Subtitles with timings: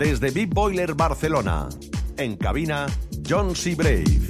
[0.00, 1.68] desde Big Boiler Barcelona.
[2.16, 2.86] En cabina,
[3.22, 3.74] John C.
[3.74, 4.29] Brave.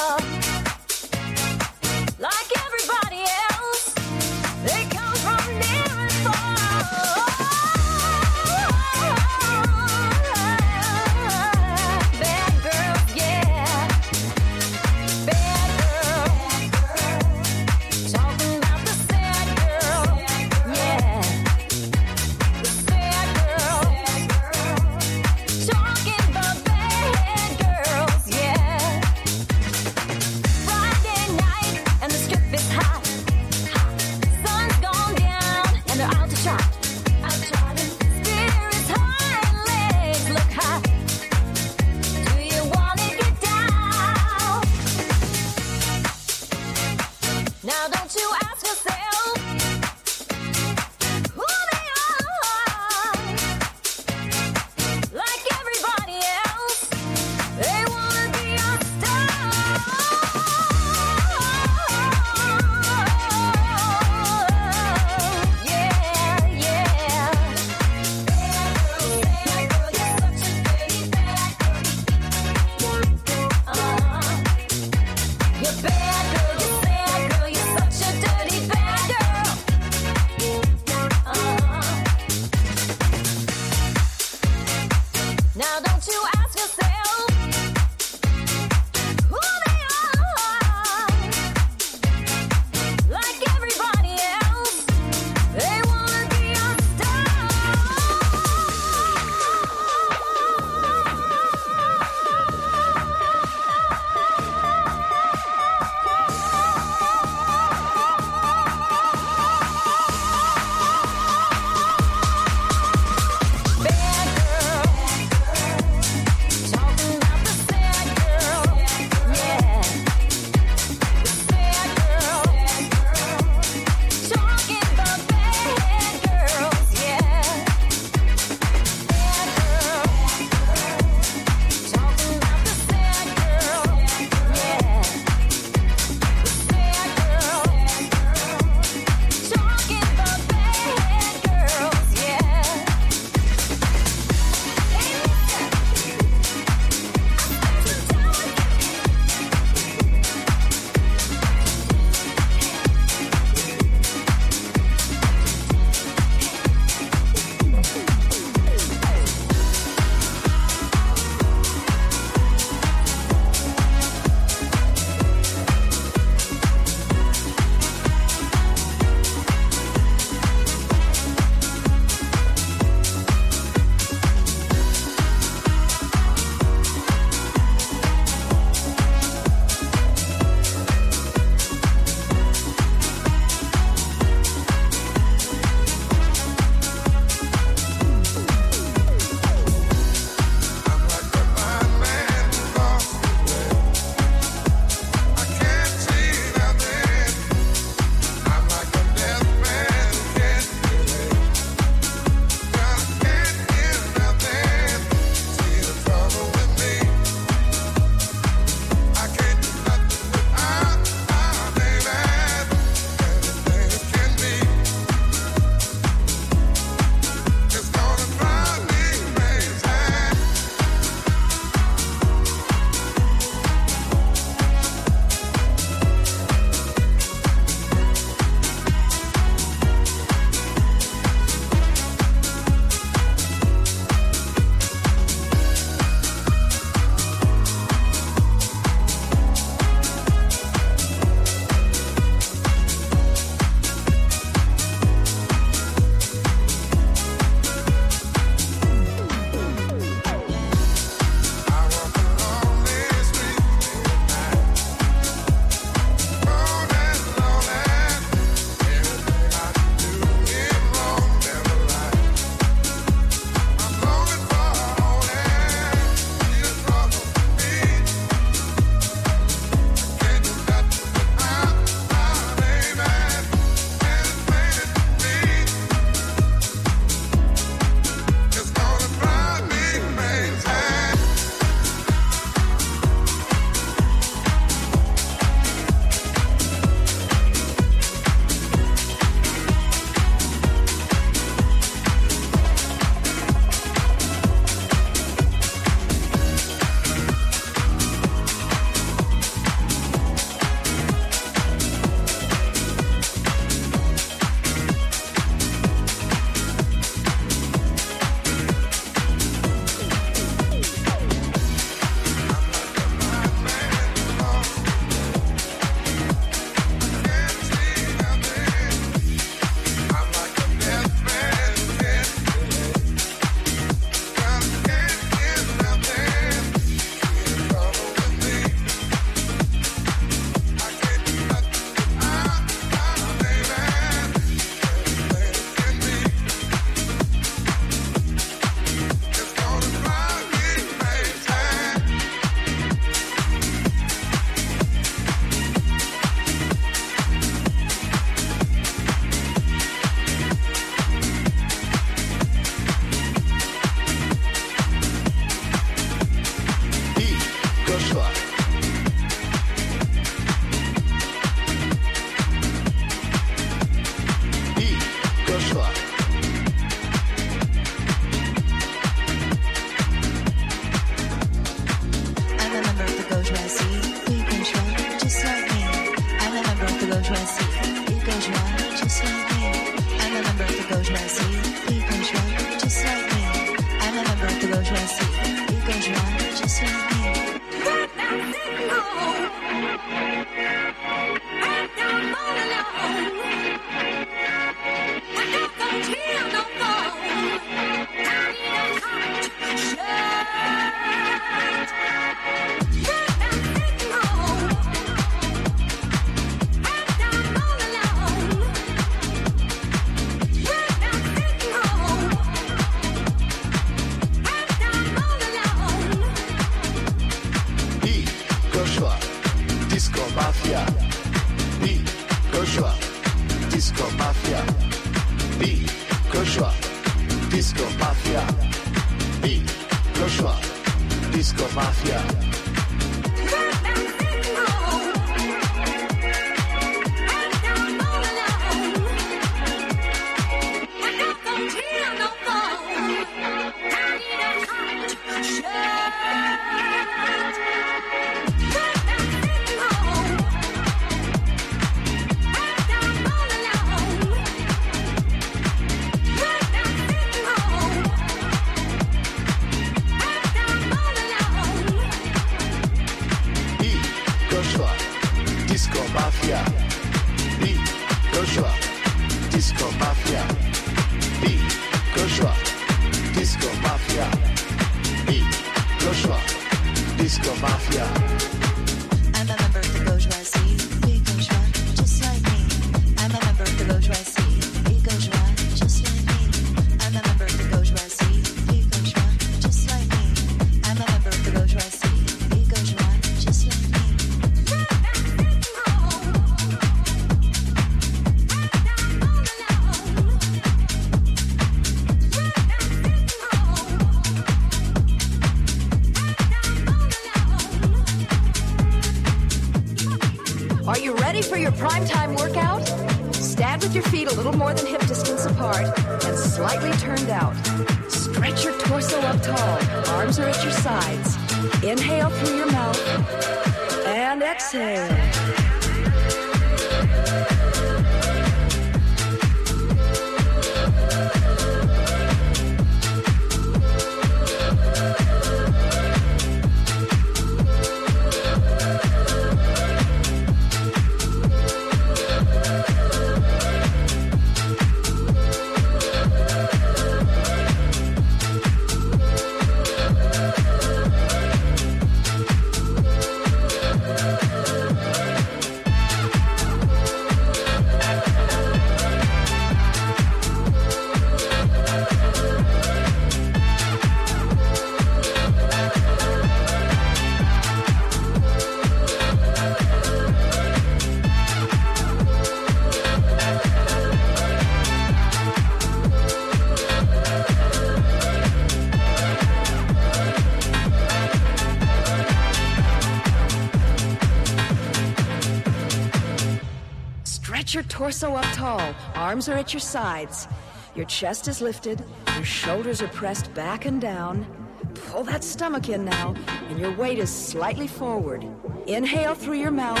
[588.08, 590.48] torso up tall, arms are at your sides.
[590.94, 592.02] Your chest is lifted,
[592.36, 594.46] your shoulders are pressed back and down.
[594.94, 596.34] Pull that stomach in now,
[596.70, 598.46] and your weight is slightly forward.
[598.86, 600.00] Inhale through your mouth,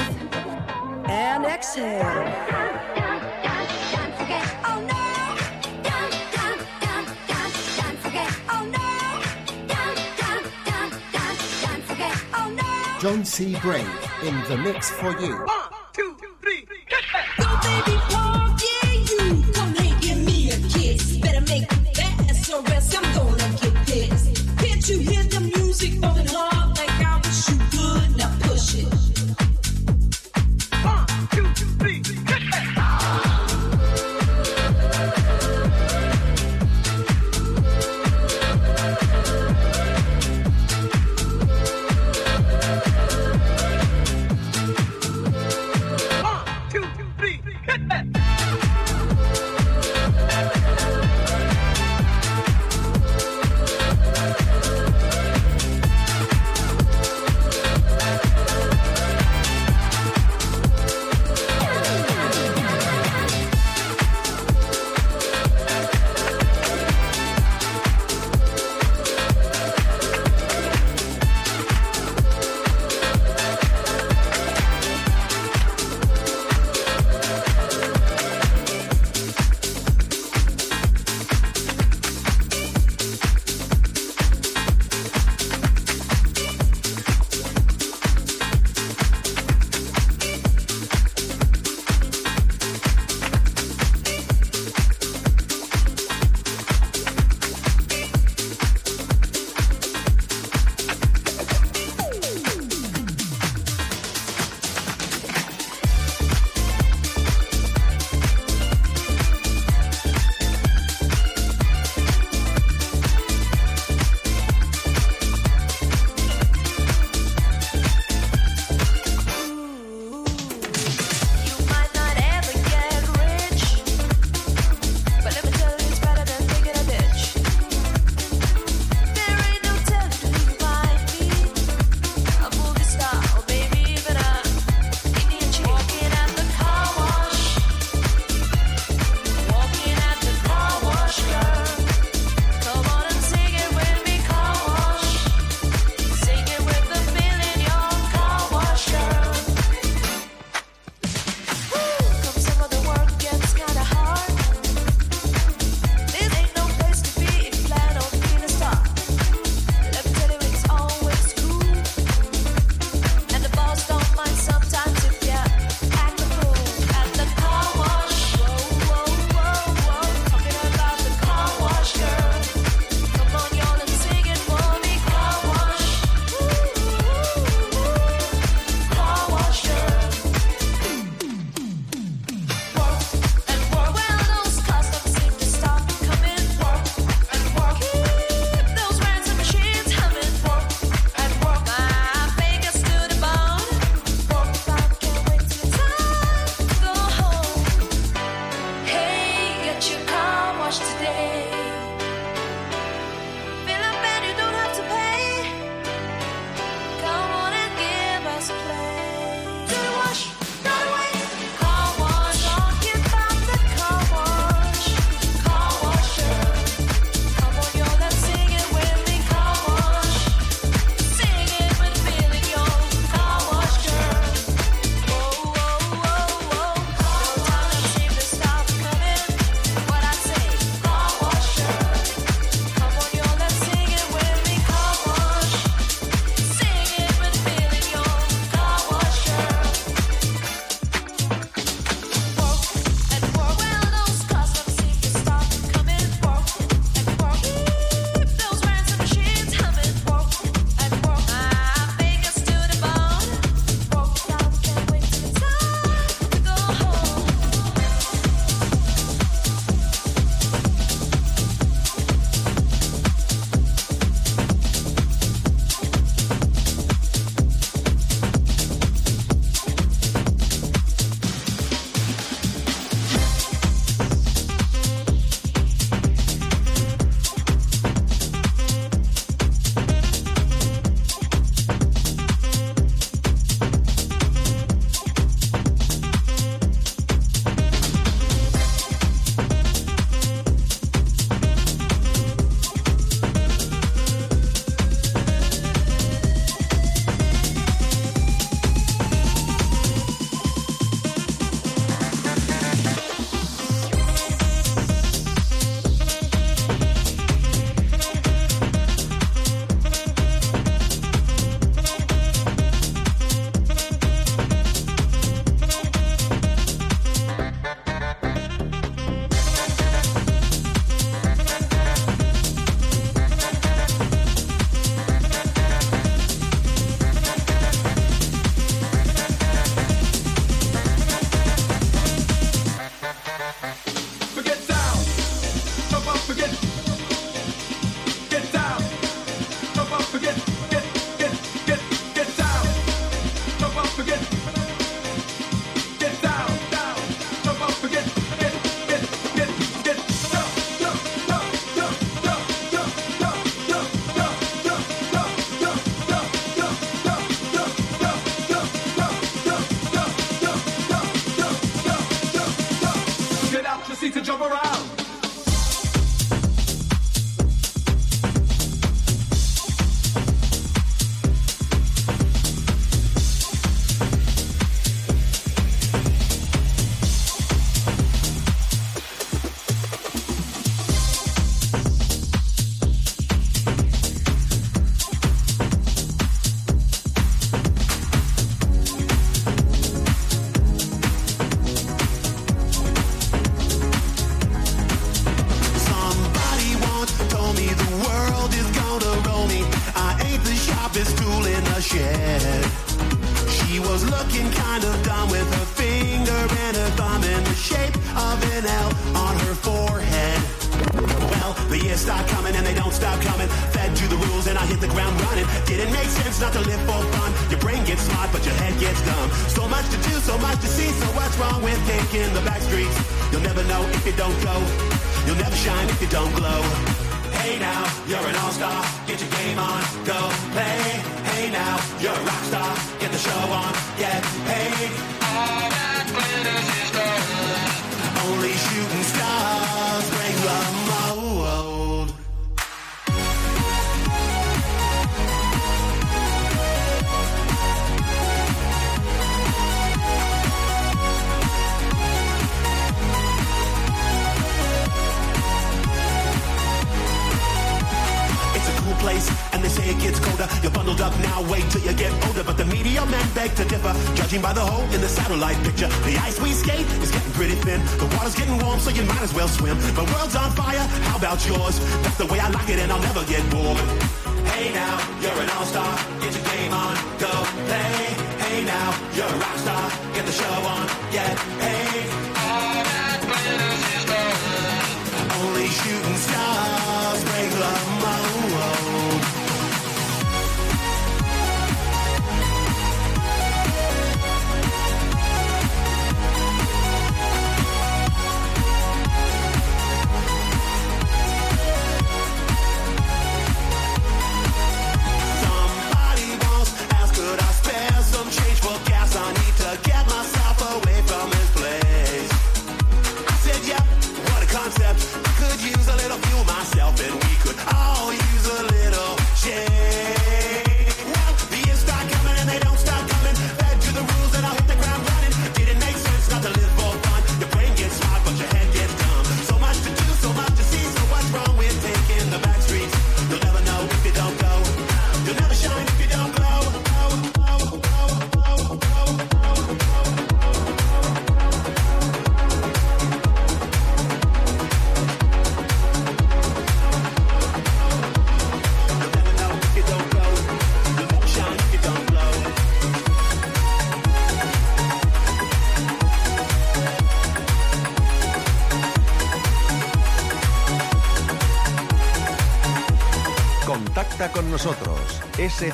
[1.06, 2.24] and exhale.
[13.02, 13.54] John C.
[13.60, 13.86] Brave
[14.22, 15.57] in the mix for you.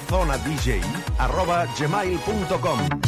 [0.09, 3.04] czonadj.gmail.com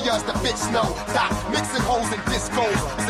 [0.00, 3.09] areas that bitch know that mixing holes is discos,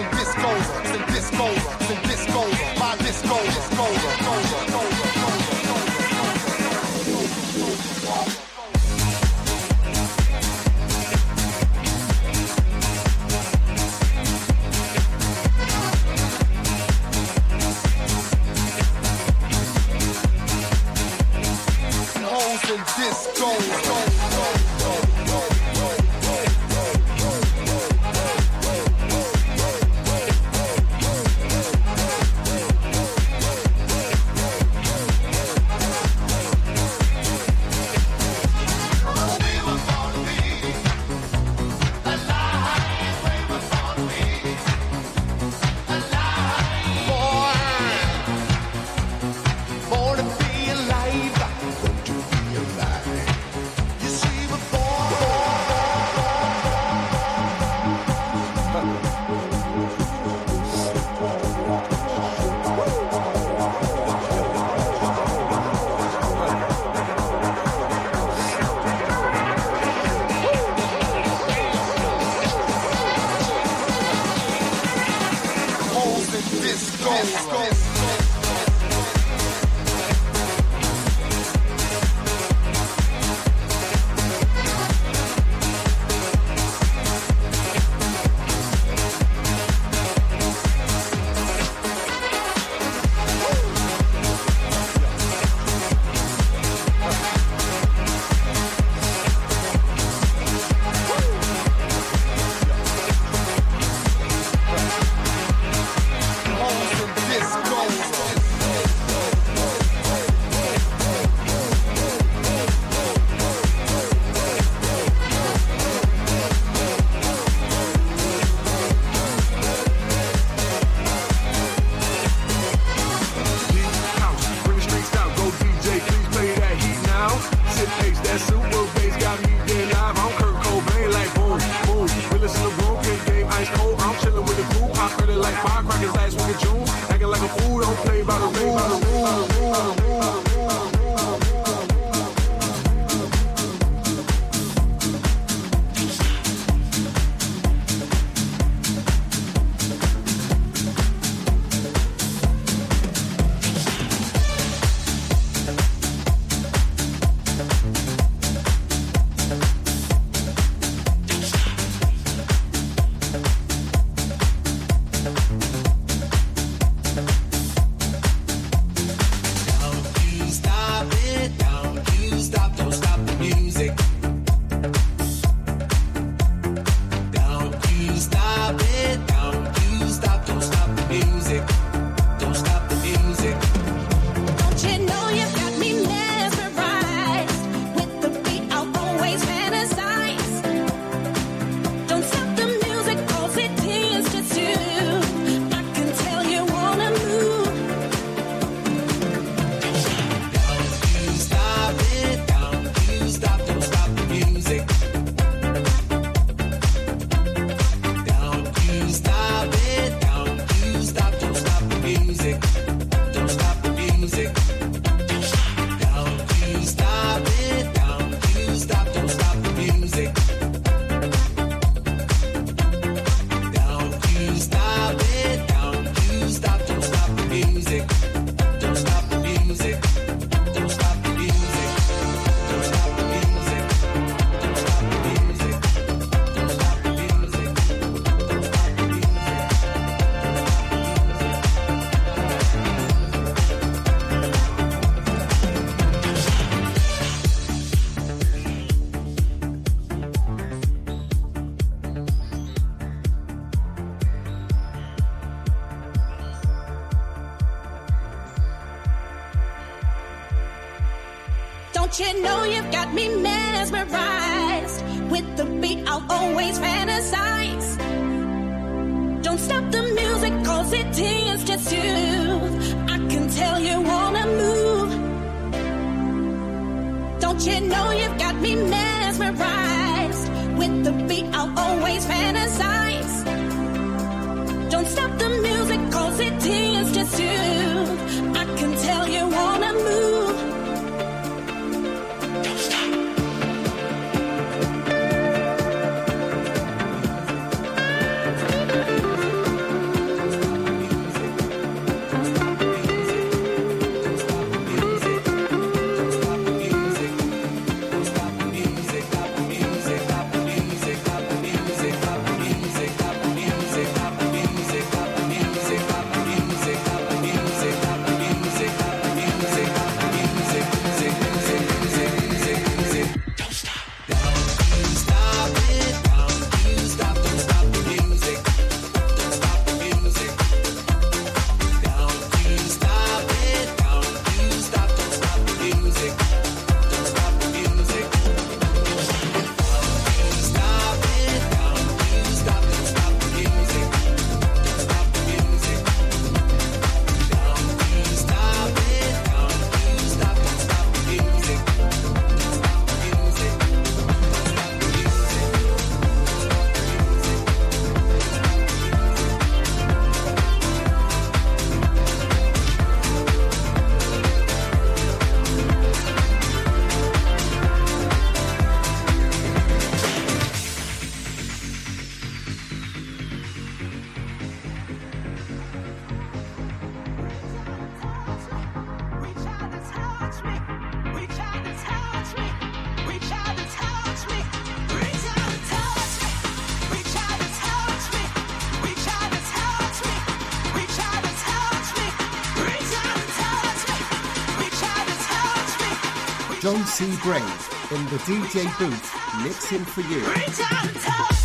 [397.01, 397.25] John C.
[397.43, 397.63] Brave
[398.11, 399.35] in the DJ booth,
[399.65, 401.60] mixing for you.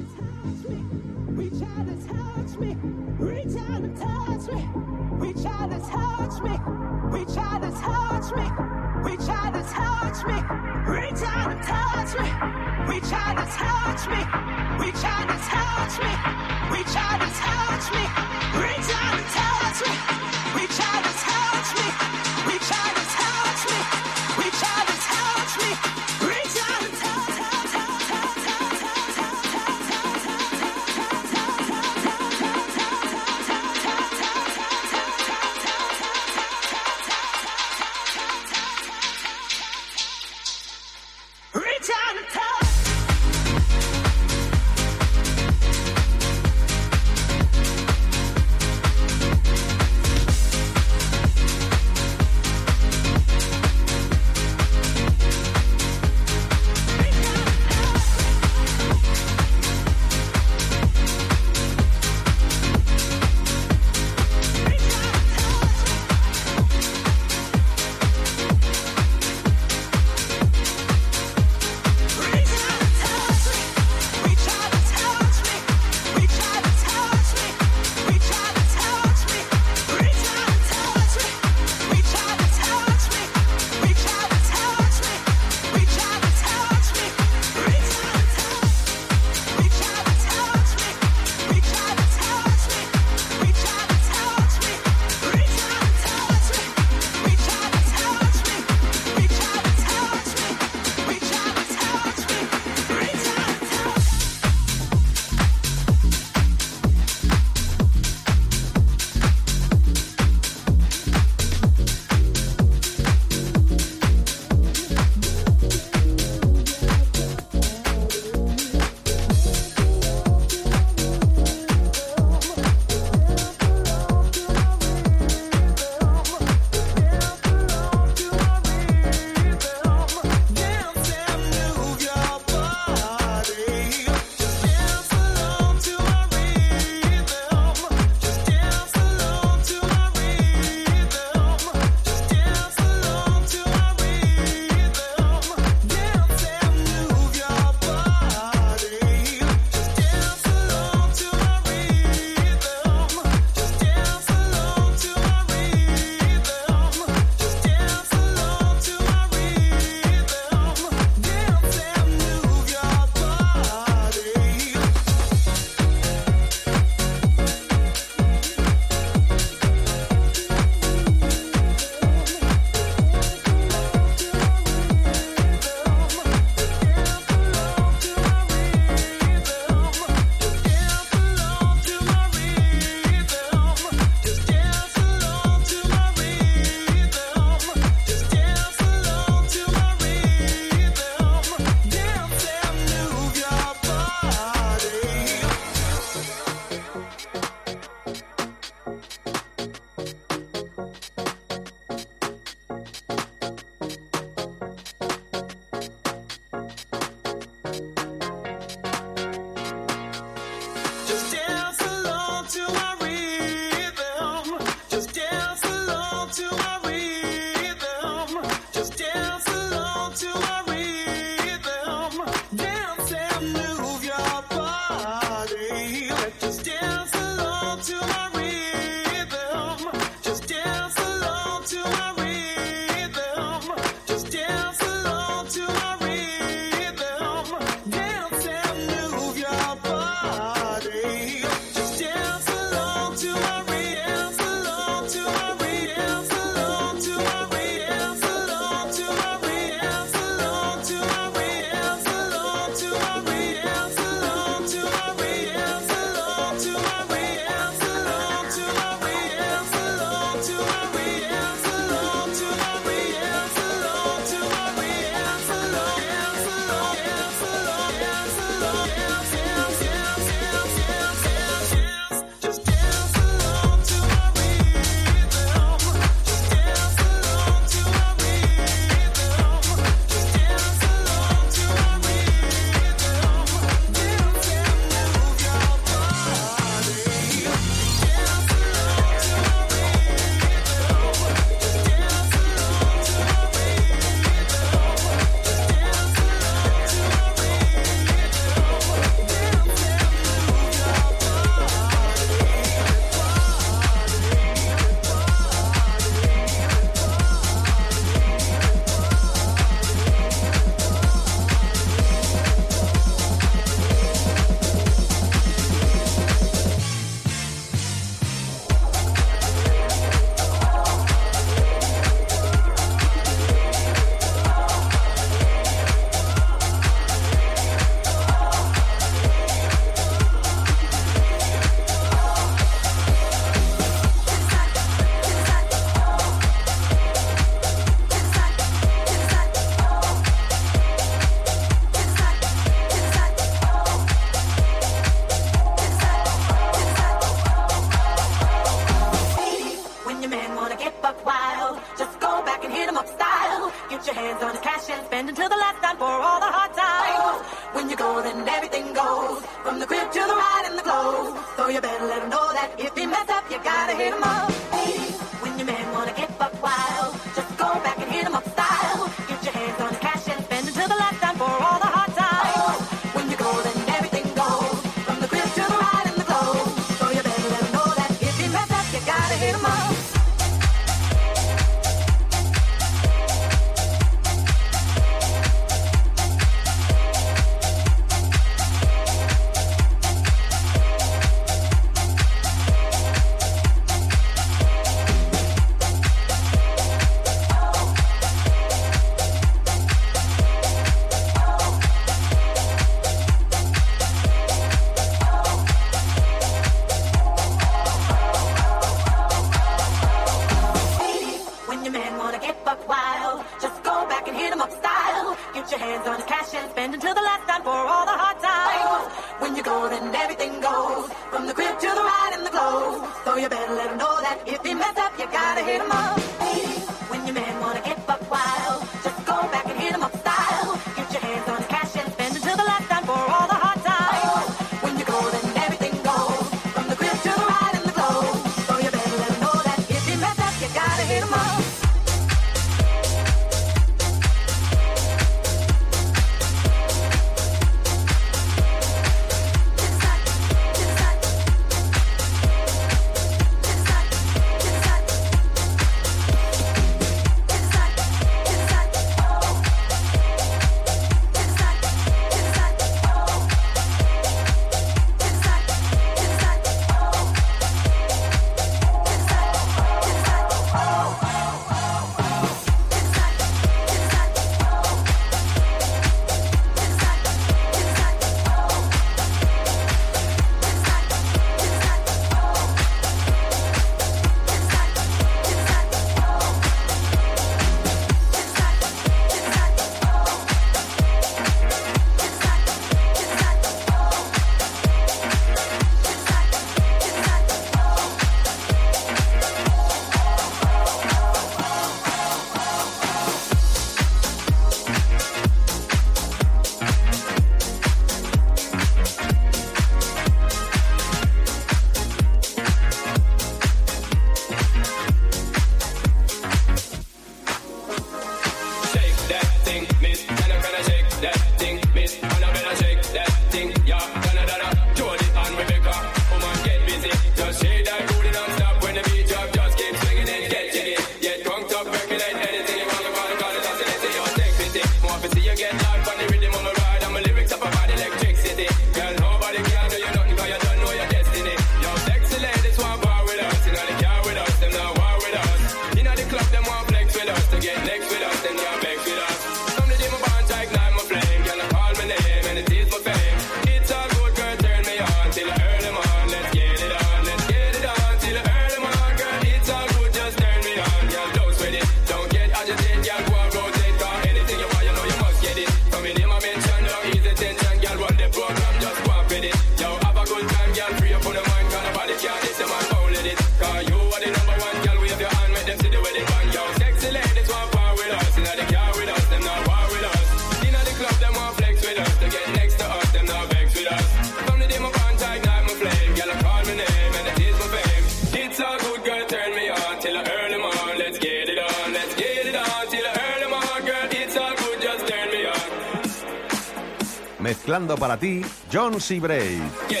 [599.01, 600.00] Conci Brei.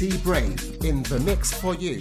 [0.00, 1.98] MC Brave in the mix for you.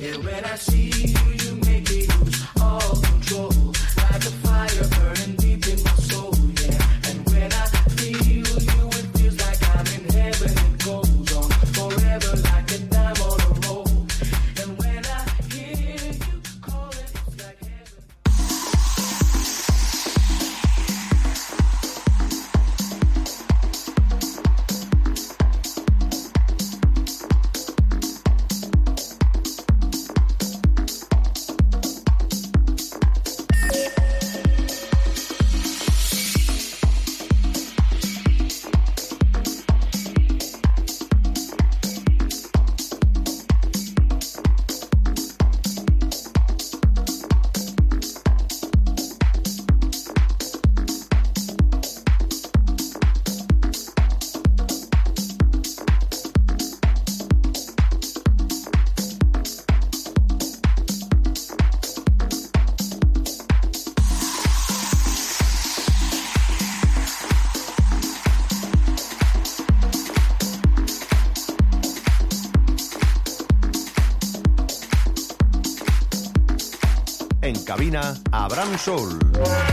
[78.34, 79.67] Abraham Soul.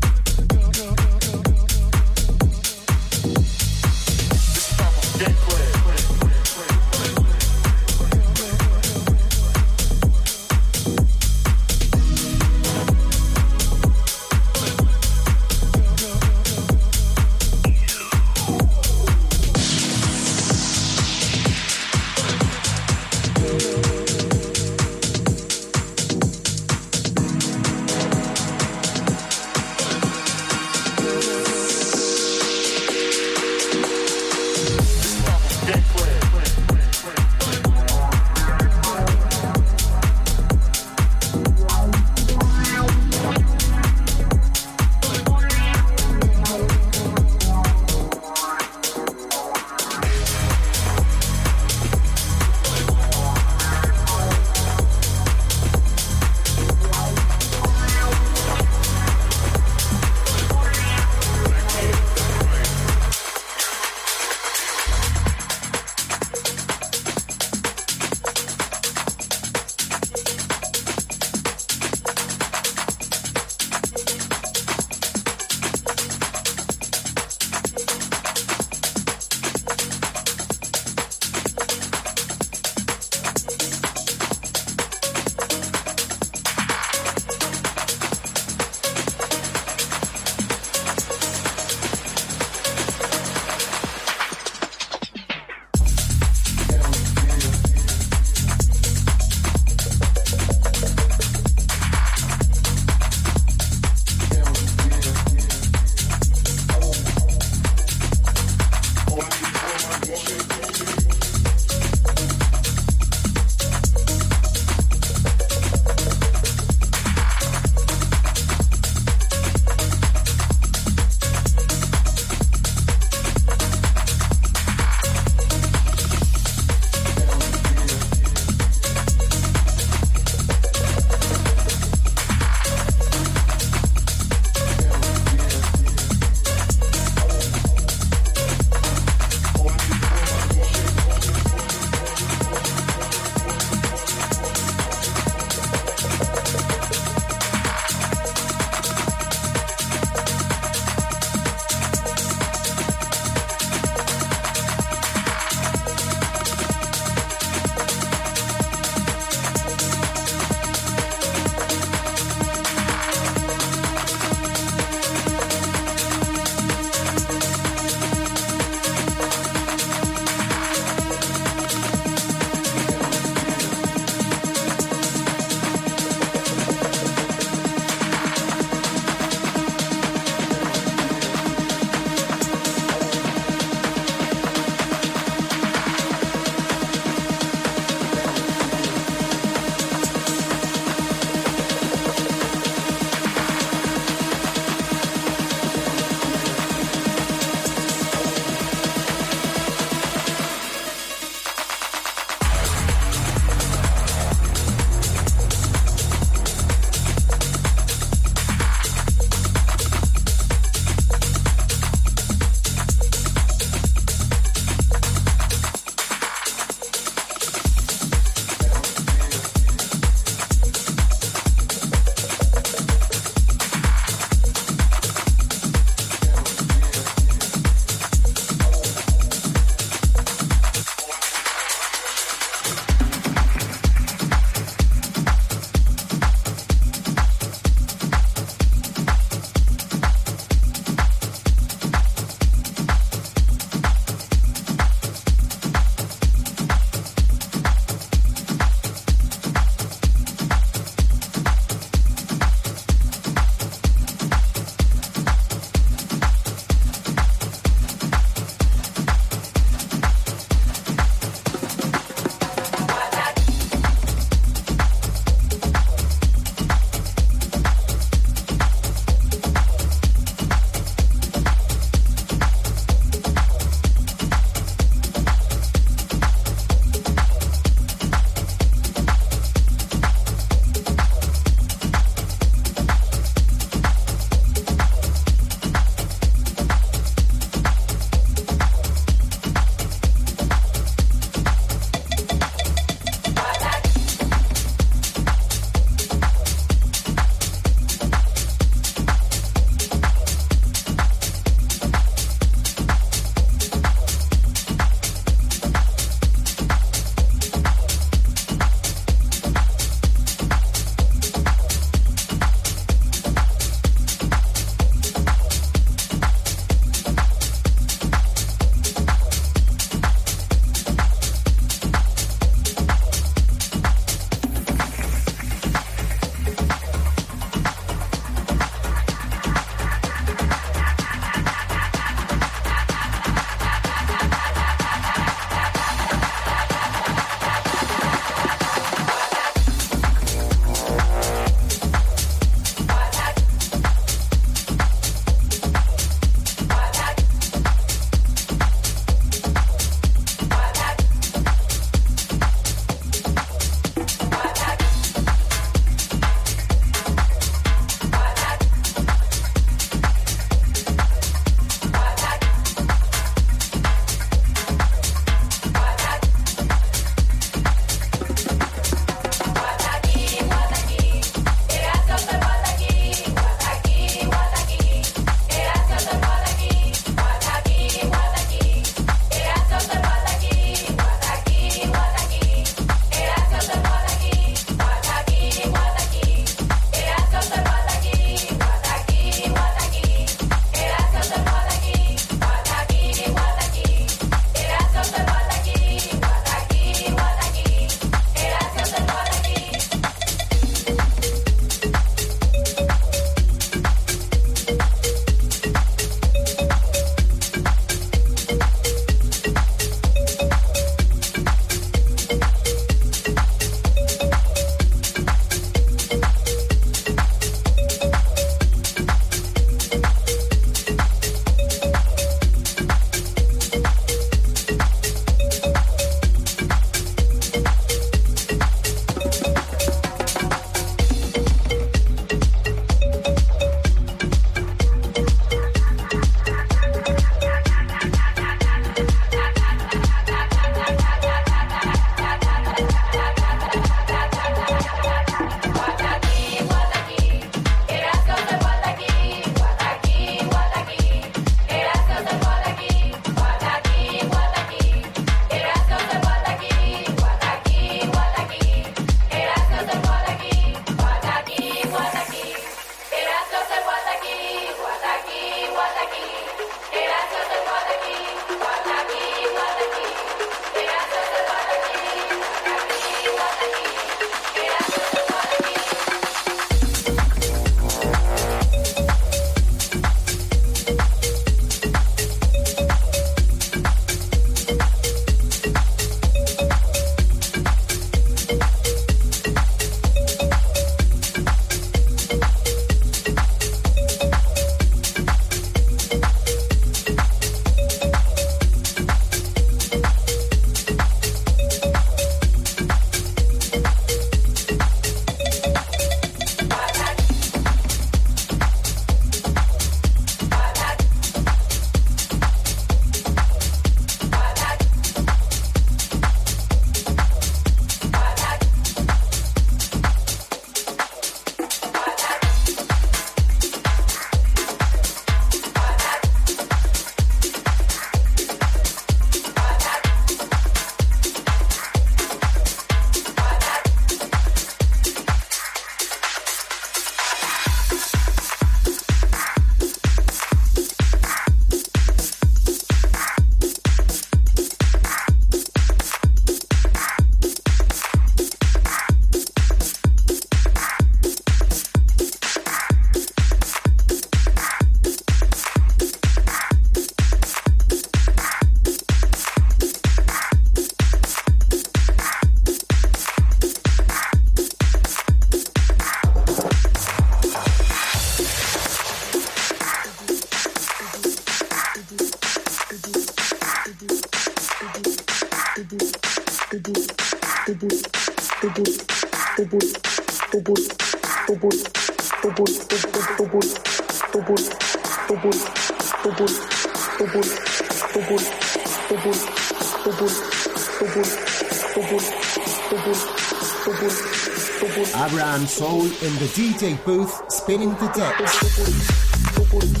[595.13, 600.00] Abraham Soul in the DJ booth, spinning the decks.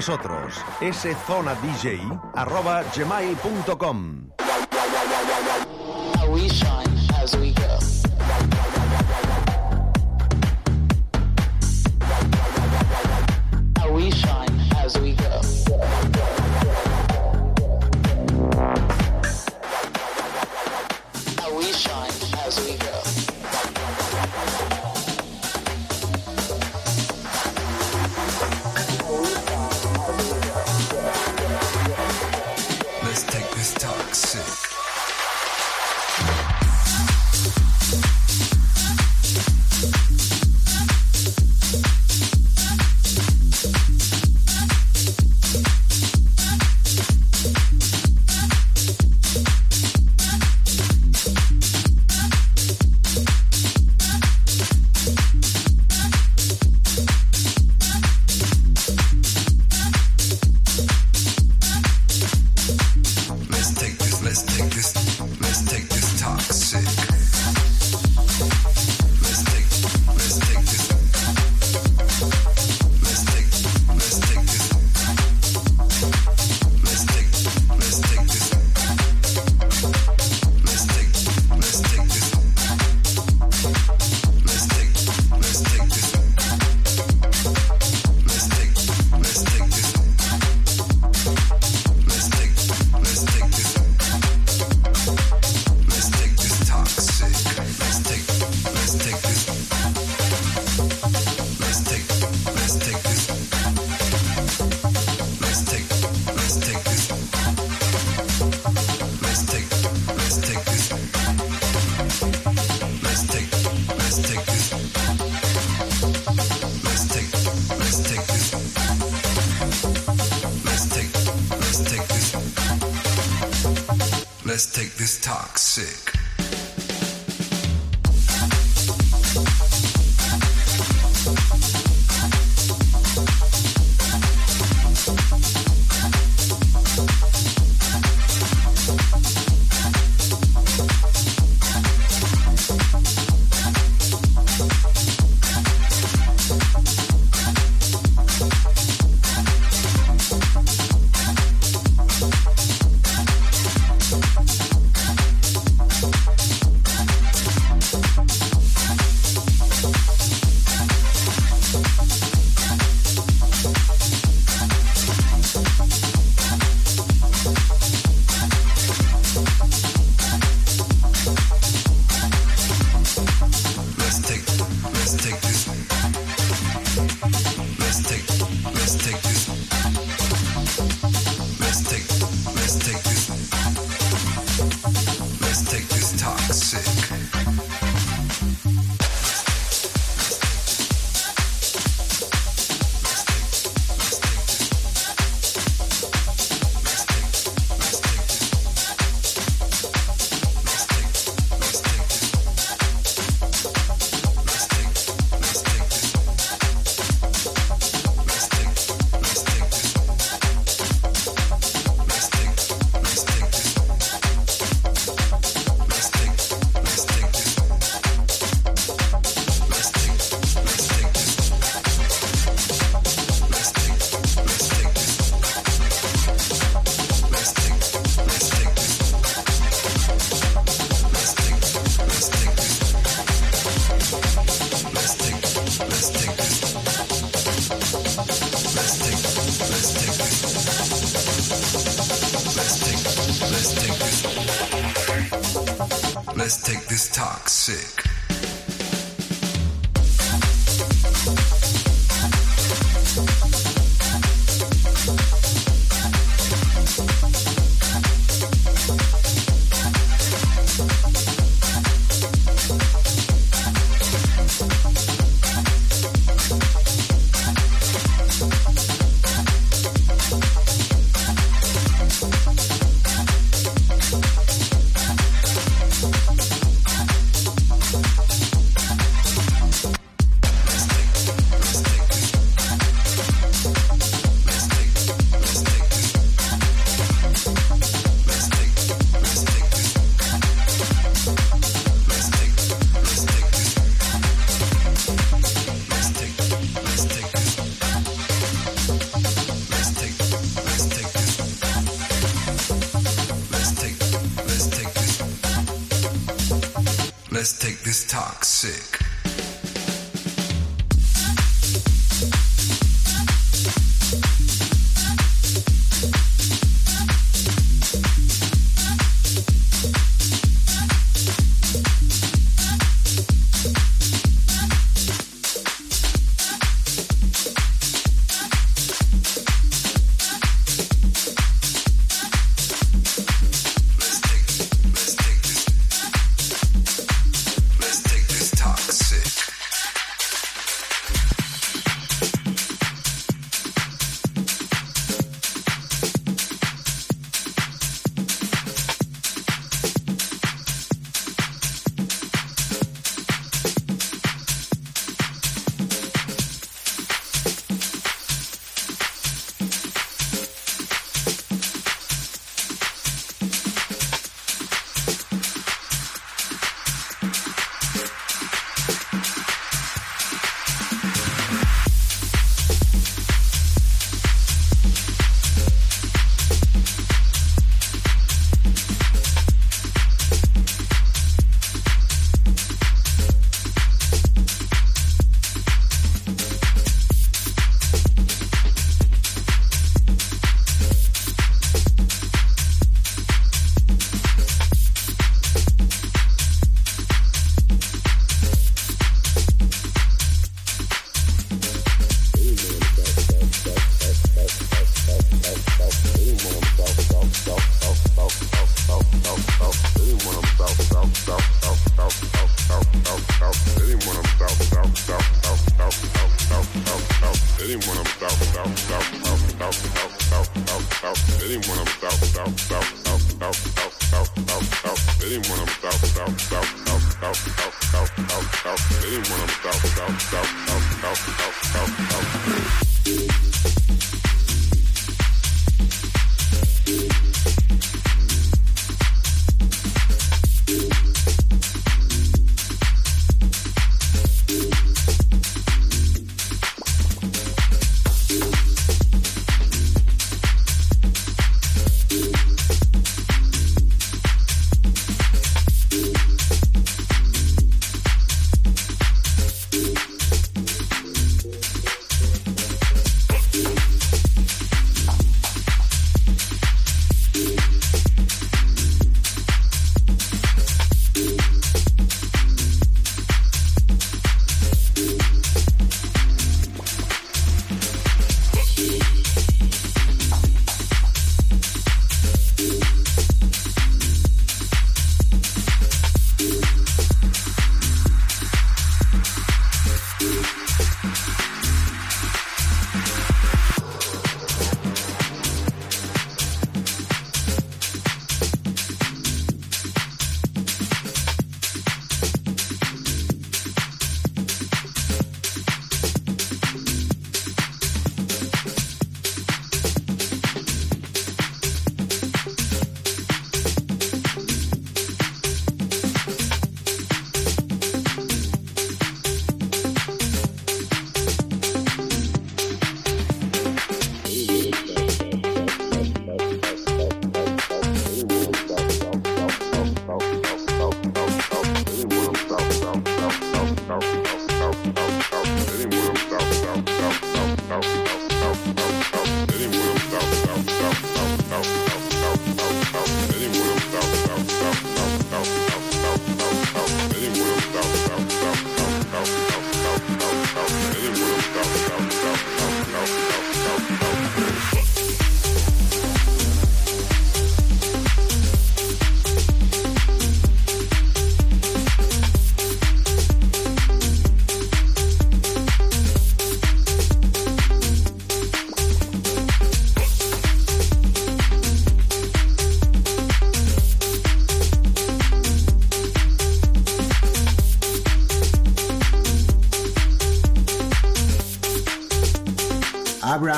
[0.00, 0.54] Nosotros.
[1.26, 1.66] szonadj
[2.34, 4.30] arroba gmail.com.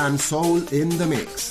[0.03, 1.42] Abraham Soul in the mix.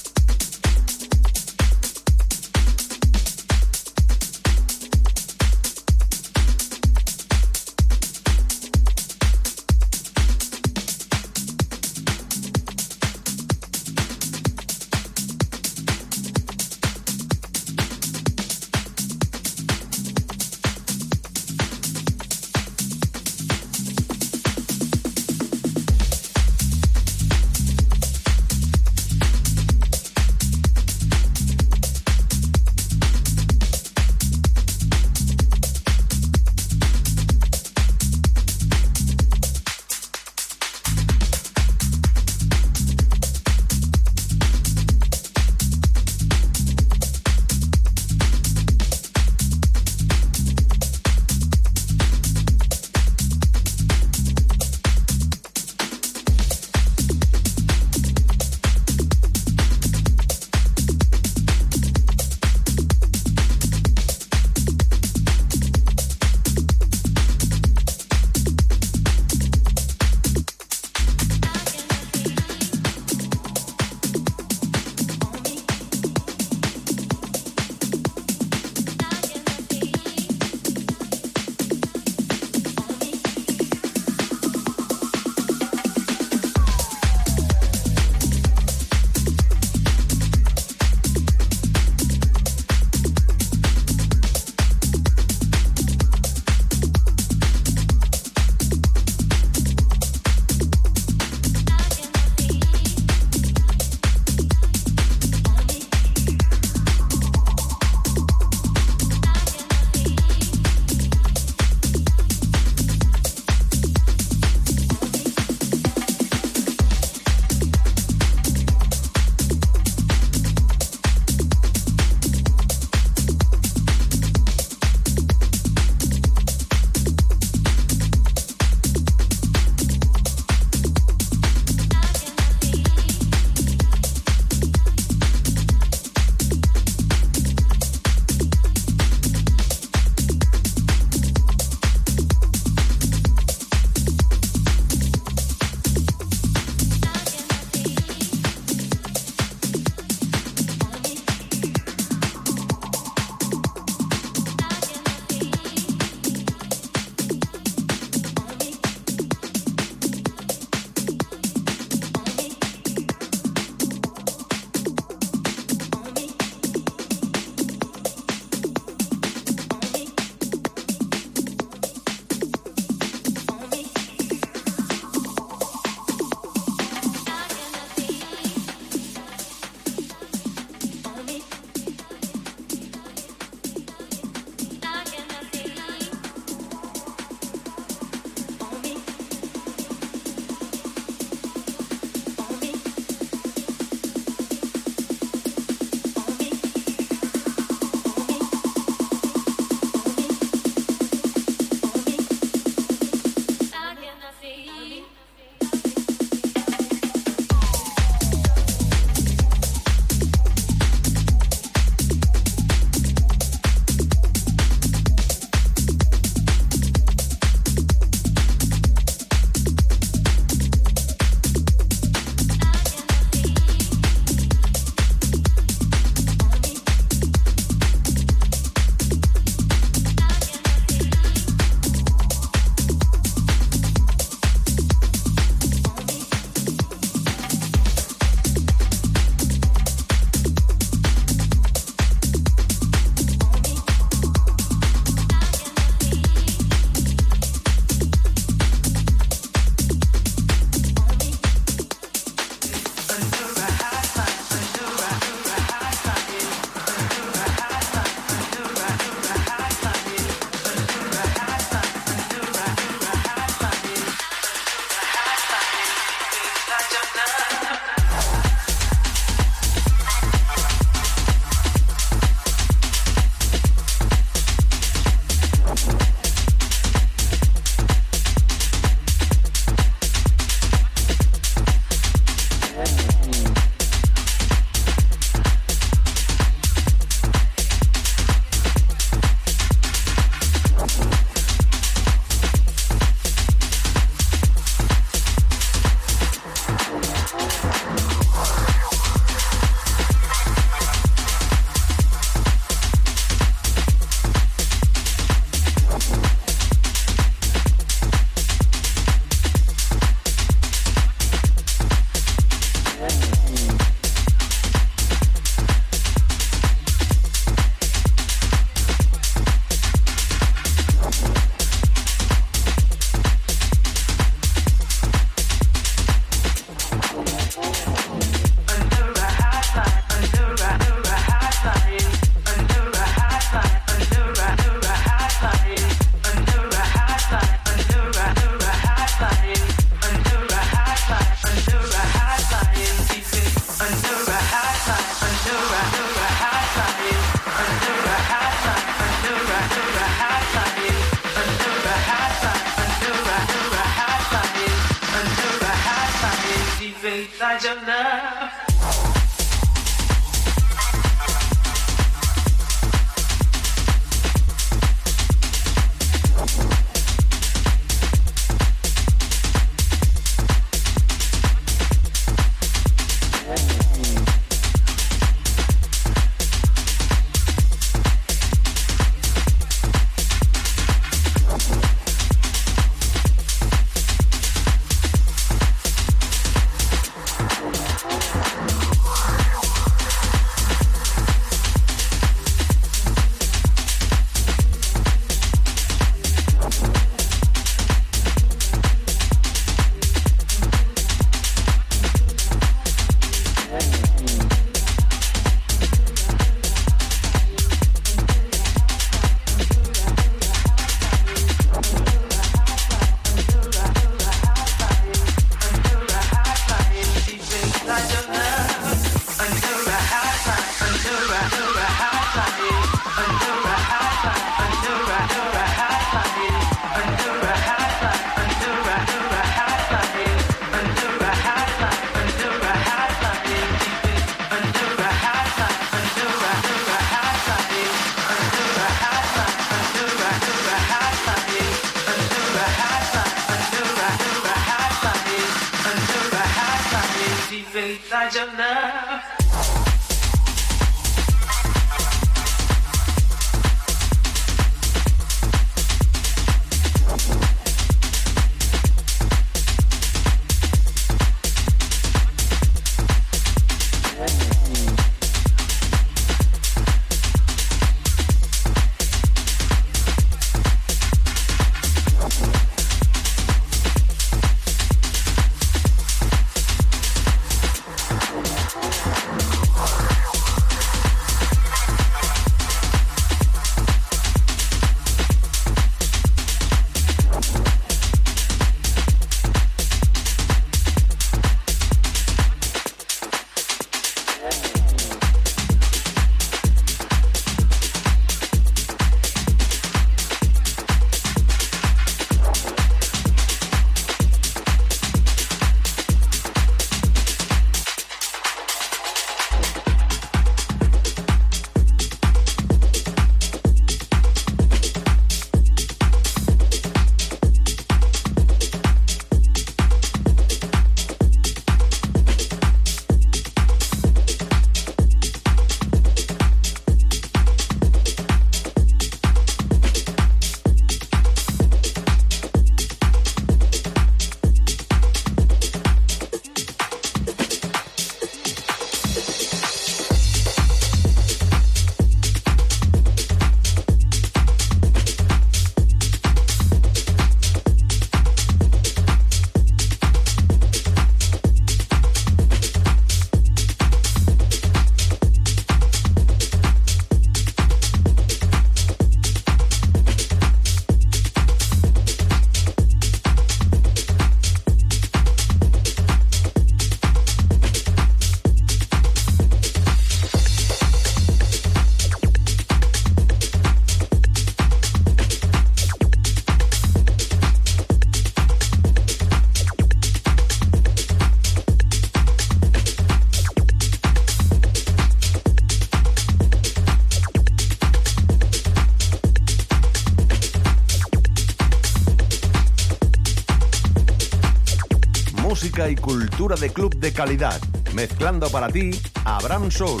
[596.54, 597.60] De club de calidad.
[597.92, 598.90] Mezclando para ti,
[599.24, 600.00] Abraham Soul.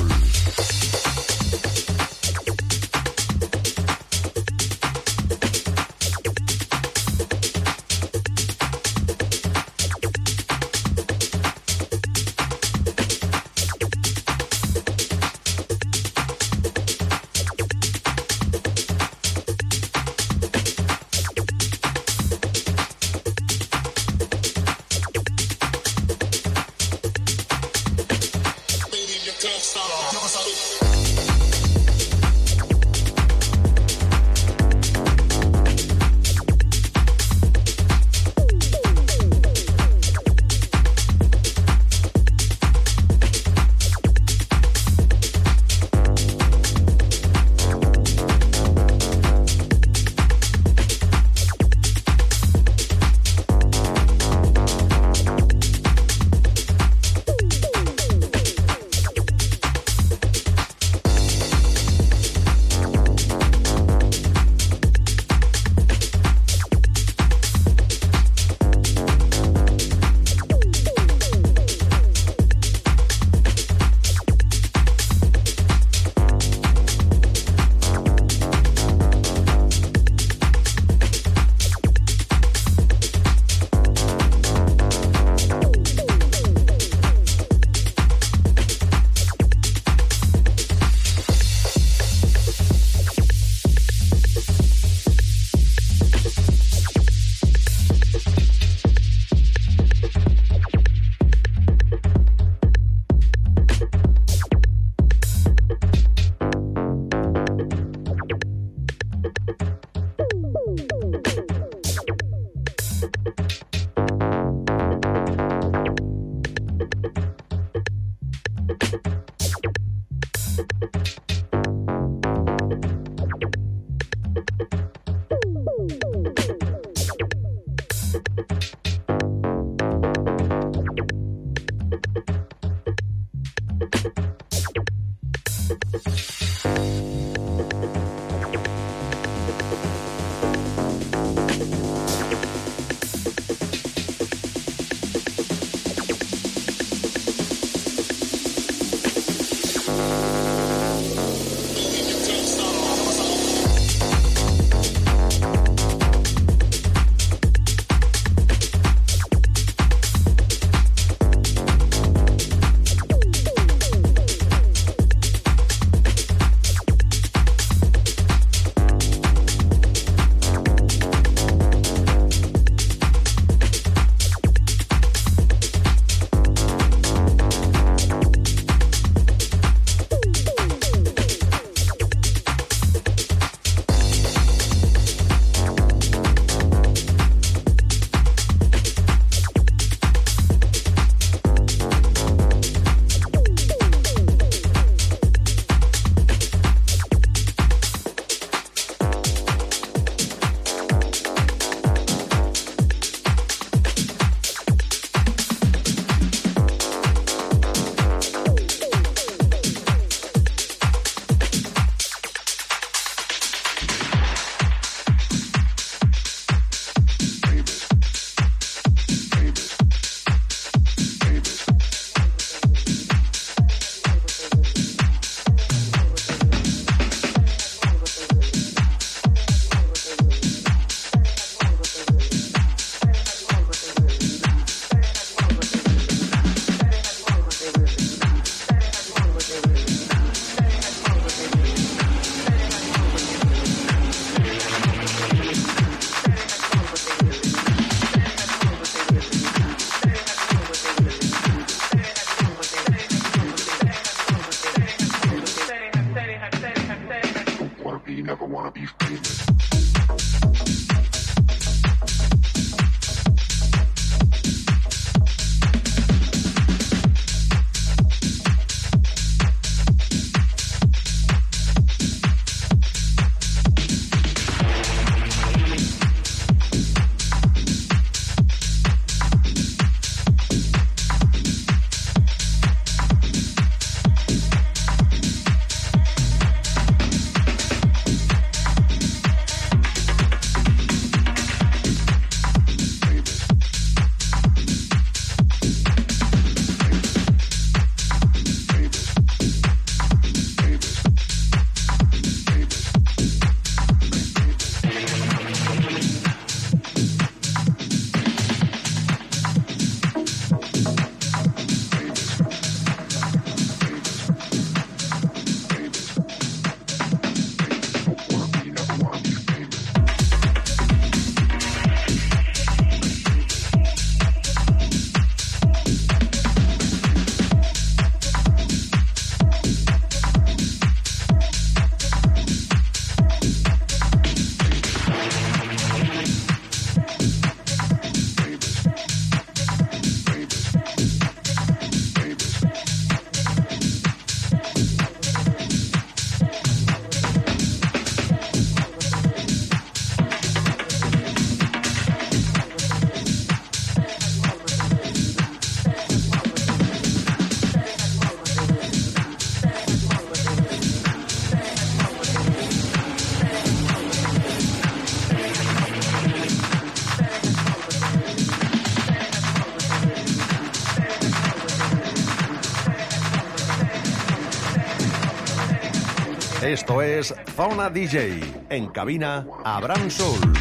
[377.56, 378.66] Zona DJ.
[378.68, 380.55] En cabina, Abraham Soul.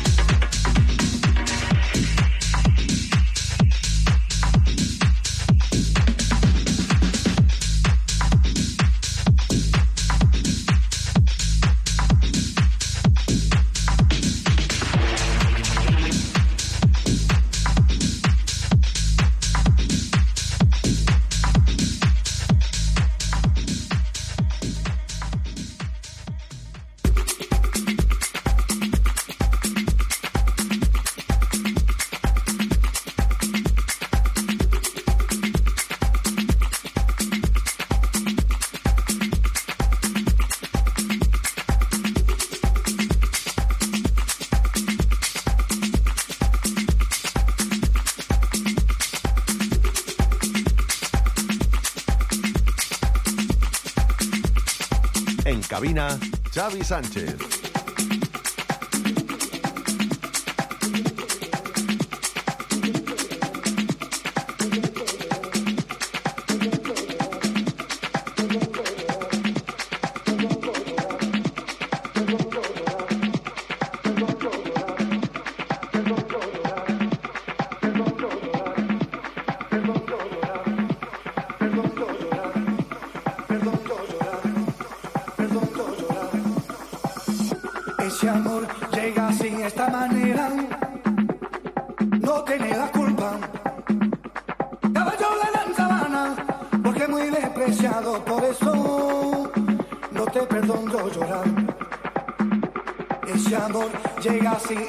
[55.85, 56.17] cabina,
[56.51, 57.64] Xavi Sánchez.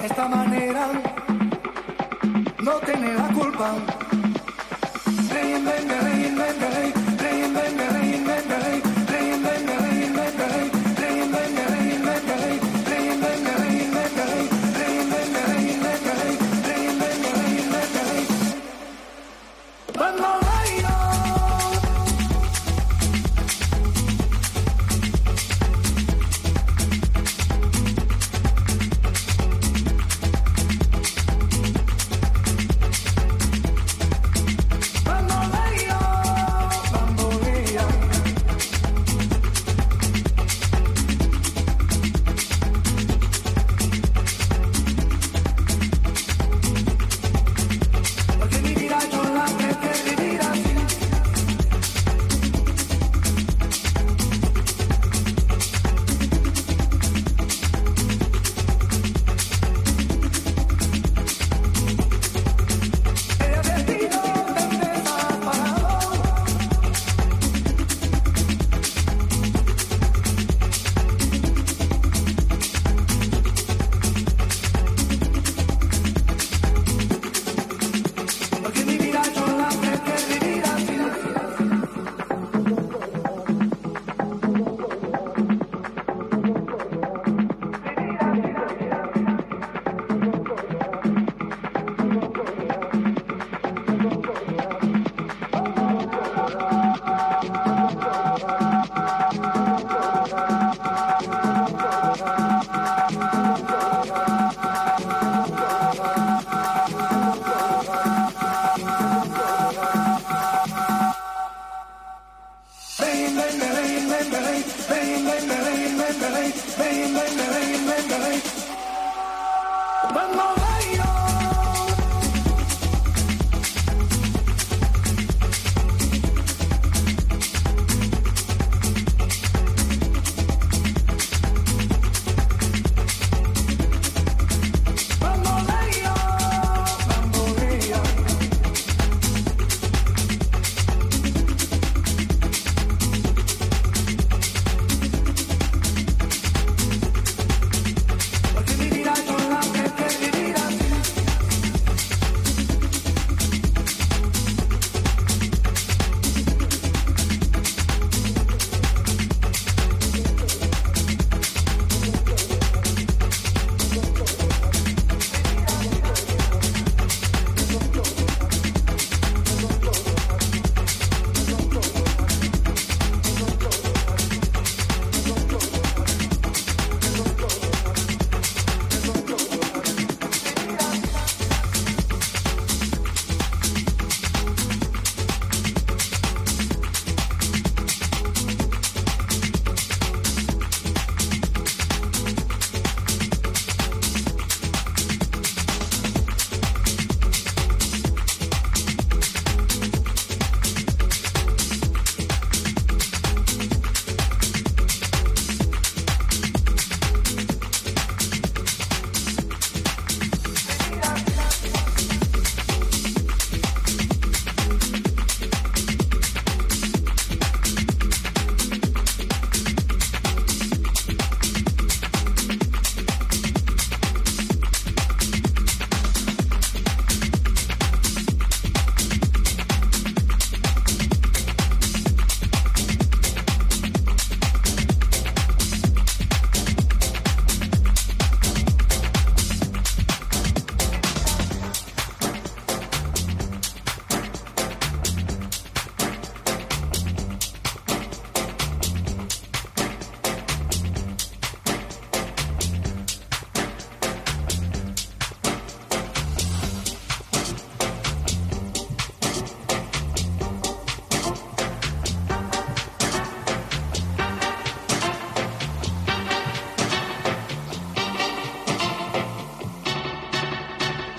[0.07, 0.46] Esta mañana.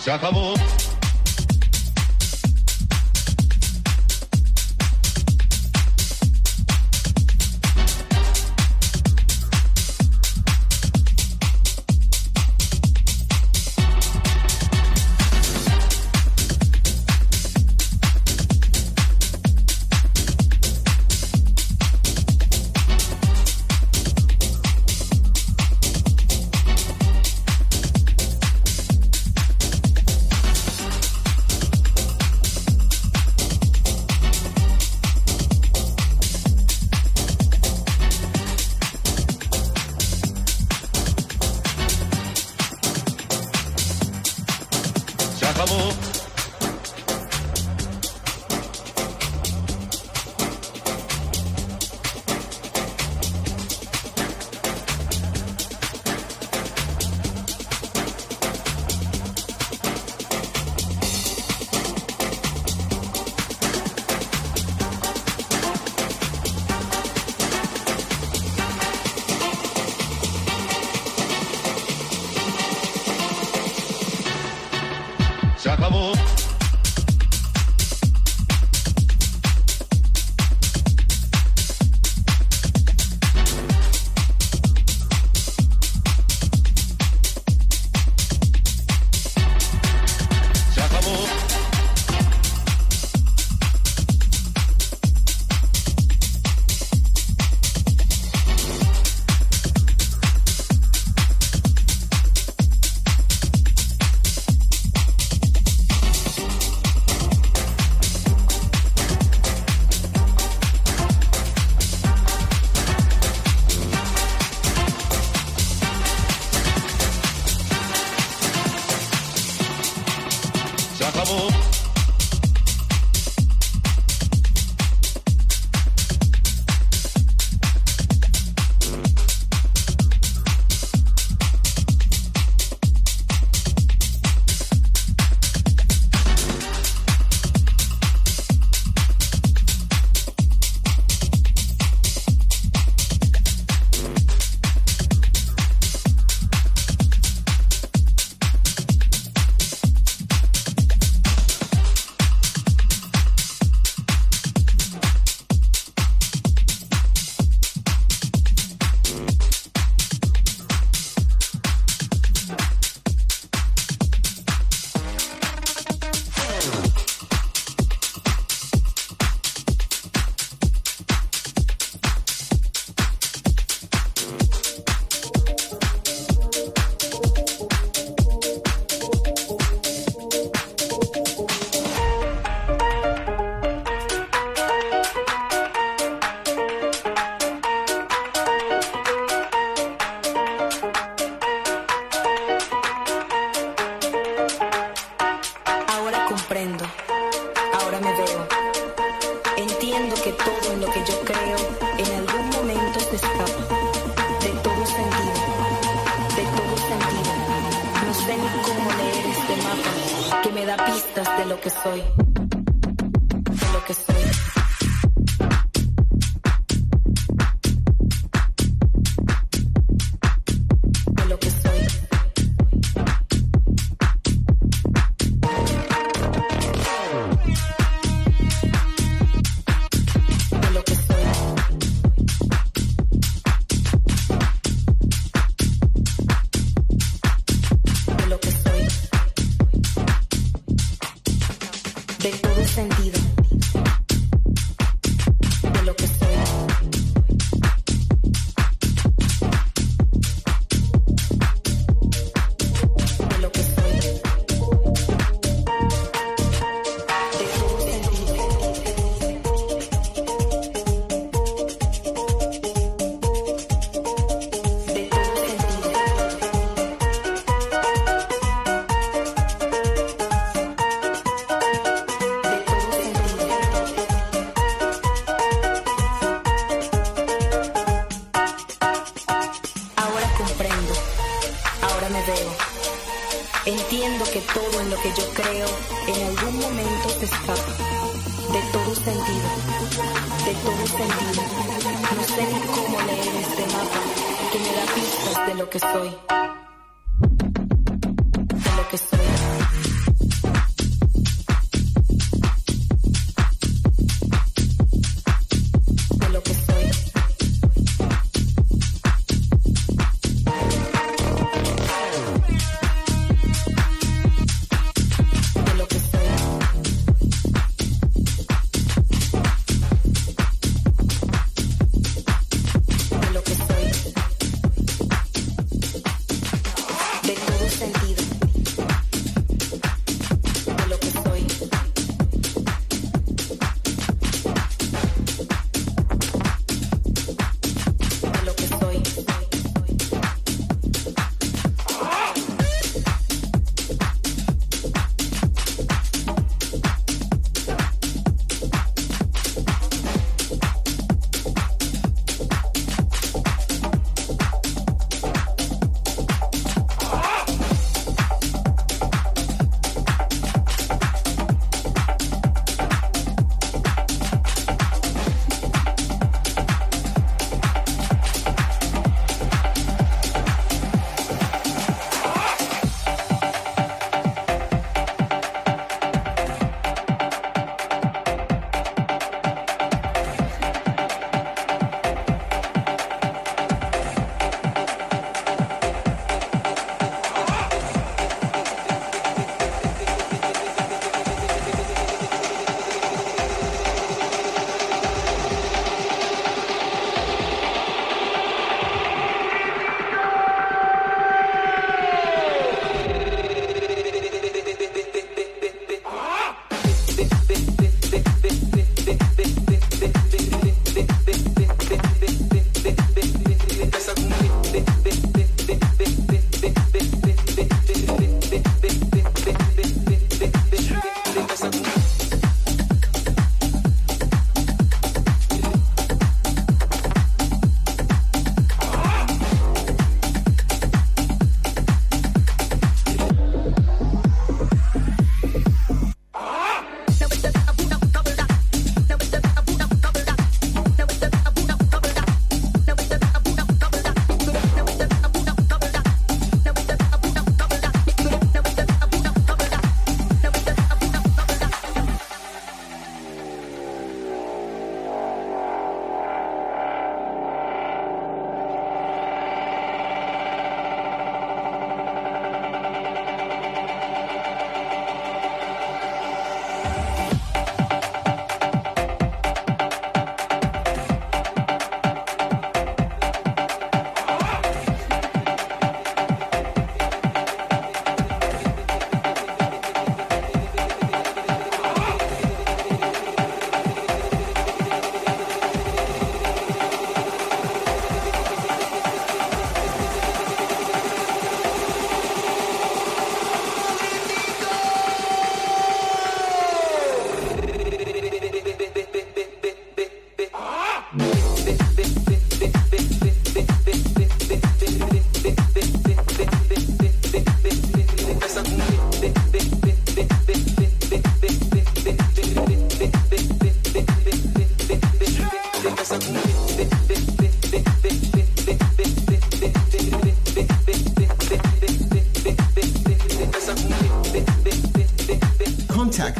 [0.07, 0.66] Se acabó.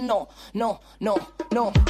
[0.01, 1.17] no, no, no,
[1.51, 1.84] no.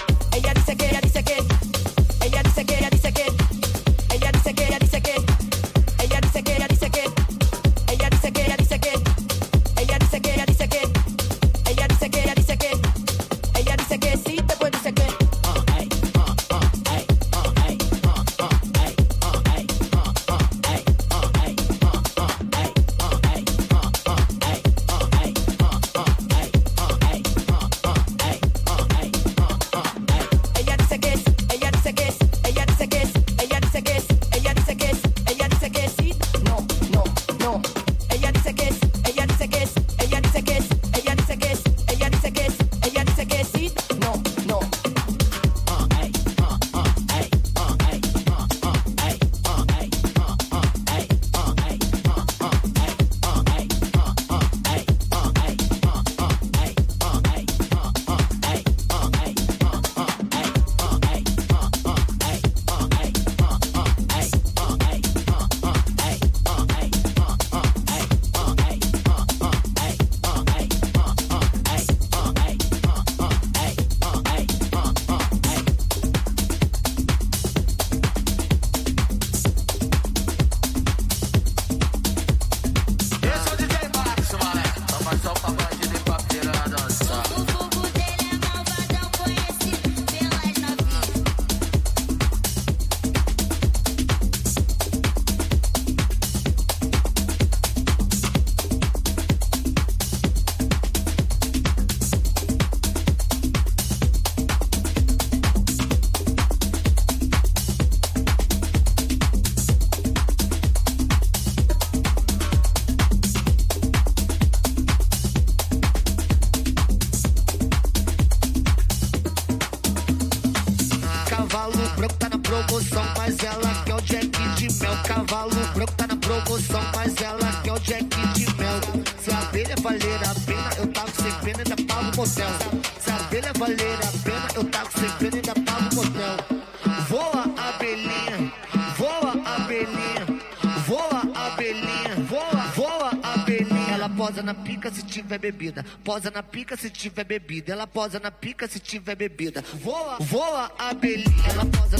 [145.34, 145.84] tiver bebida.
[146.04, 147.72] Posa na pica se tiver bebida.
[147.72, 149.62] Ela posa na pica se tiver bebida.
[149.82, 151.48] Voa, voa a belinha.
[151.50, 151.93] Ela posa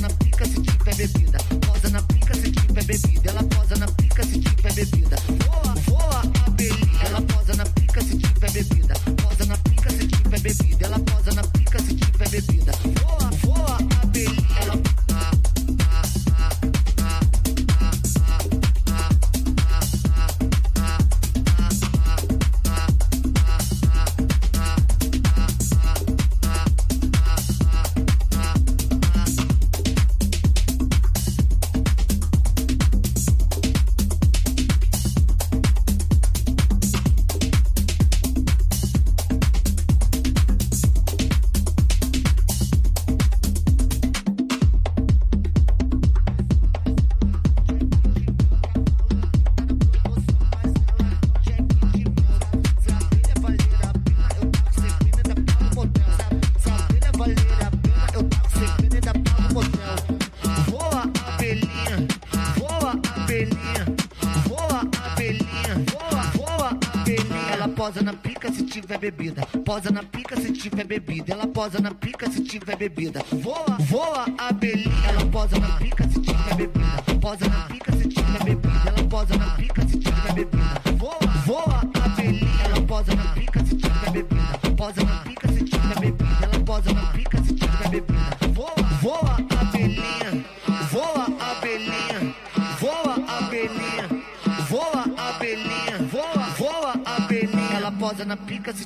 [69.74, 71.32] posa na pica se tiver bebida.
[71.32, 73.24] Ela posa na pica se tiver bebida.
[73.32, 73.73] Voa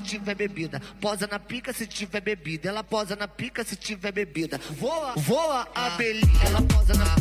[0.09, 0.81] tiver bebida.
[1.01, 2.69] Posa na pica se tiver bebida.
[2.69, 4.59] Ela posa na pica se tiver bebida.
[4.71, 6.45] Voa, voa a belinha.
[6.47, 7.18] Ela posa na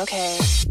[0.00, 0.69] Okay.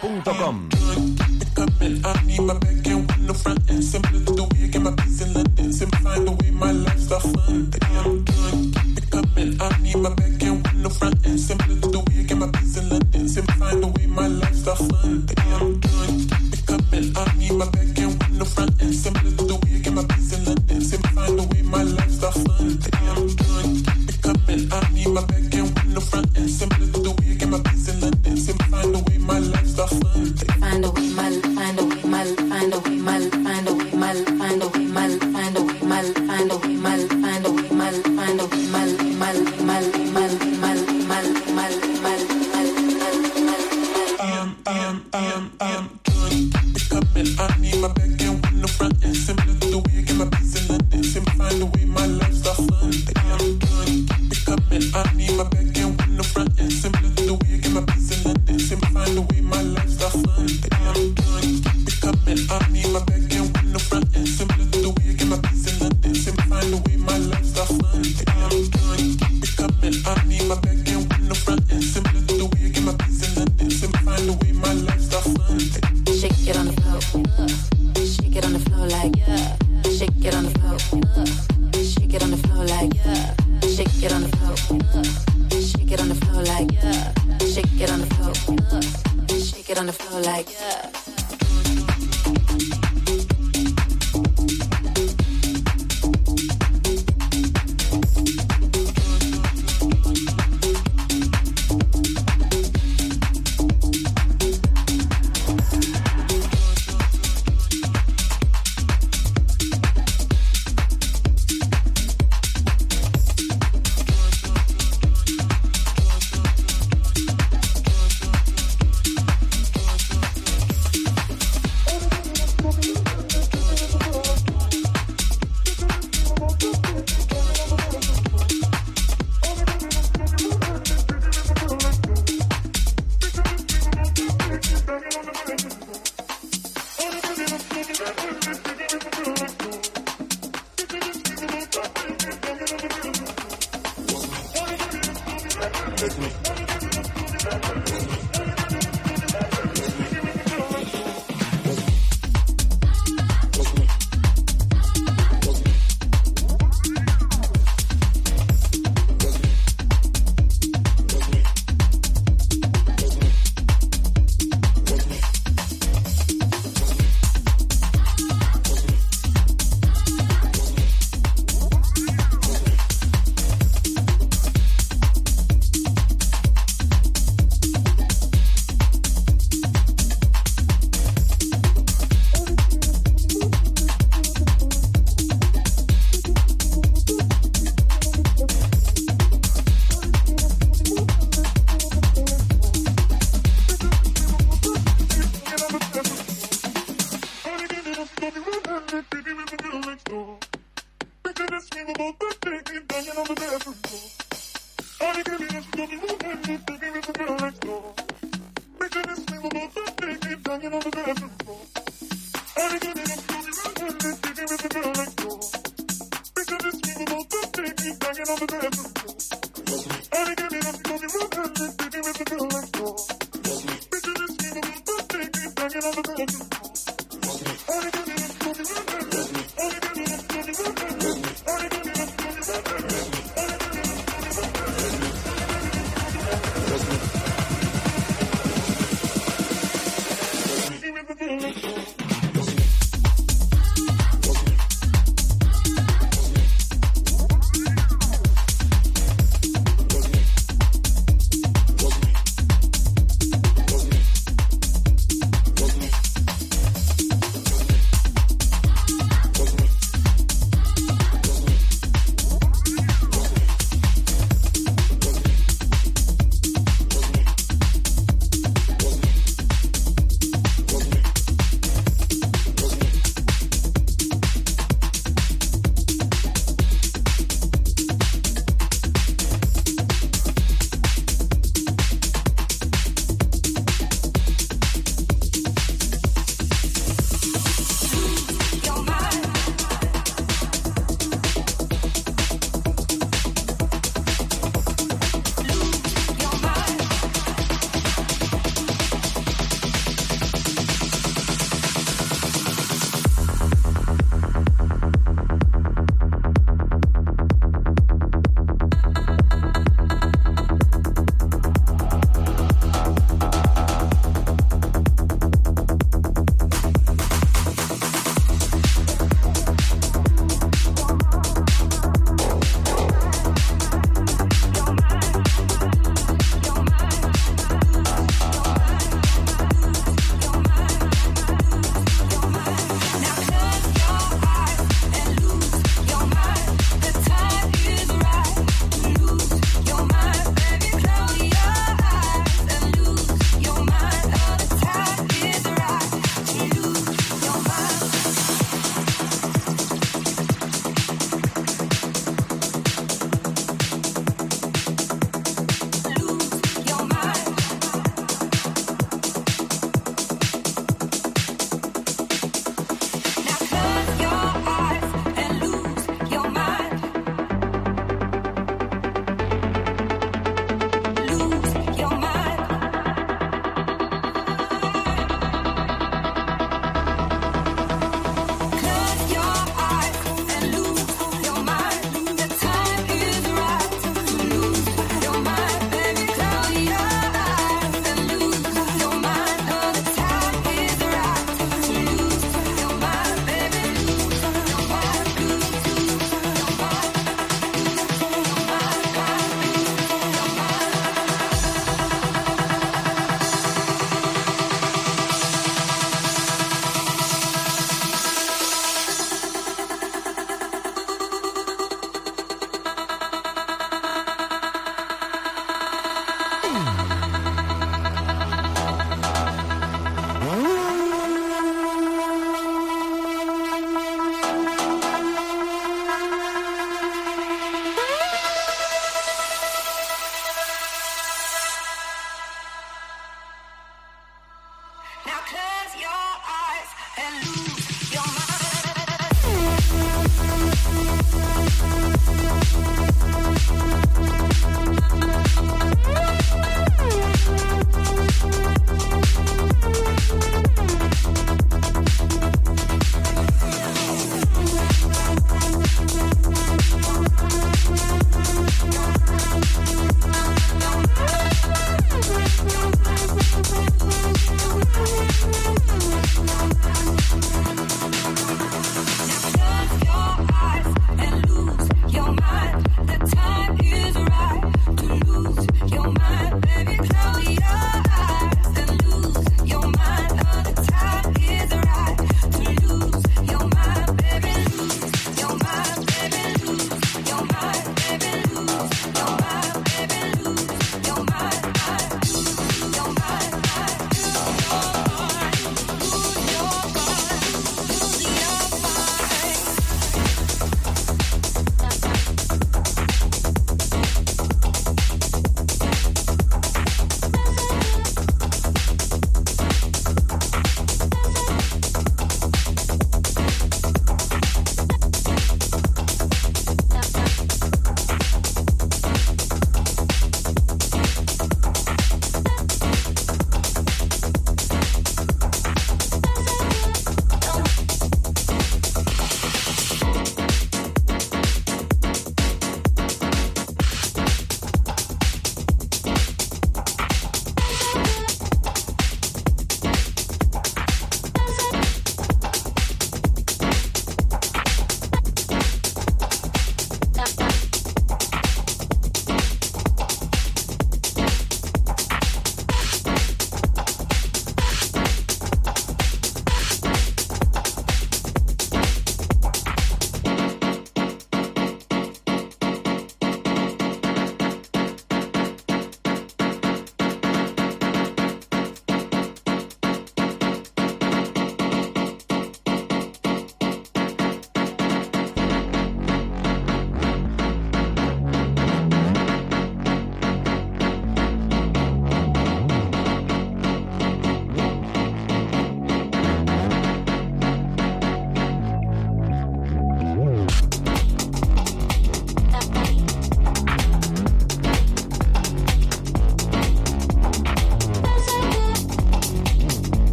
[0.00, 0.27] 公主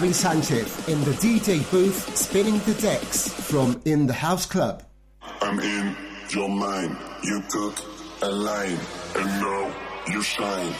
[0.00, 4.82] Xavi Sanchez in the DJ booth spinning the decks from In the House Club.
[5.42, 5.94] I'm in
[6.30, 6.96] your mind.
[7.22, 7.78] You took
[8.22, 8.78] a line,
[9.14, 9.76] and now
[10.08, 10.72] you shine.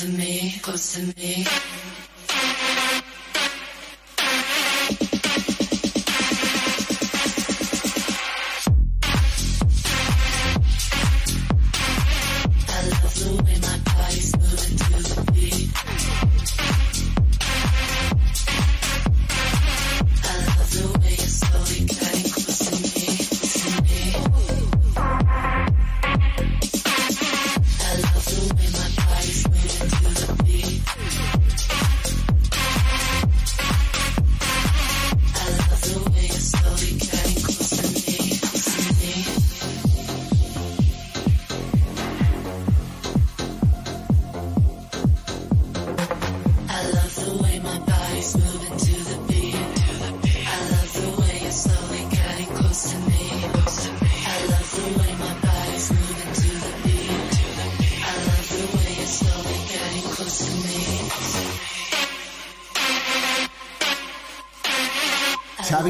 [0.00, 1.19] To me, close to me.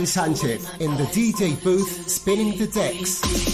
[0.00, 3.49] Xavi Sanchez in the DJ booth spinning the decks.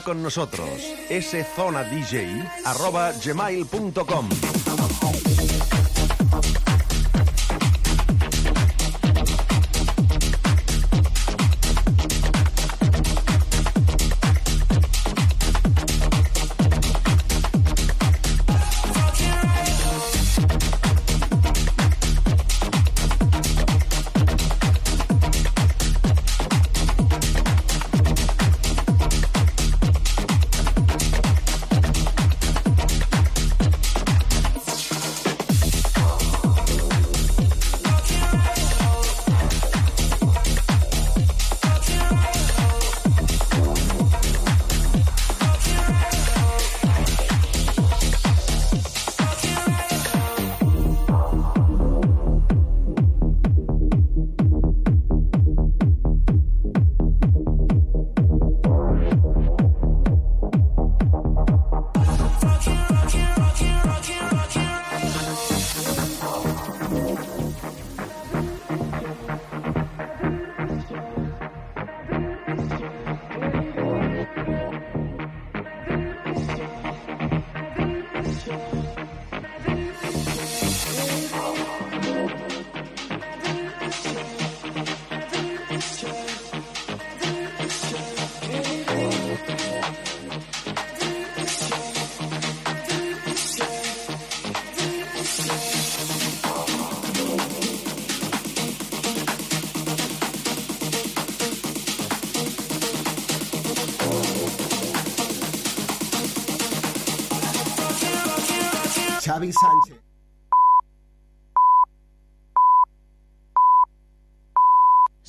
[0.00, 0.80] Con nosotros.
[1.54, 4.51] szonadj.gmail.com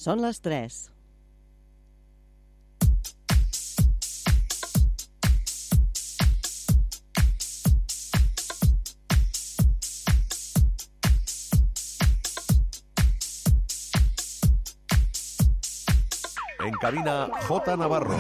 [0.04, 0.92] Son las 3.
[16.60, 18.18] En cabina J Navarro.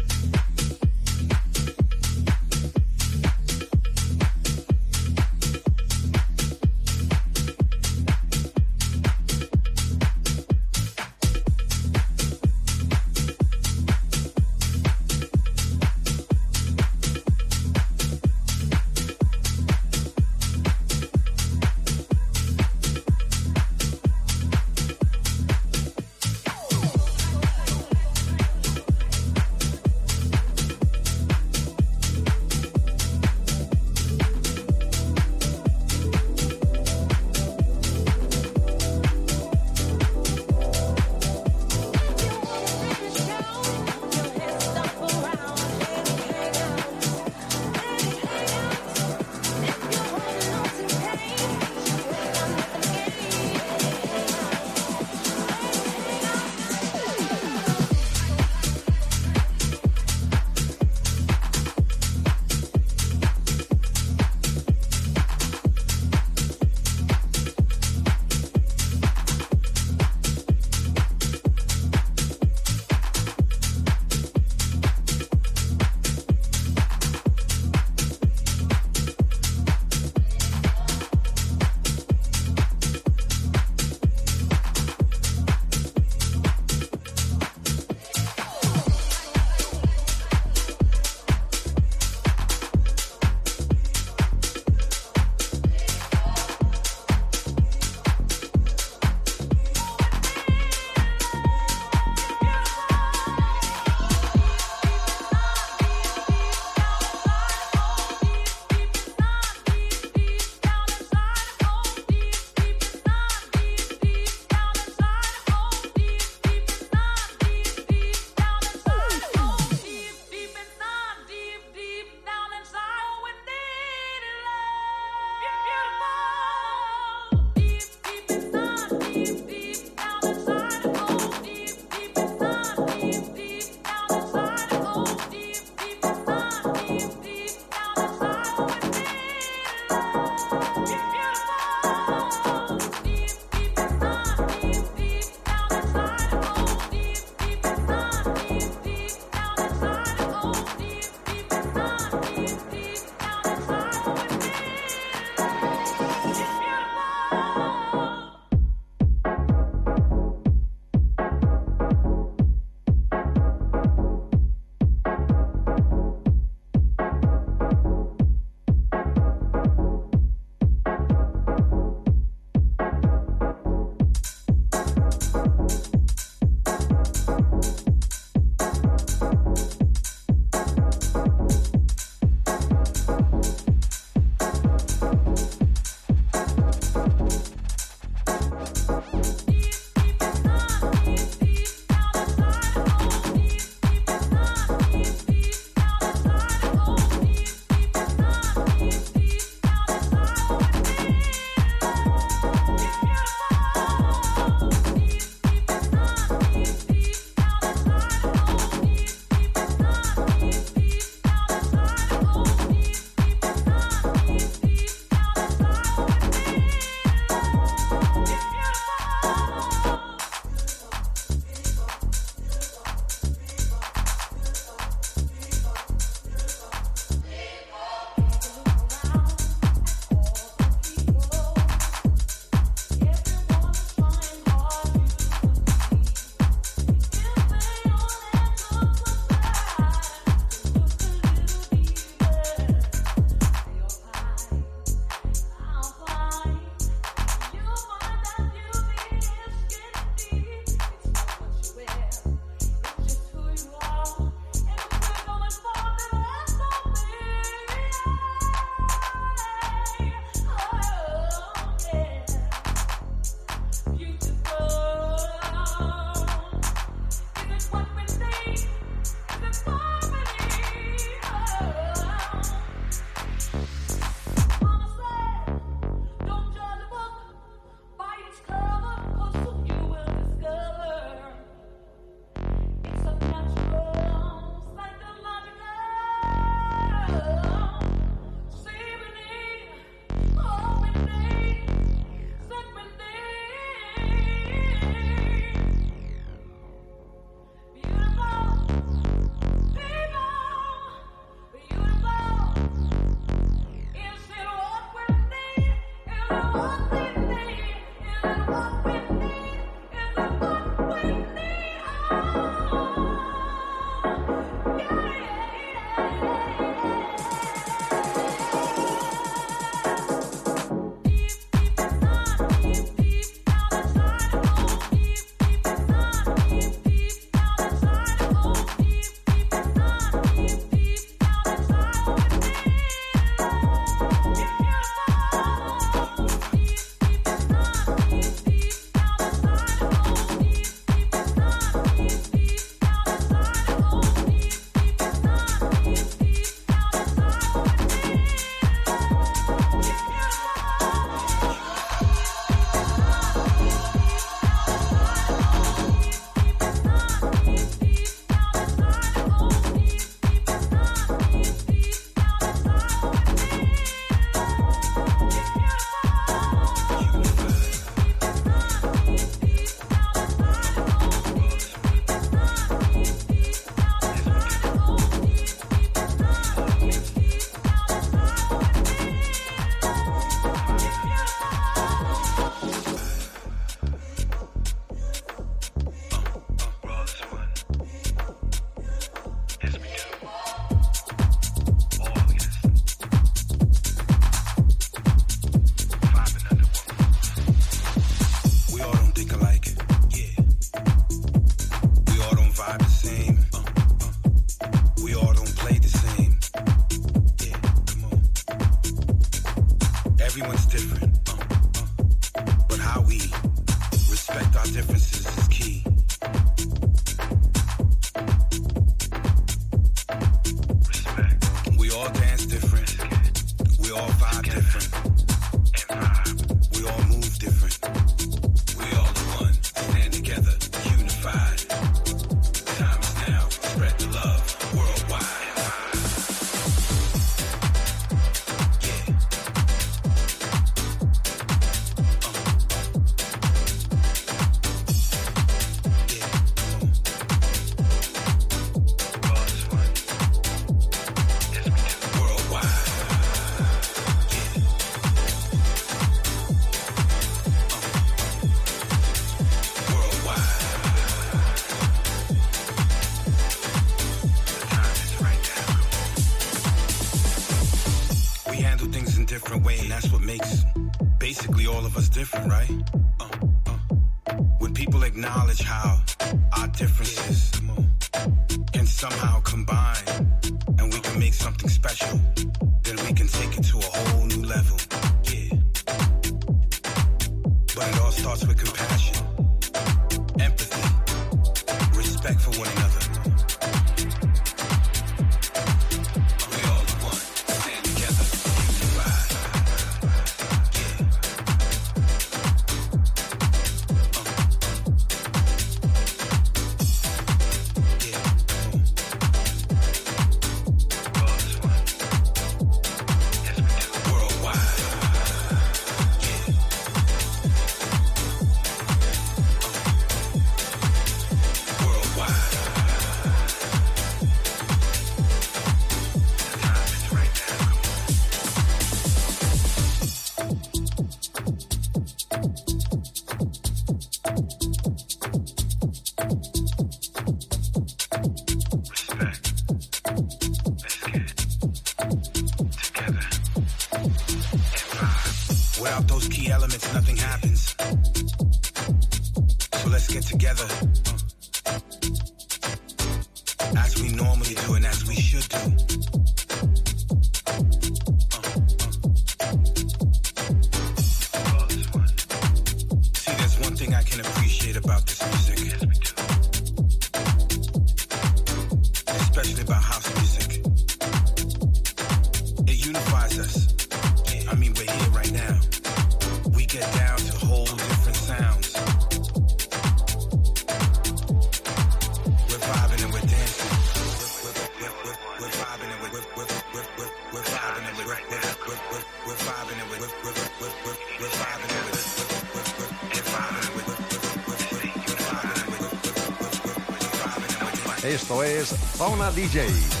[598.31, 600.00] Esto es Zona DJ.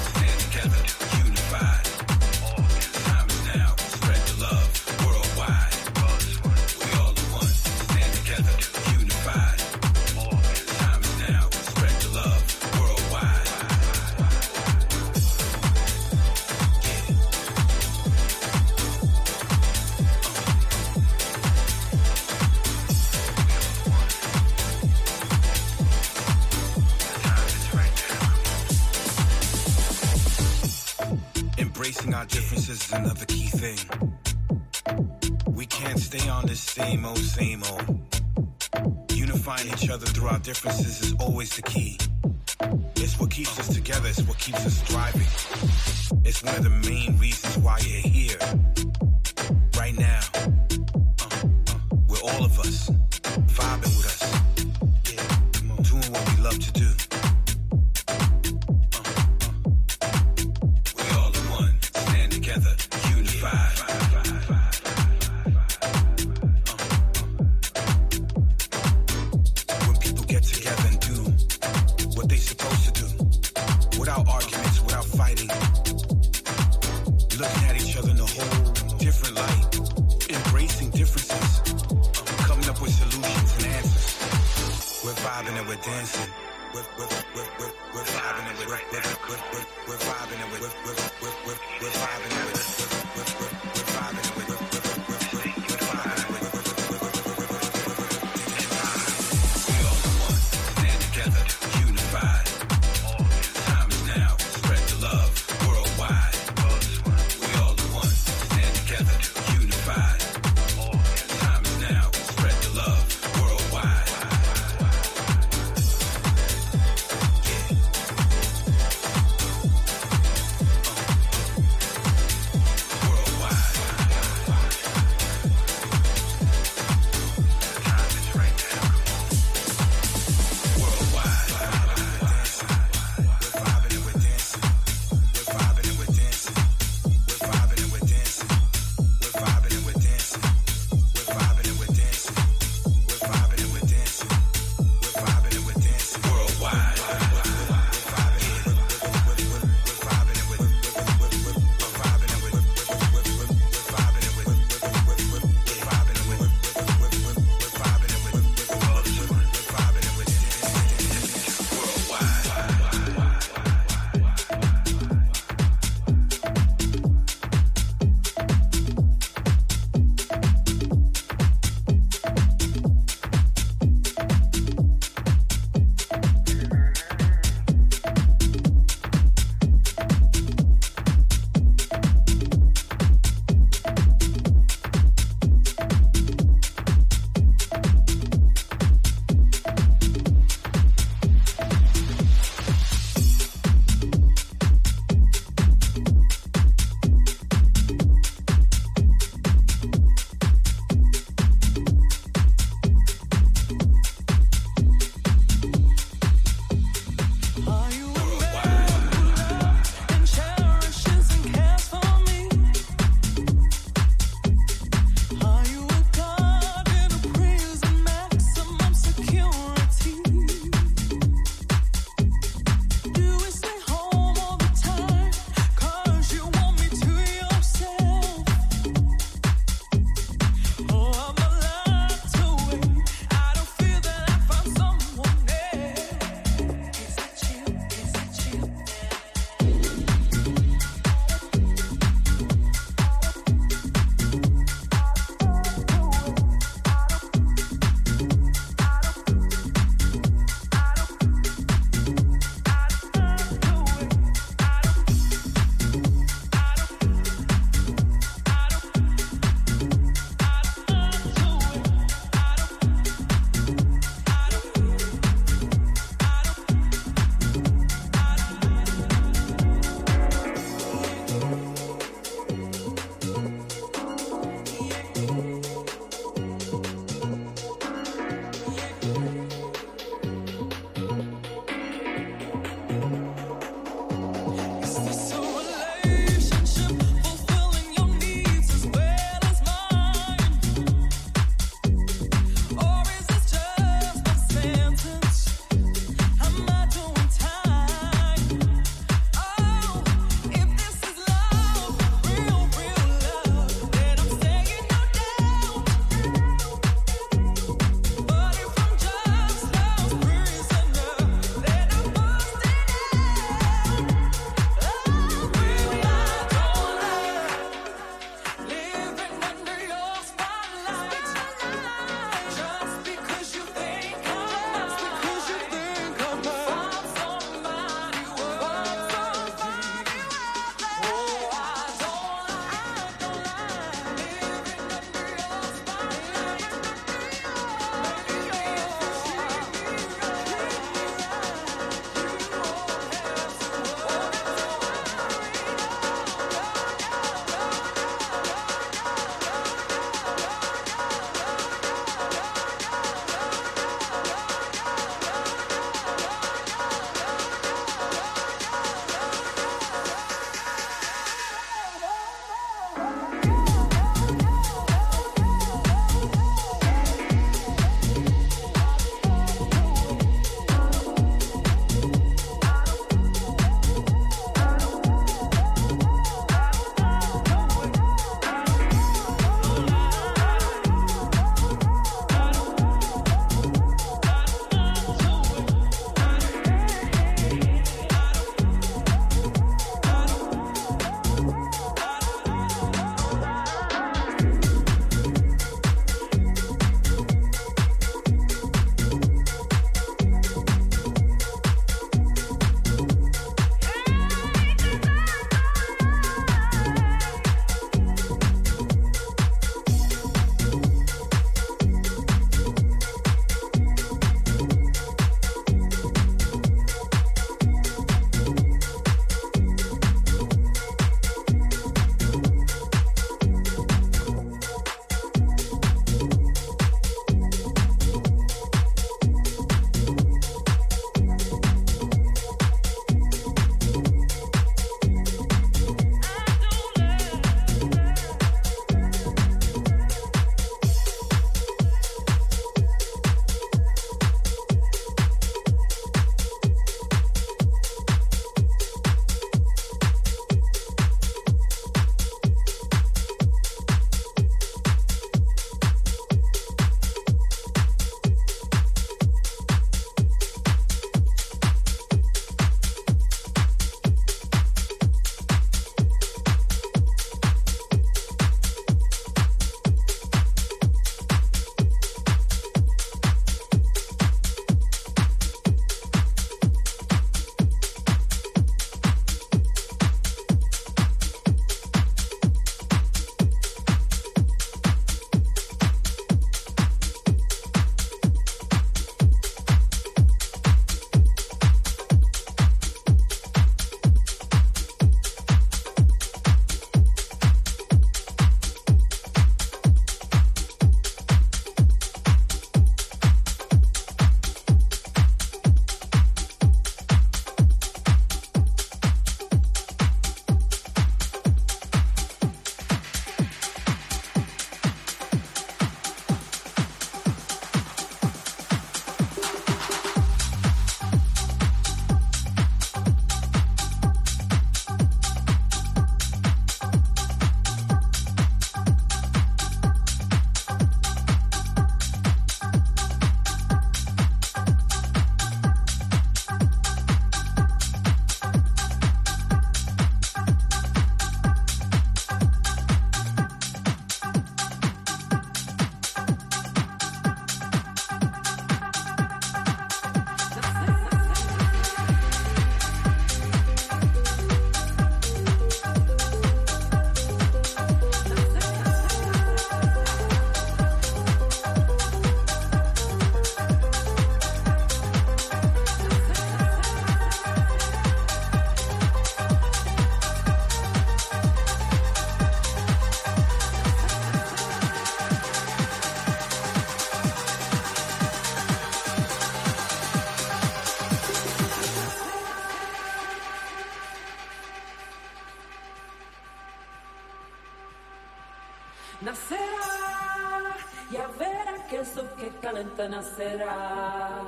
[593.01, 594.45] Calenta nacerá,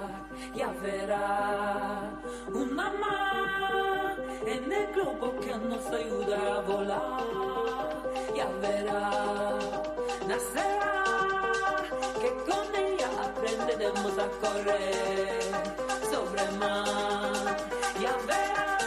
[0.55, 2.11] ya verá
[2.53, 8.03] una más en el globo que nos ayuda a volar,
[8.35, 9.59] ya verá,
[10.27, 11.03] nacerá,
[12.21, 15.41] que con ella aprenderemos a correr
[16.11, 17.57] sobre mar,
[17.99, 18.77] ya verá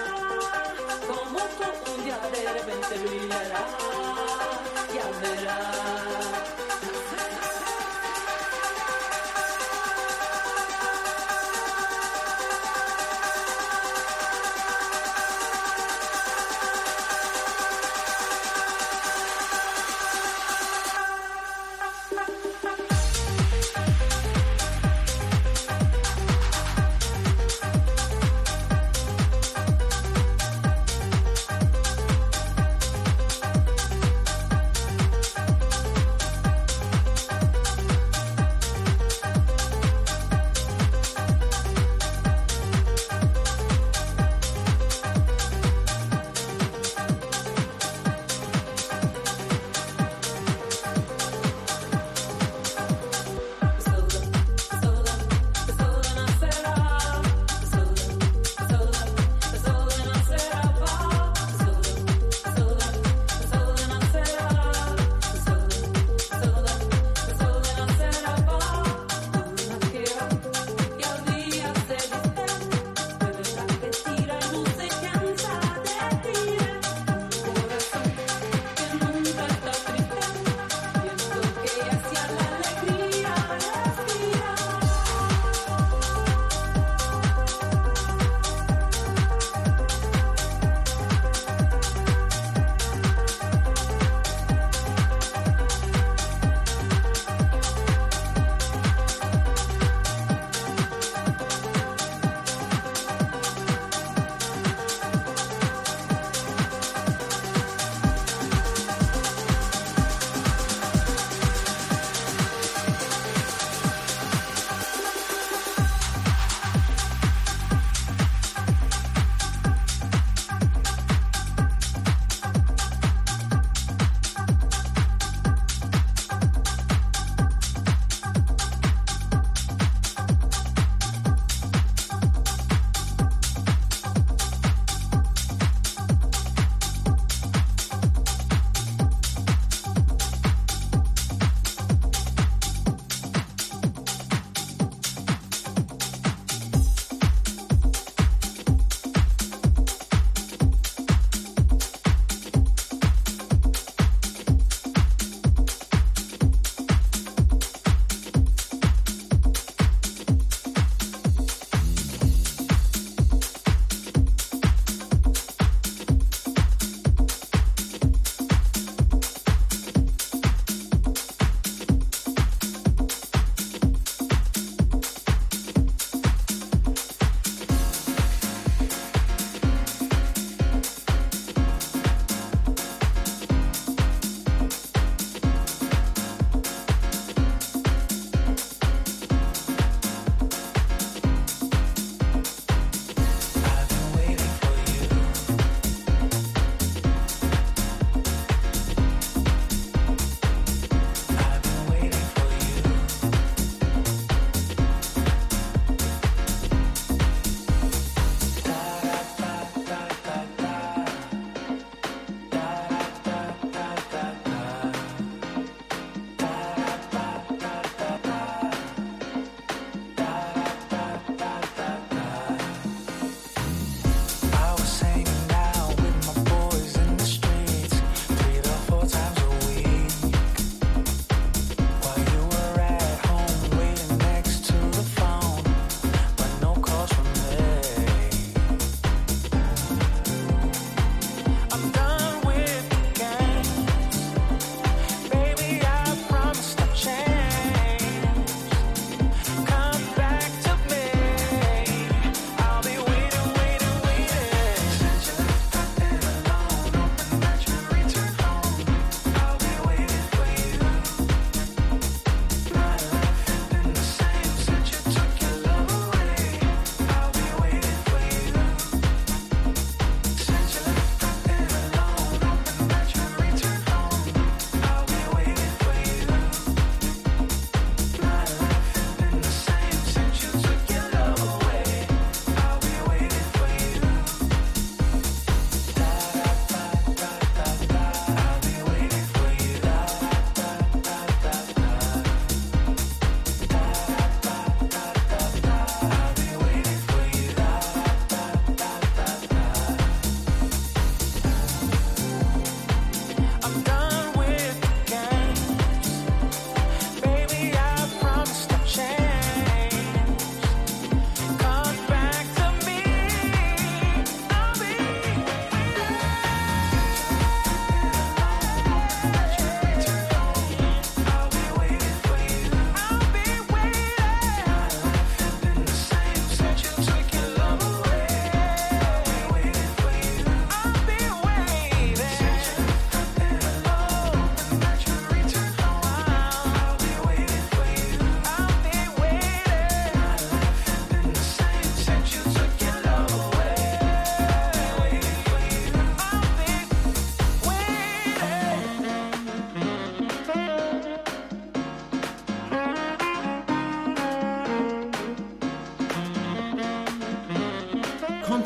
[1.06, 3.66] como todo un día de repente brillará,
[4.94, 5.65] ya verá.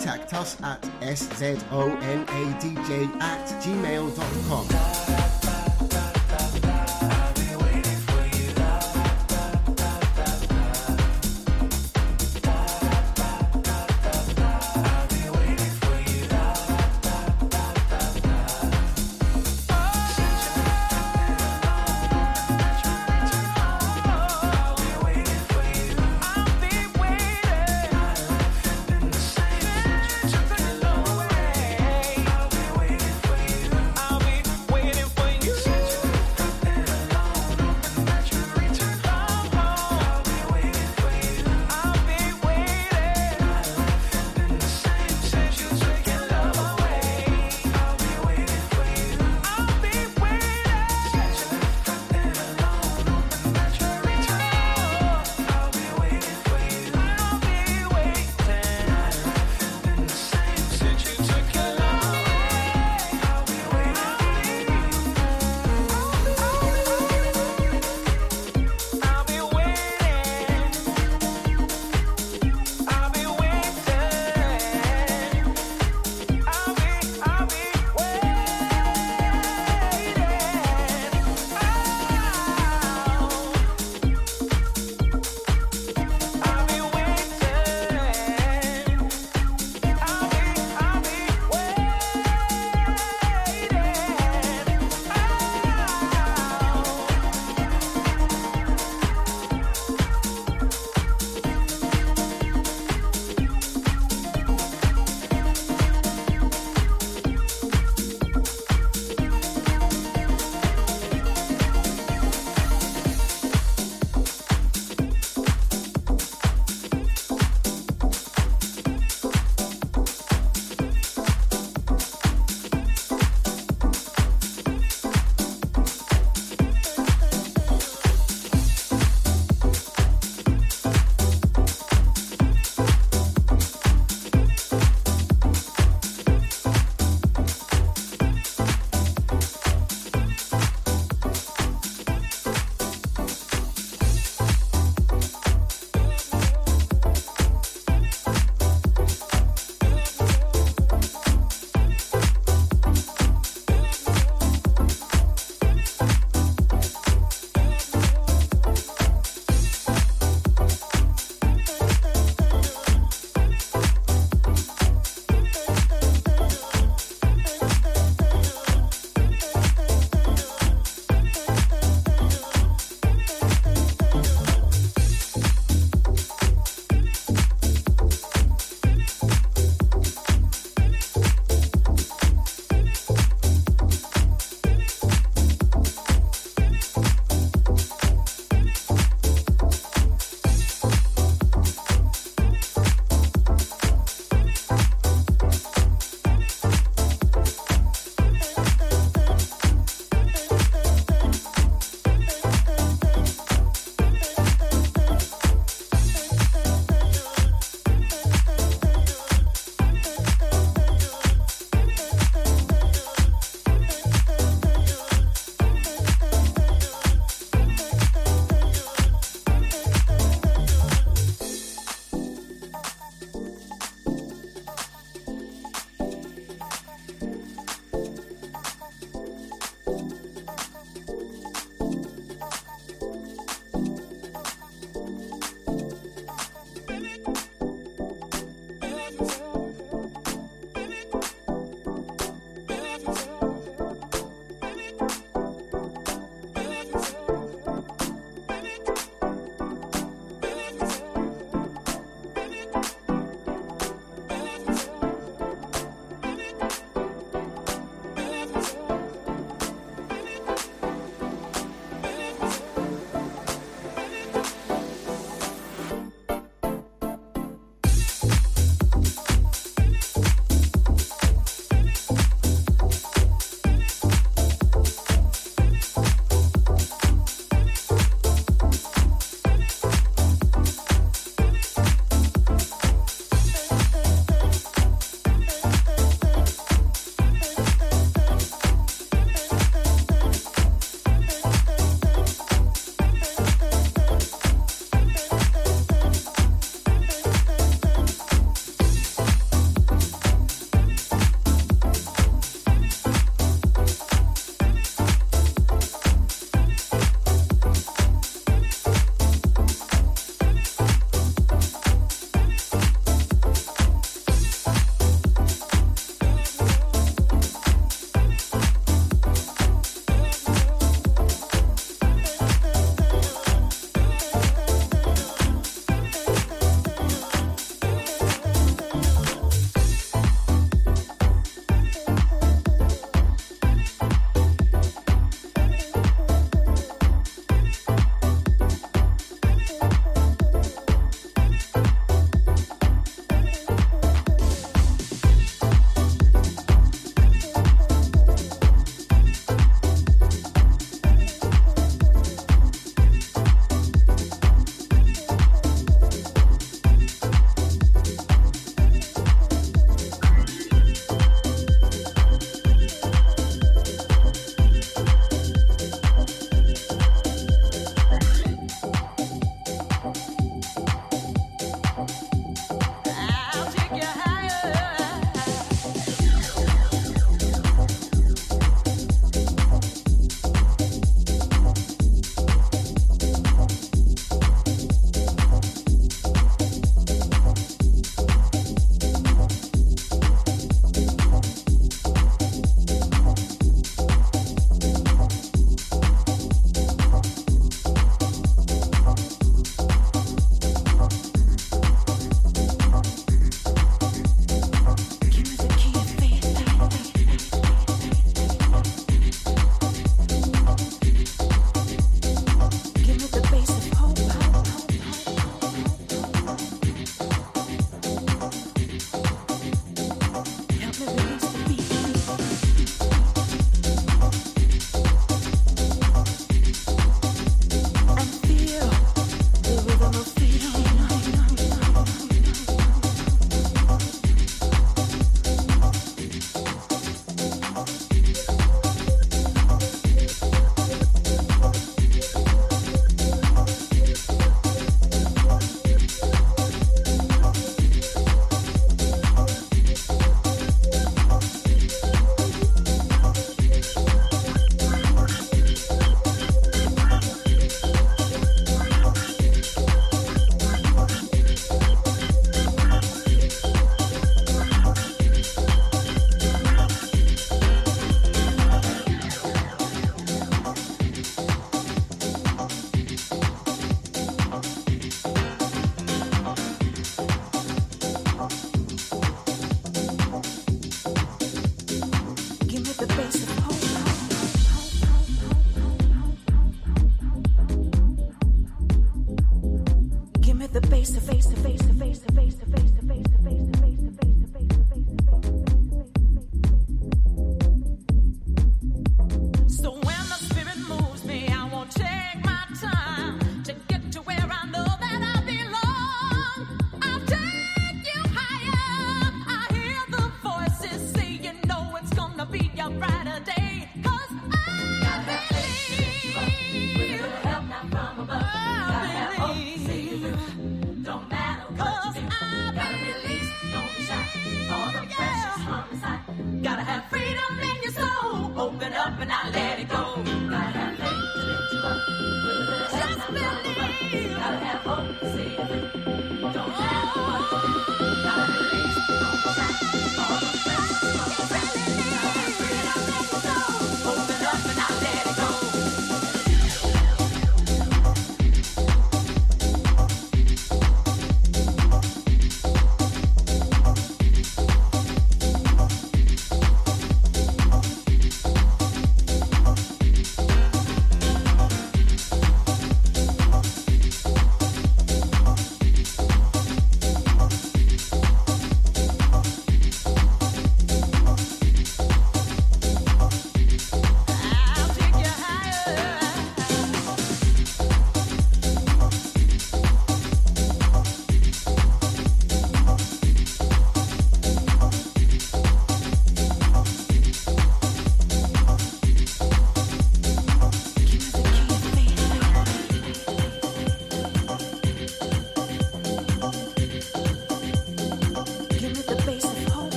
[0.00, 2.00] Contact us at szonadj
[3.20, 5.19] at gmail.com.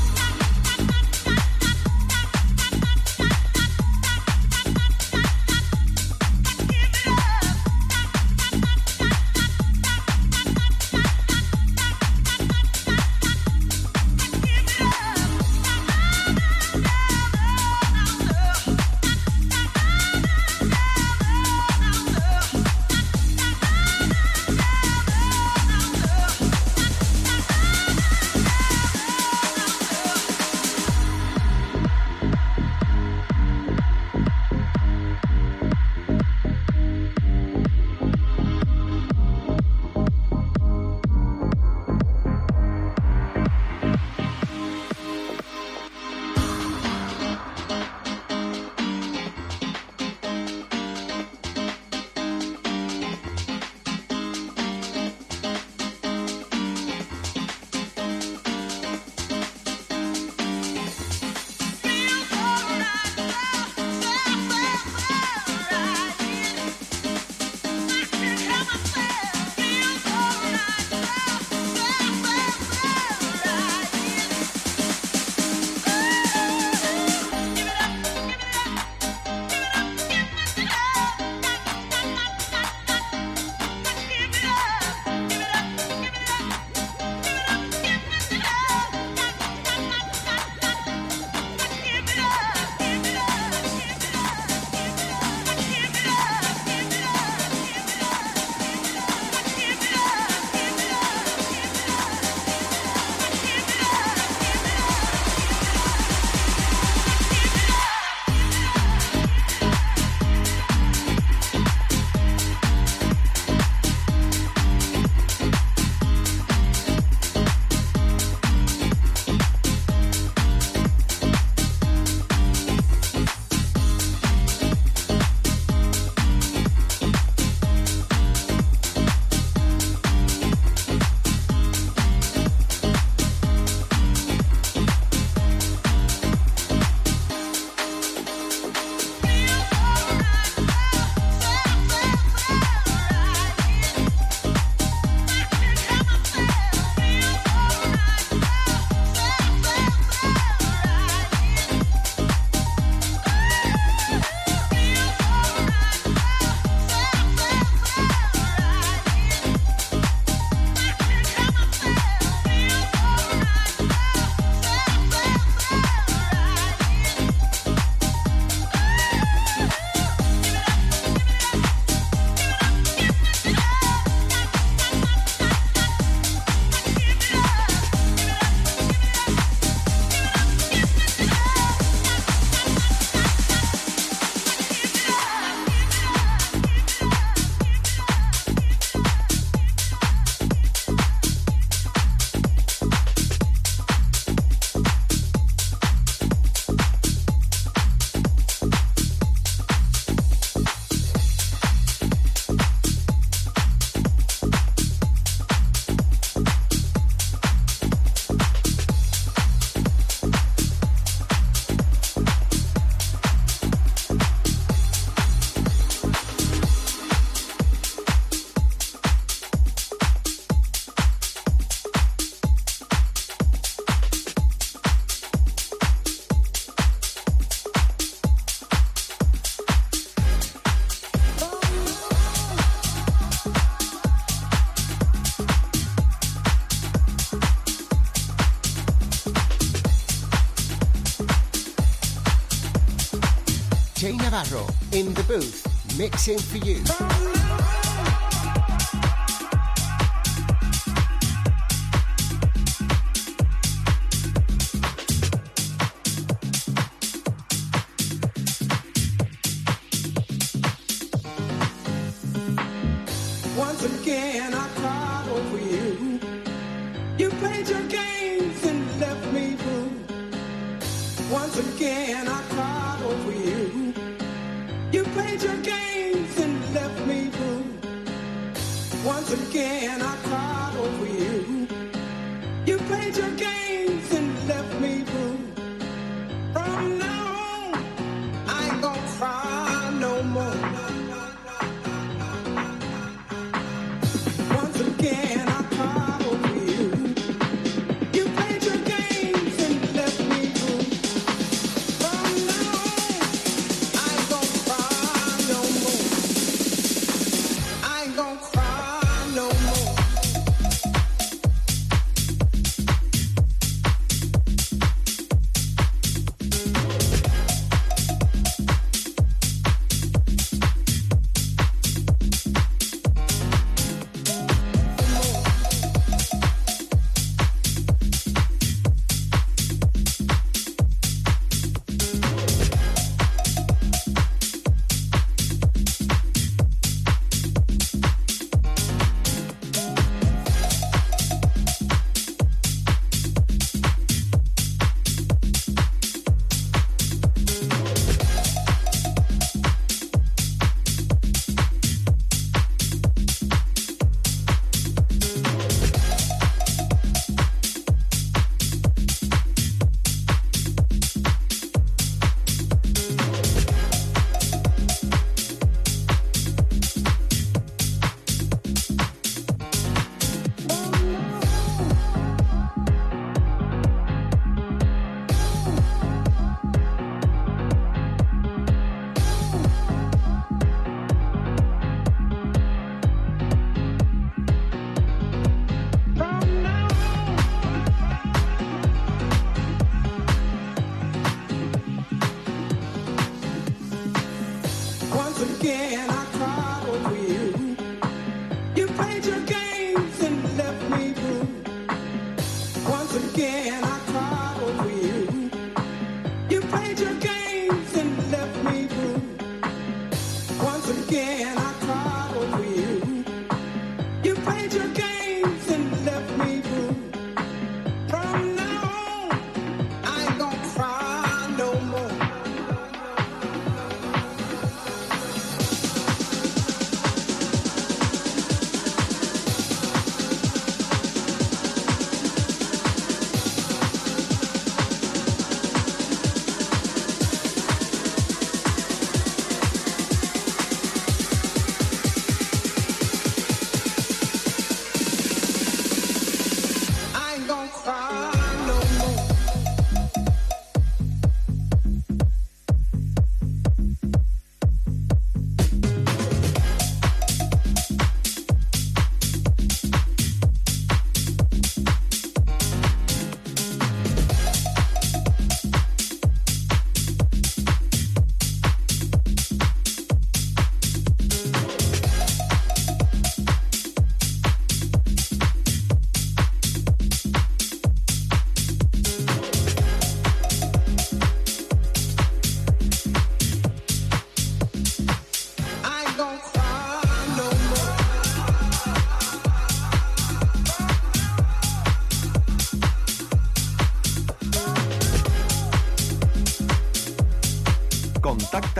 [244.93, 246.81] In the booth, mixing for you.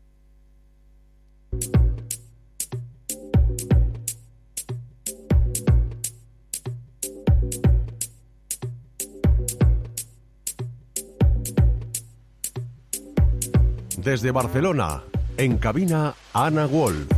[14.17, 15.03] desde Barcelona.
[15.37, 17.16] En cabina, Ana Wall.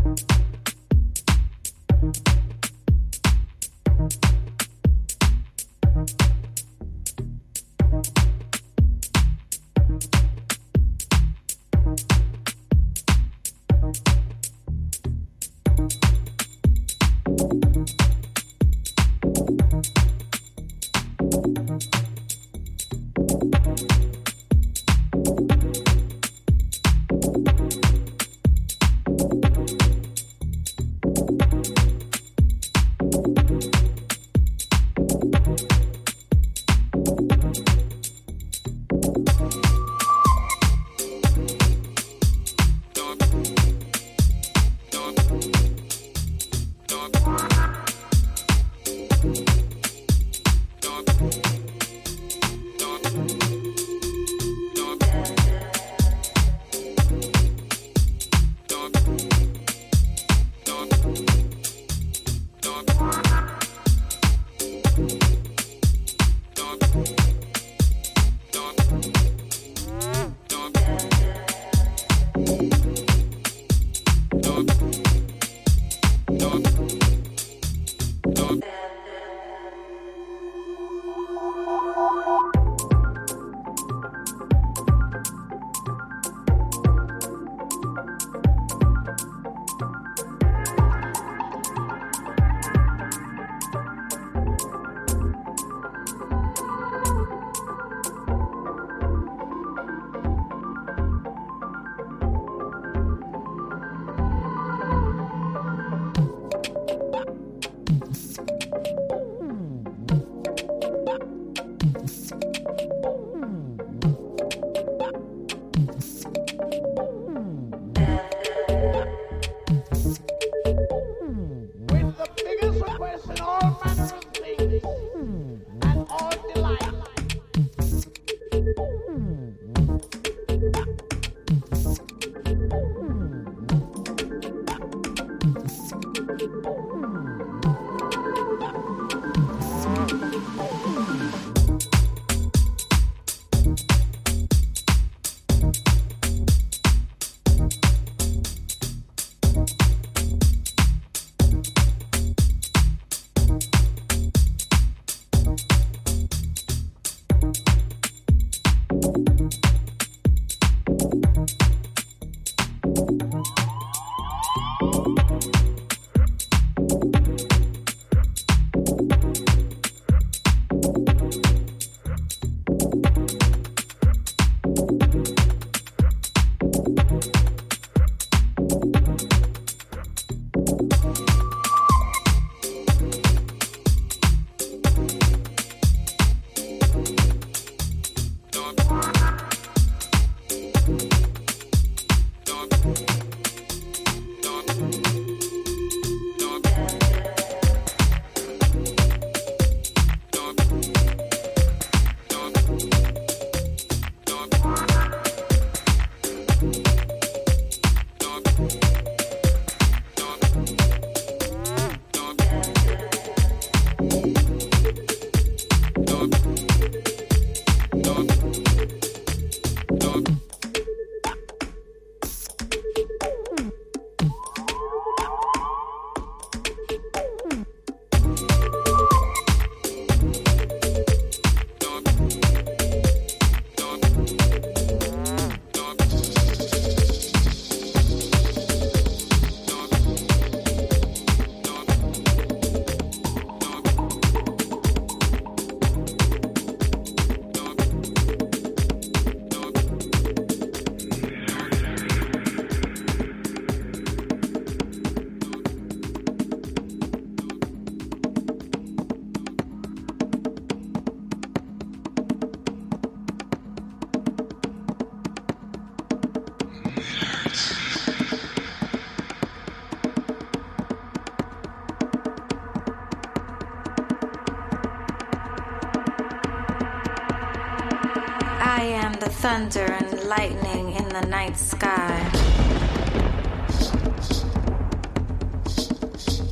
[279.40, 282.30] Thunder and lightning in the night sky.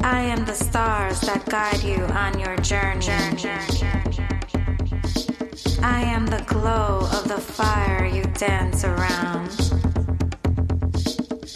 [0.01, 3.07] I am the stars that guide you on your journey.
[5.83, 9.51] I am the glow of the fire you dance around.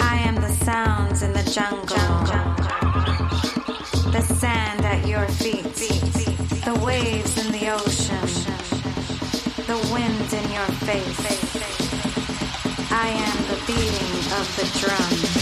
[0.02, 1.96] I am the sounds in the jungle.
[4.12, 5.64] The sand at your feet.
[6.66, 8.61] The waves in the ocean.
[9.72, 11.18] The wind in your face.
[12.92, 15.41] I am the beating of the drum.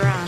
[0.00, 0.27] Of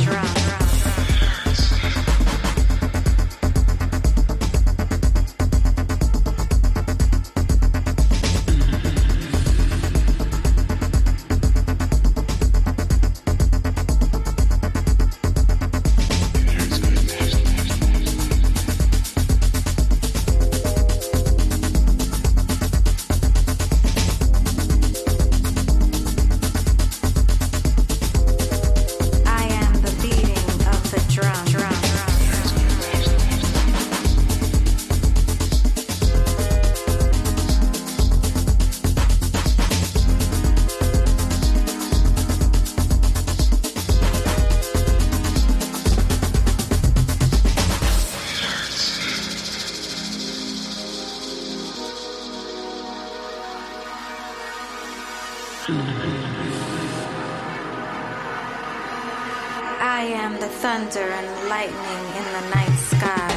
[60.90, 63.30] thunder and lightning in the night sky.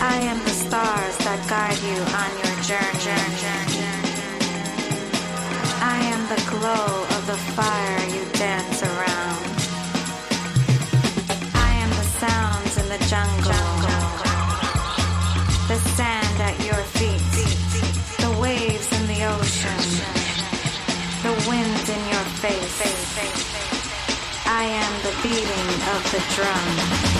[0.00, 2.94] I am the stars that guide you on your journey.
[5.80, 6.86] I am the glow
[7.16, 8.03] of the fire
[25.34, 27.13] beating of the drum.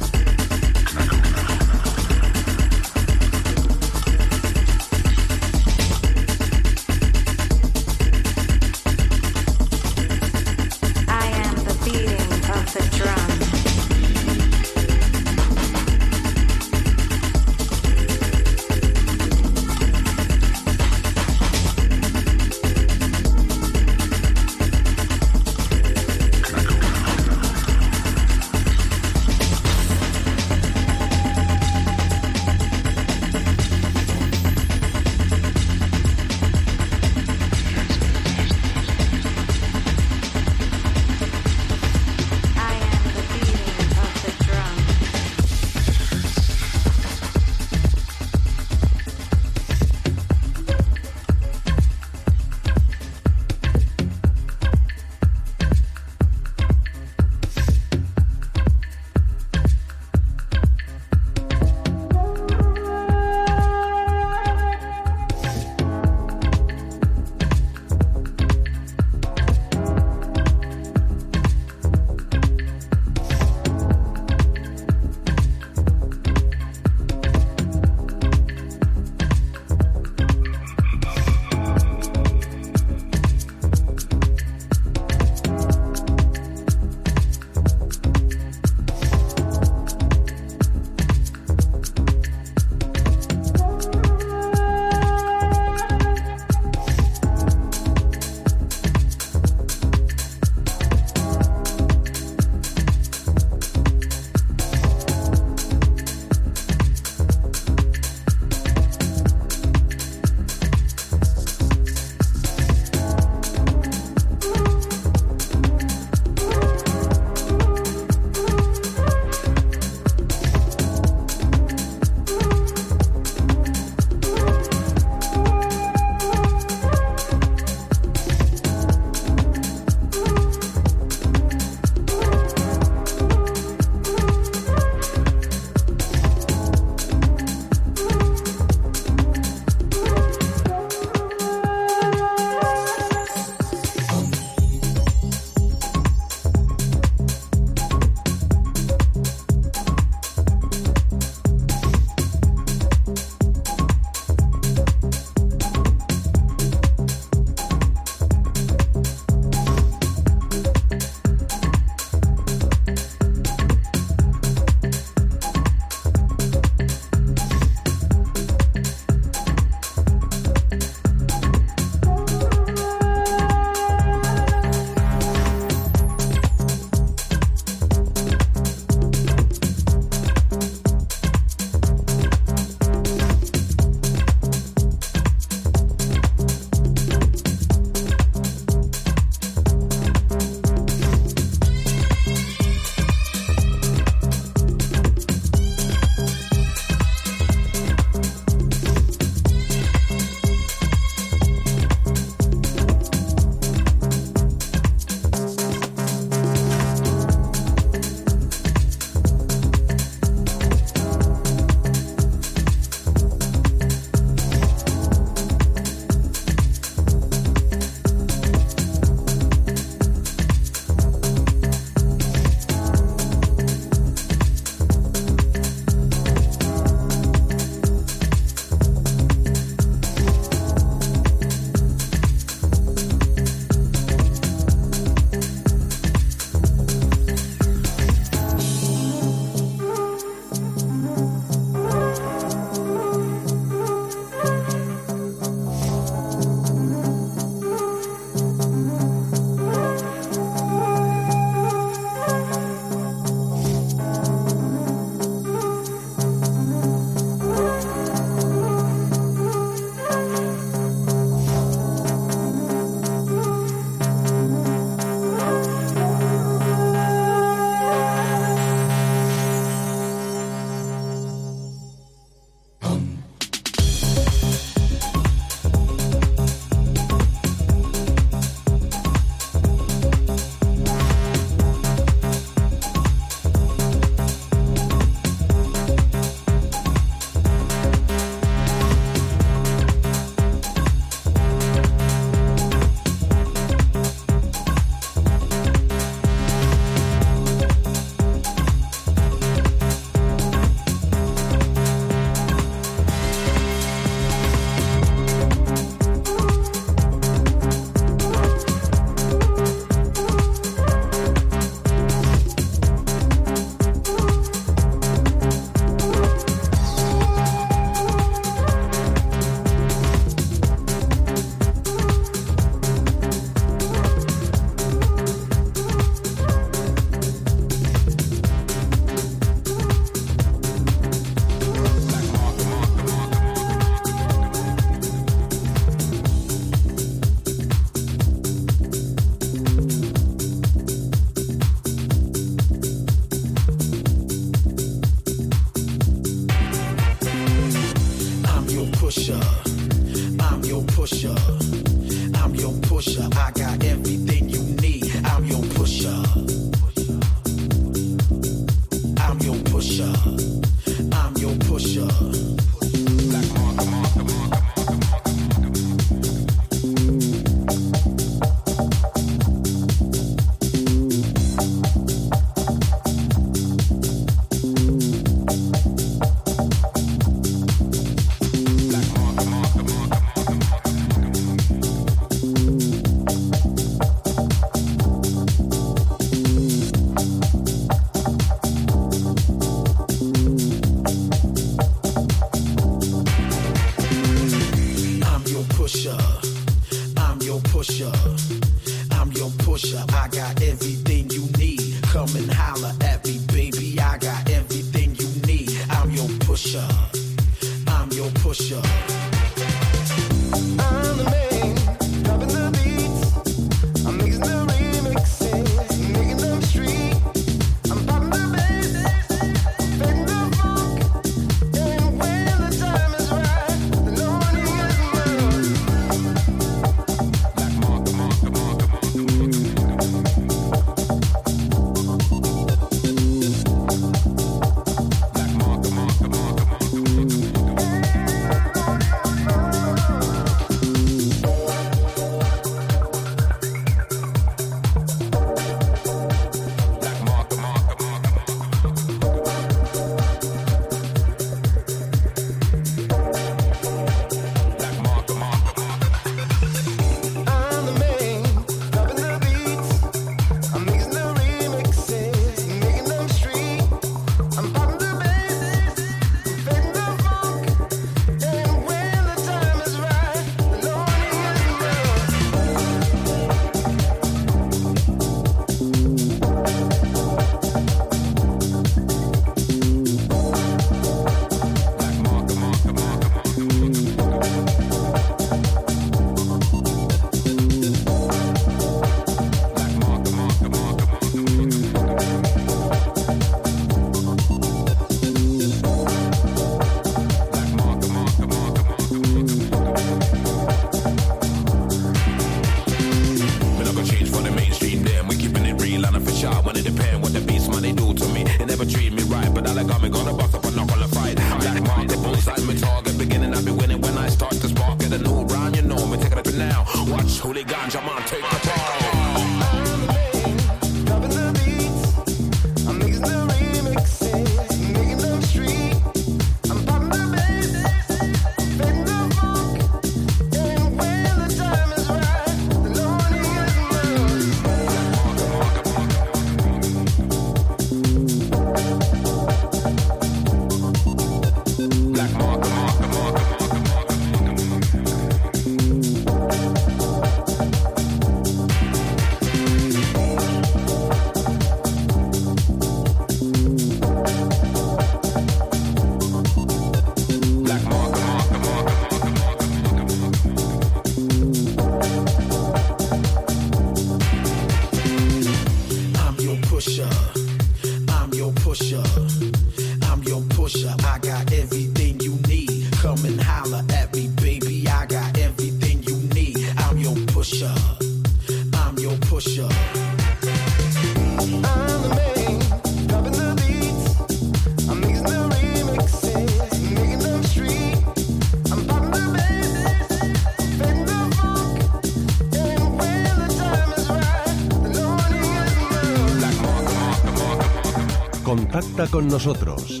[598.80, 600.00] Contacta con nosotros.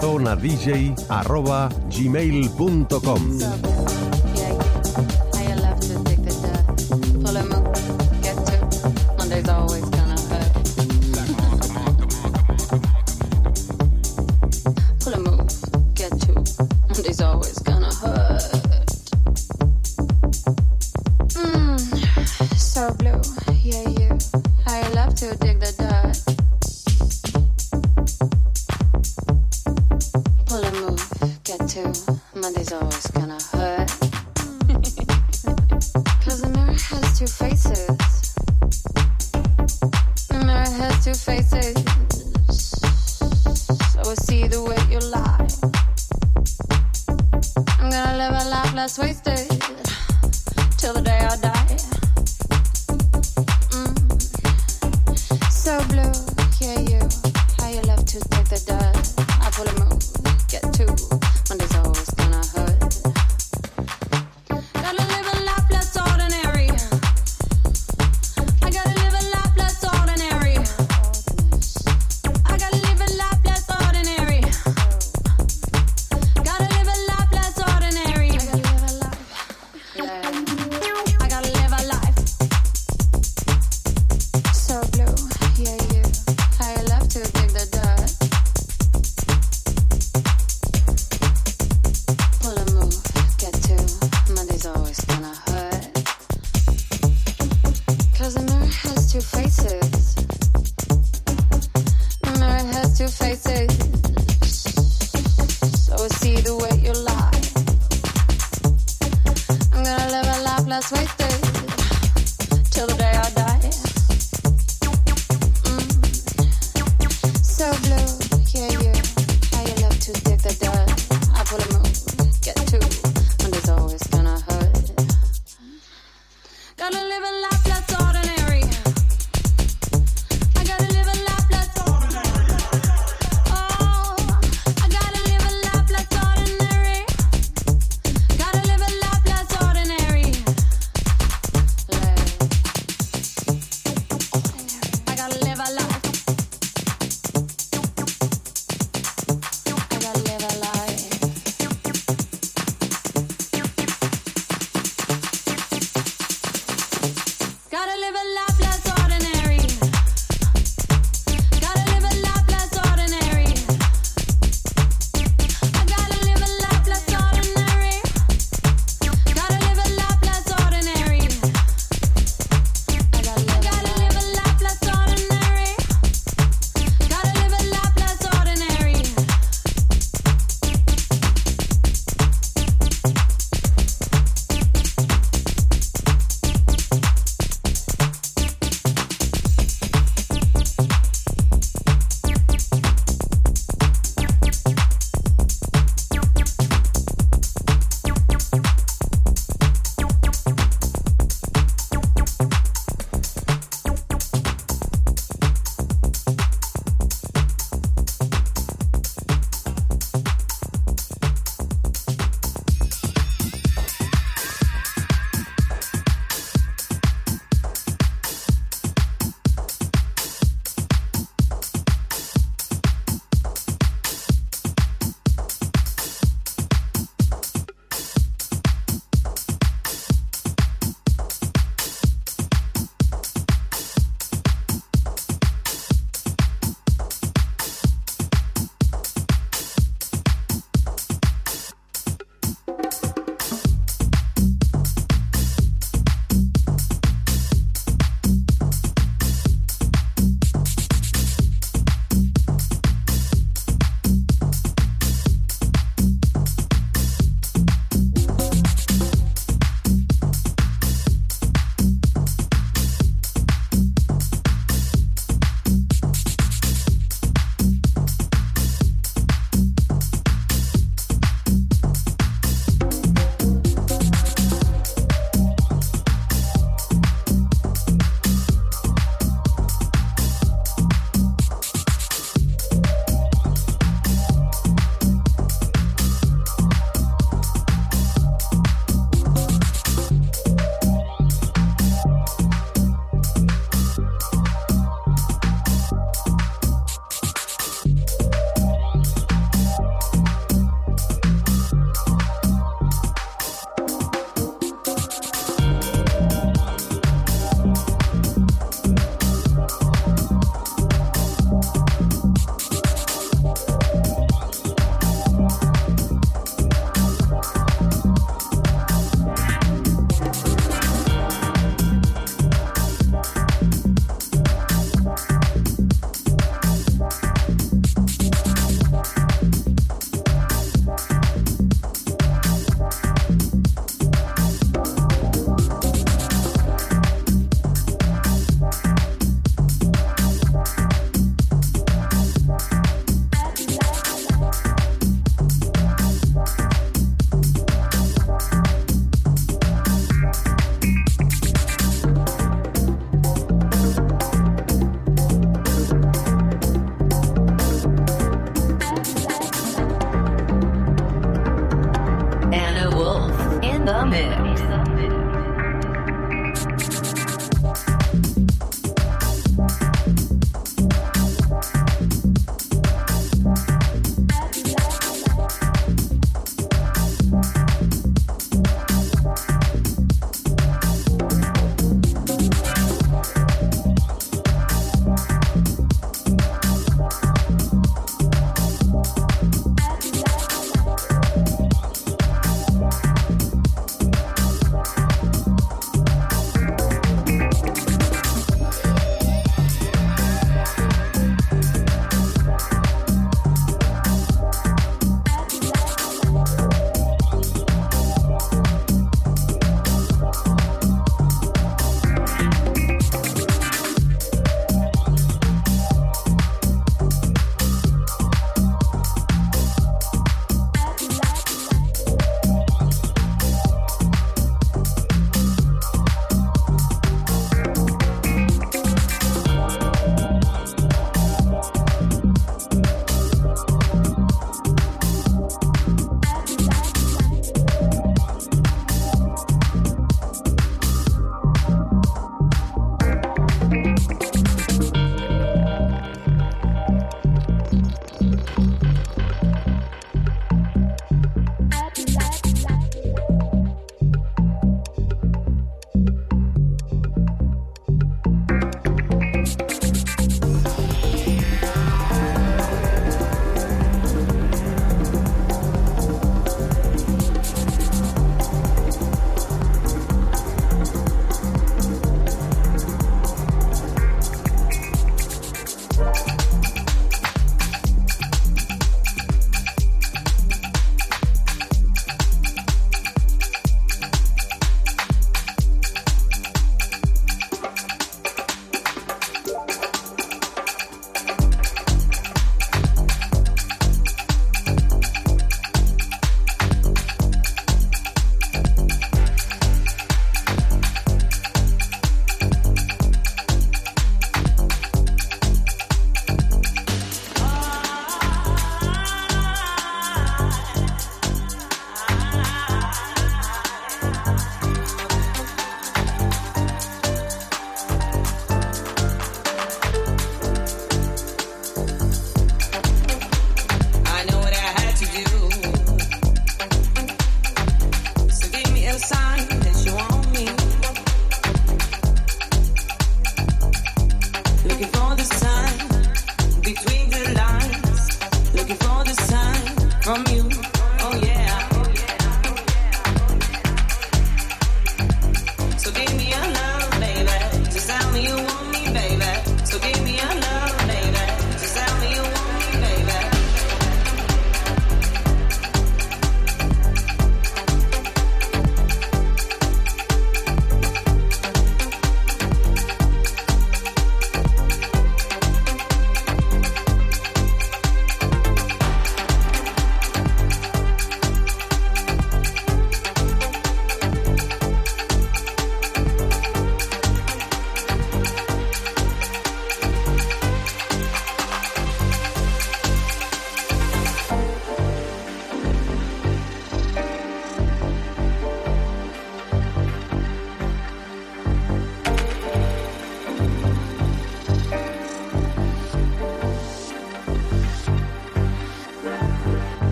[0.00, 0.96] Szonadj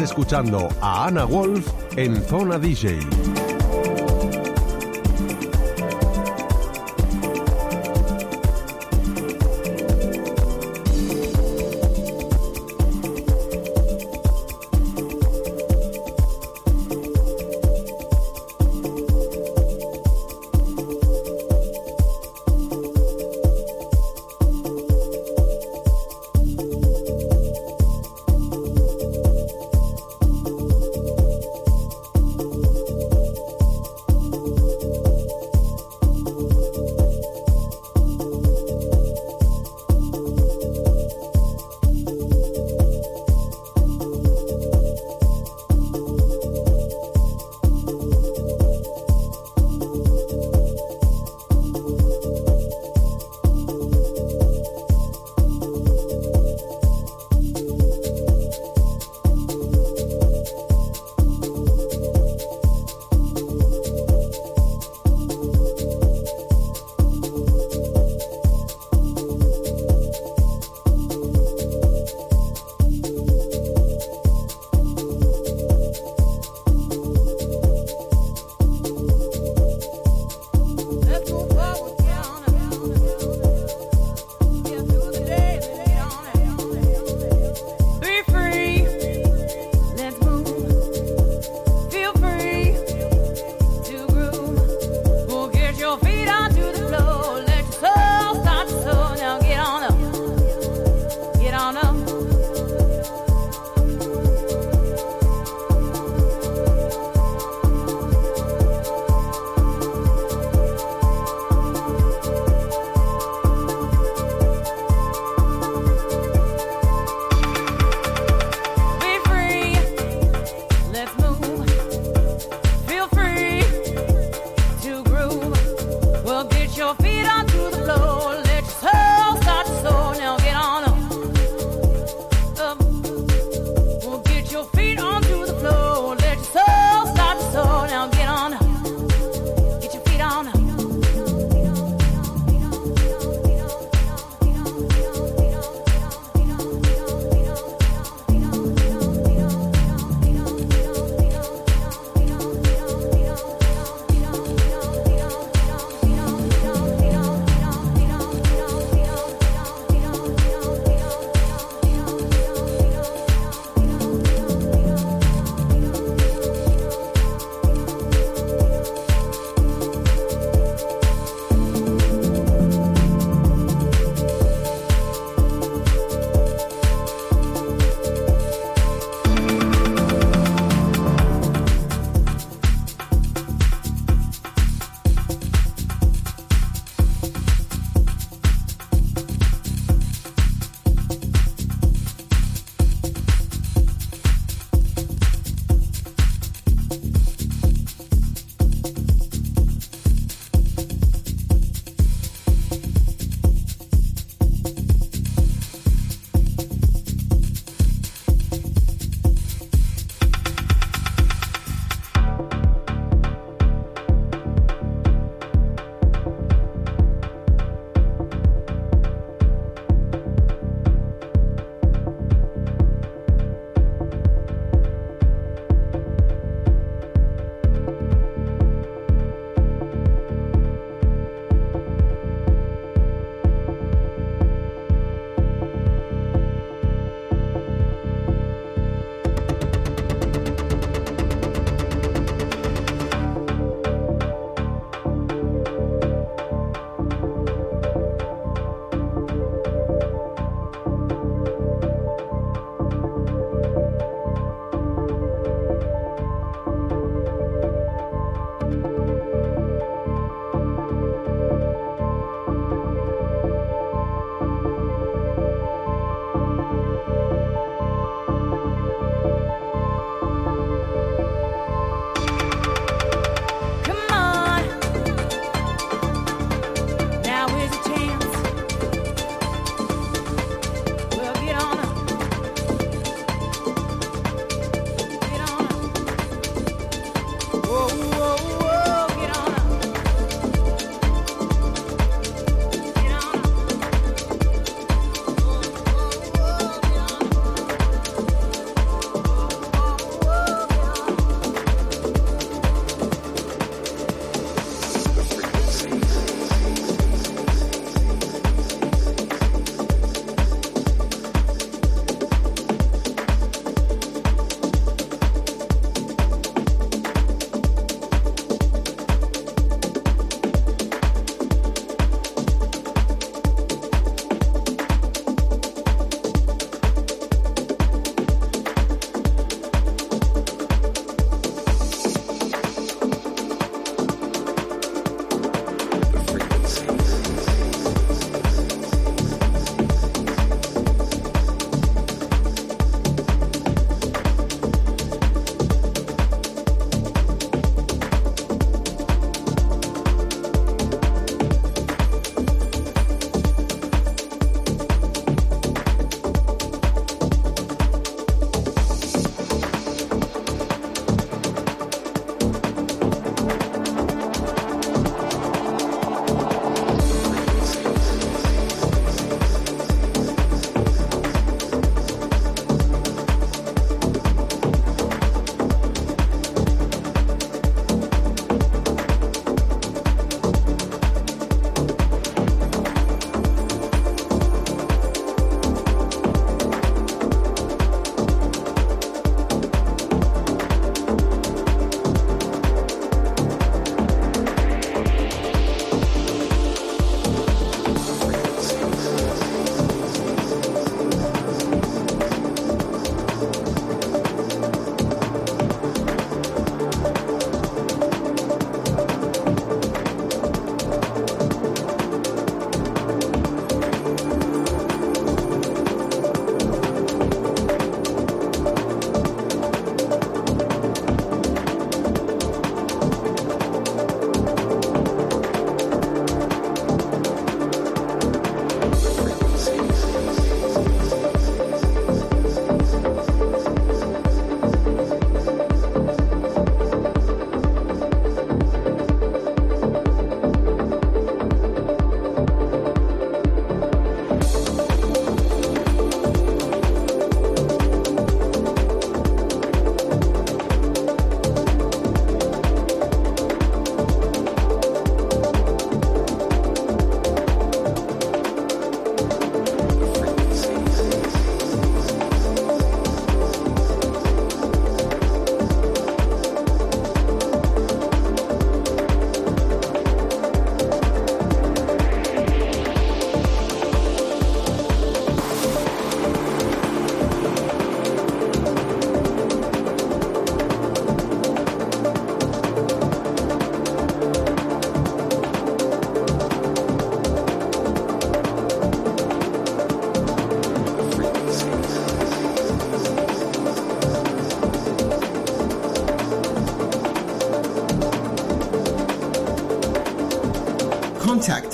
[0.00, 3.15] Escuchando a Ana Wolf en Zona DJ.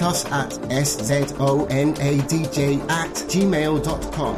[0.02, 0.51] Us at
[0.85, 1.33] szonadj
[2.88, 4.36] at gmail.com.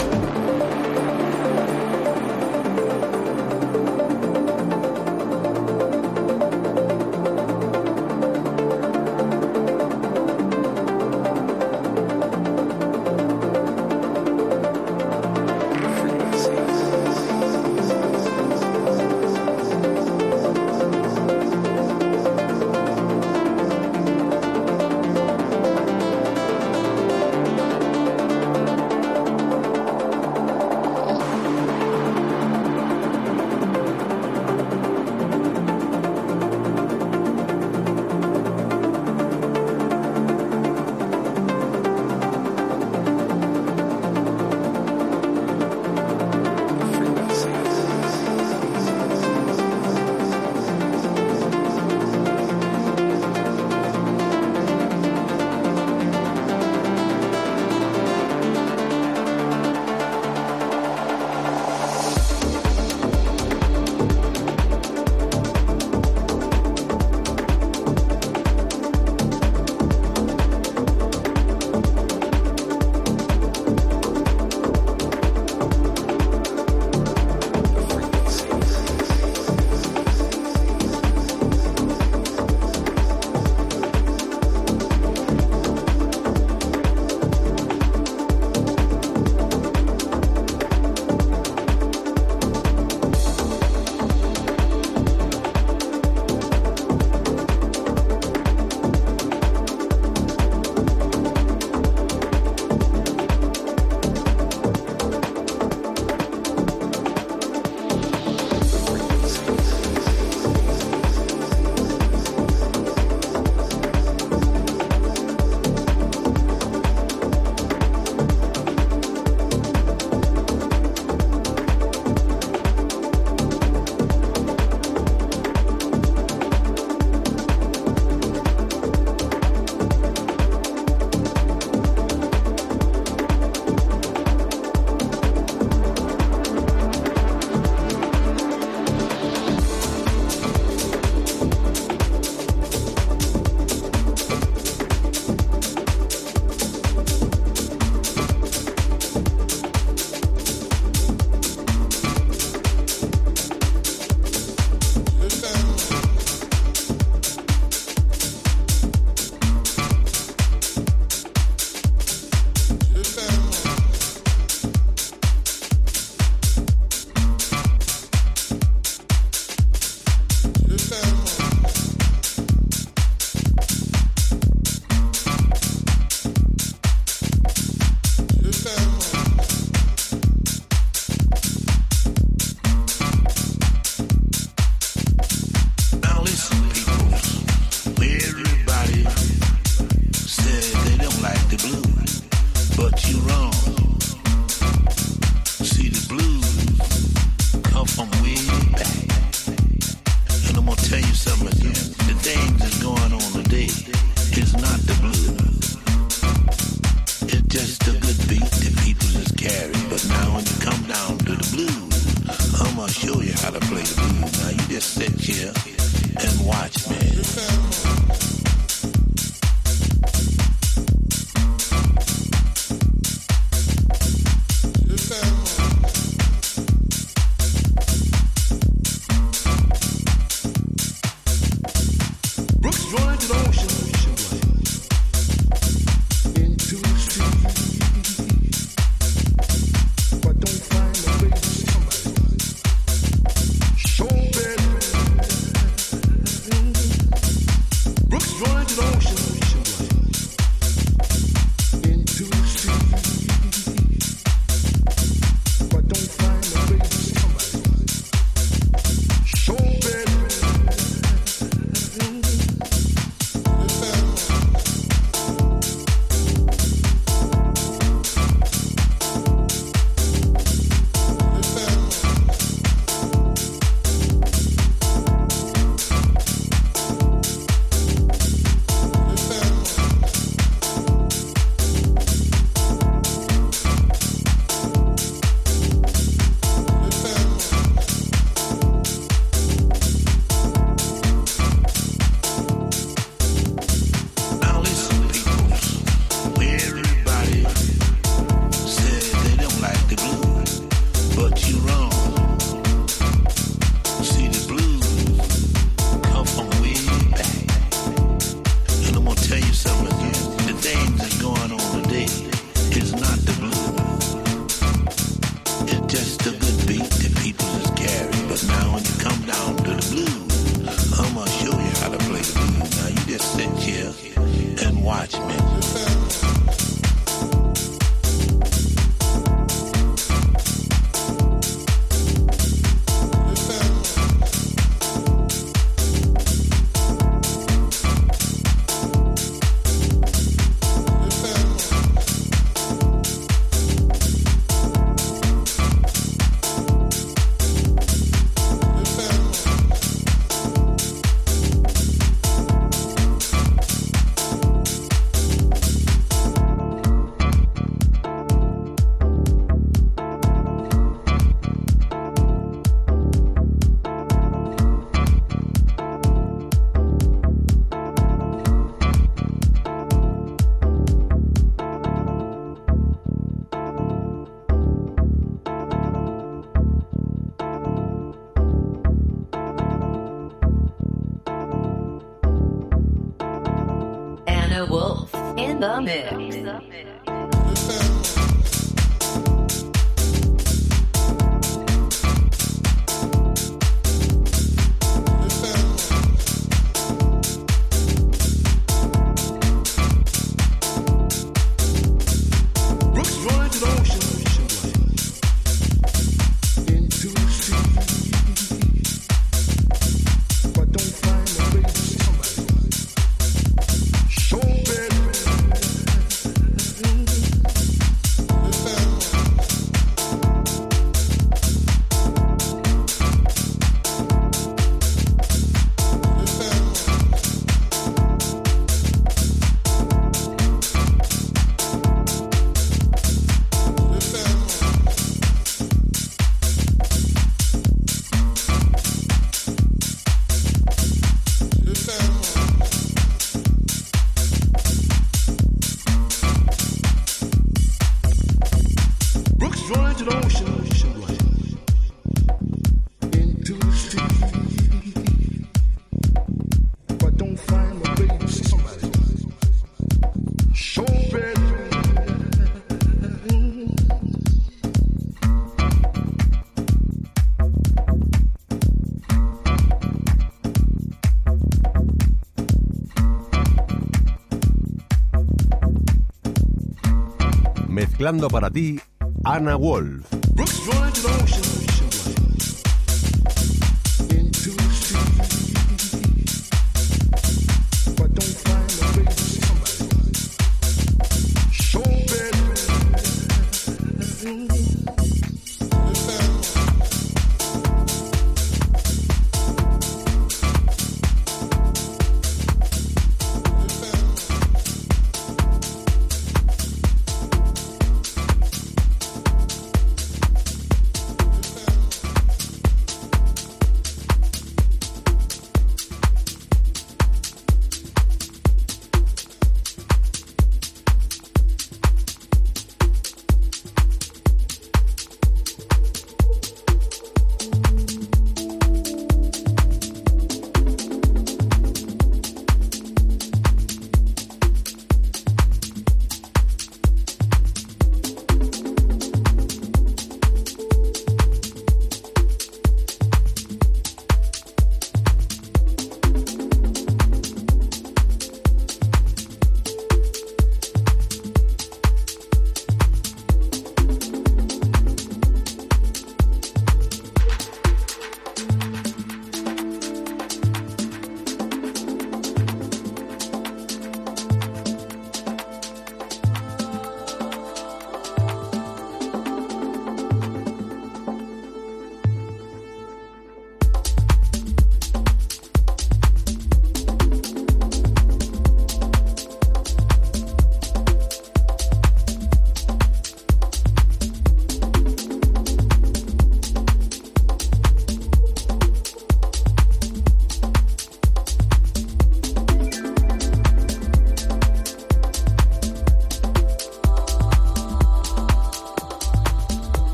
[478.05, 478.79] Mezclando para ti,
[479.25, 480.05] Ana Wolf.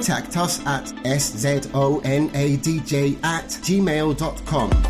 [0.00, 2.00] Contact us at szonadj
[3.22, 4.89] at gmail.com.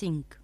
[0.00, 0.39] 5.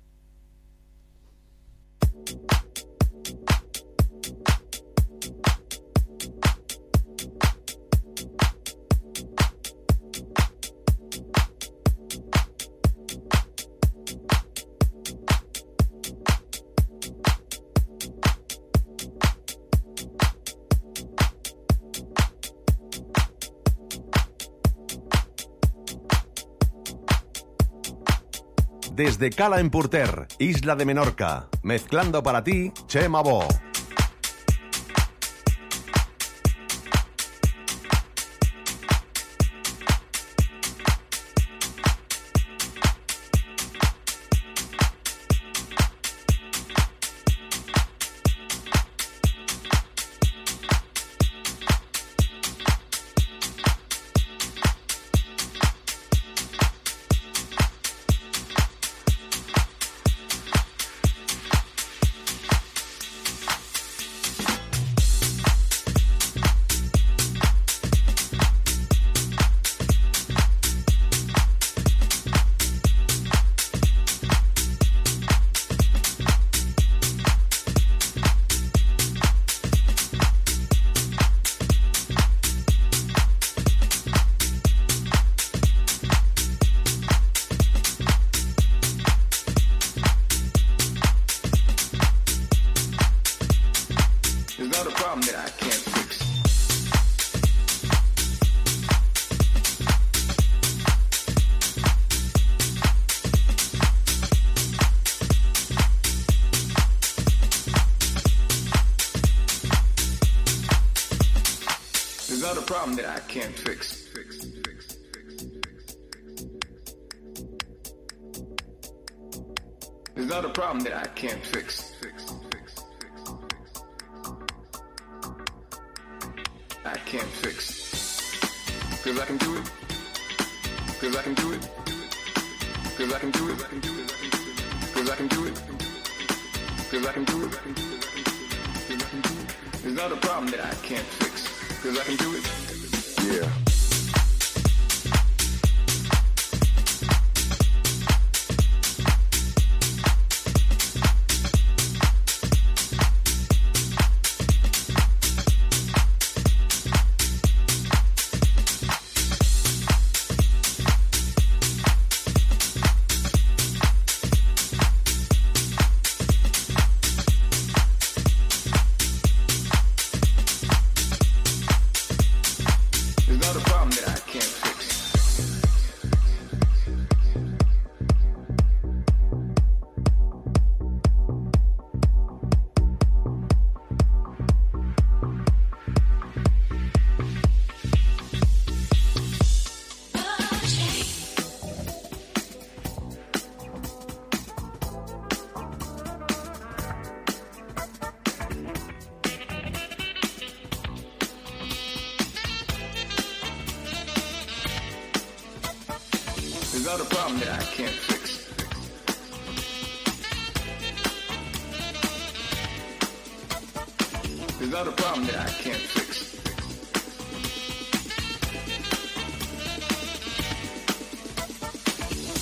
[28.97, 33.47] Desde Cala en Porter, Isla de Menorca, mezclando para ti, Chema Bo.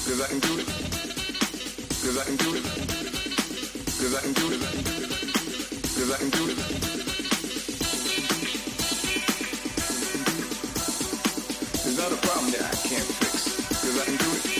[0.04, 0.68] Cause I can do it.
[2.18, 2.64] I can do it.
[4.14, 4.60] I can do it.
[6.12, 6.58] I can do it.
[11.82, 13.56] There's not a problem that I can't fix.
[13.80, 14.53] Cause I can do it.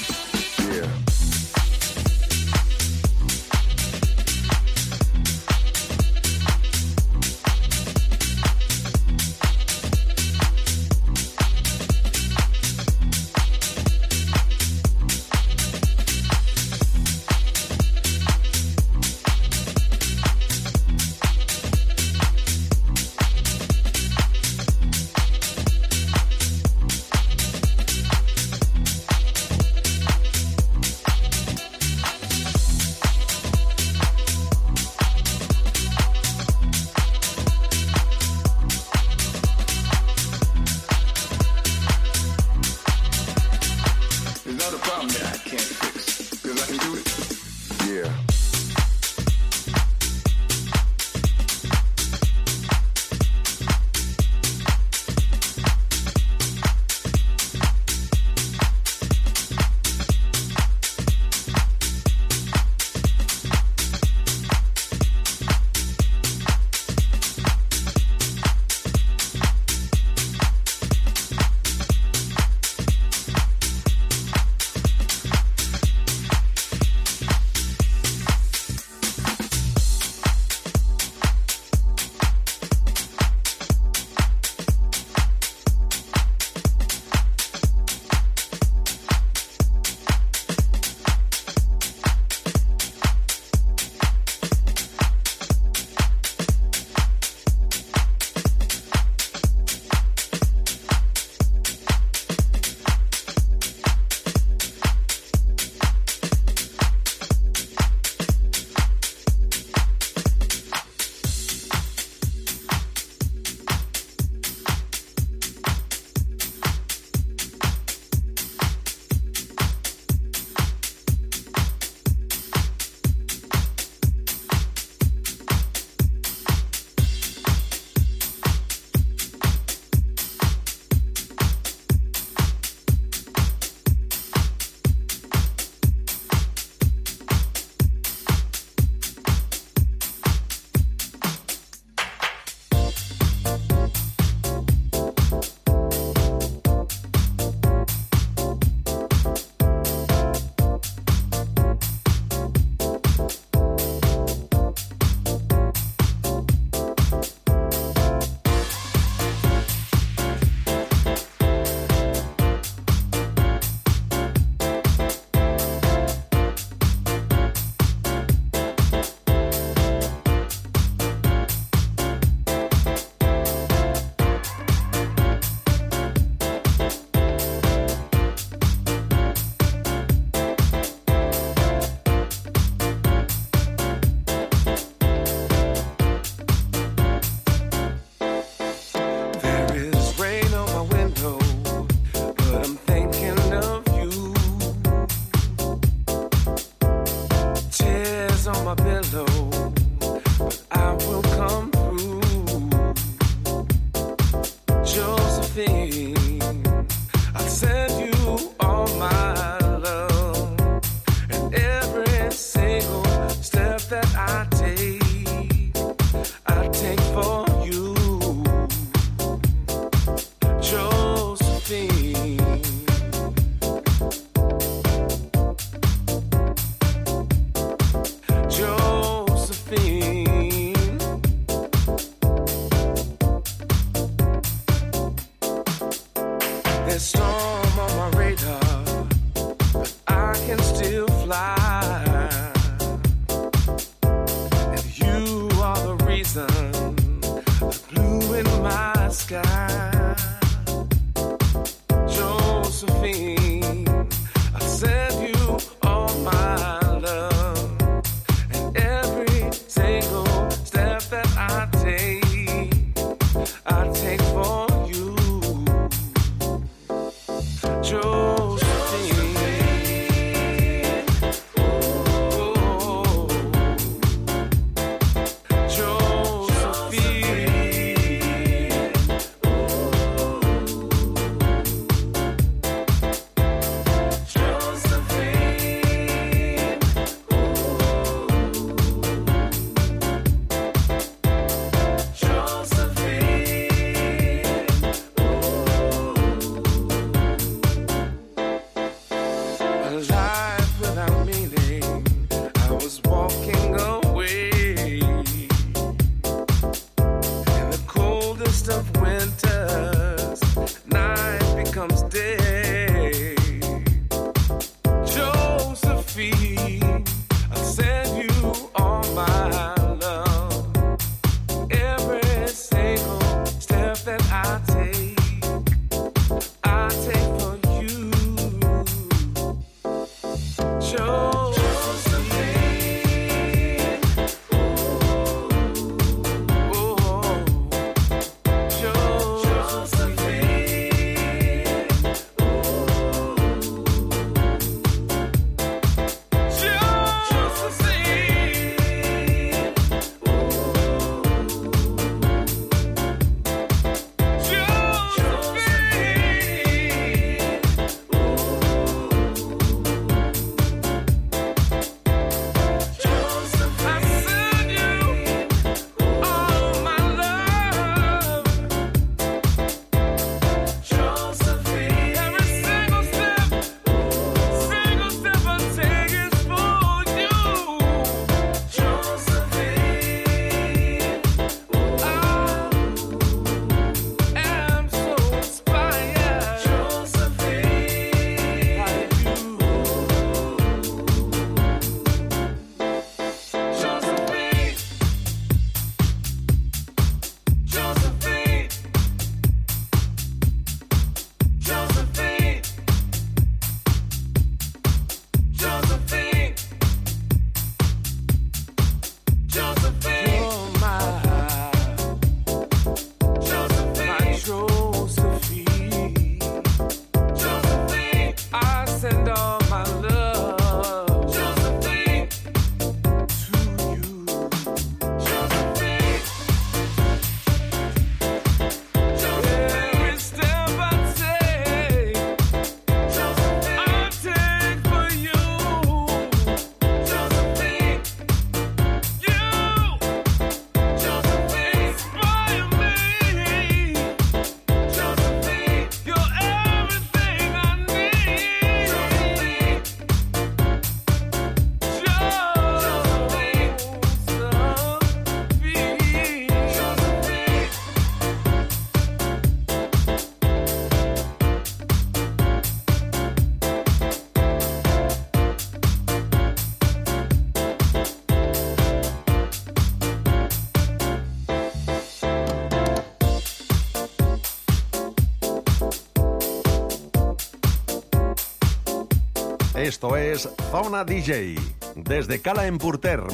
[479.84, 481.56] Esto es Zona DJ,
[481.94, 482.78] desde Cala en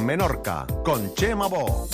[0.01, 1.89] Menorca, con Chema Bo.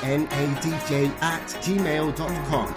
[1.20, 2.73] at gmail.com.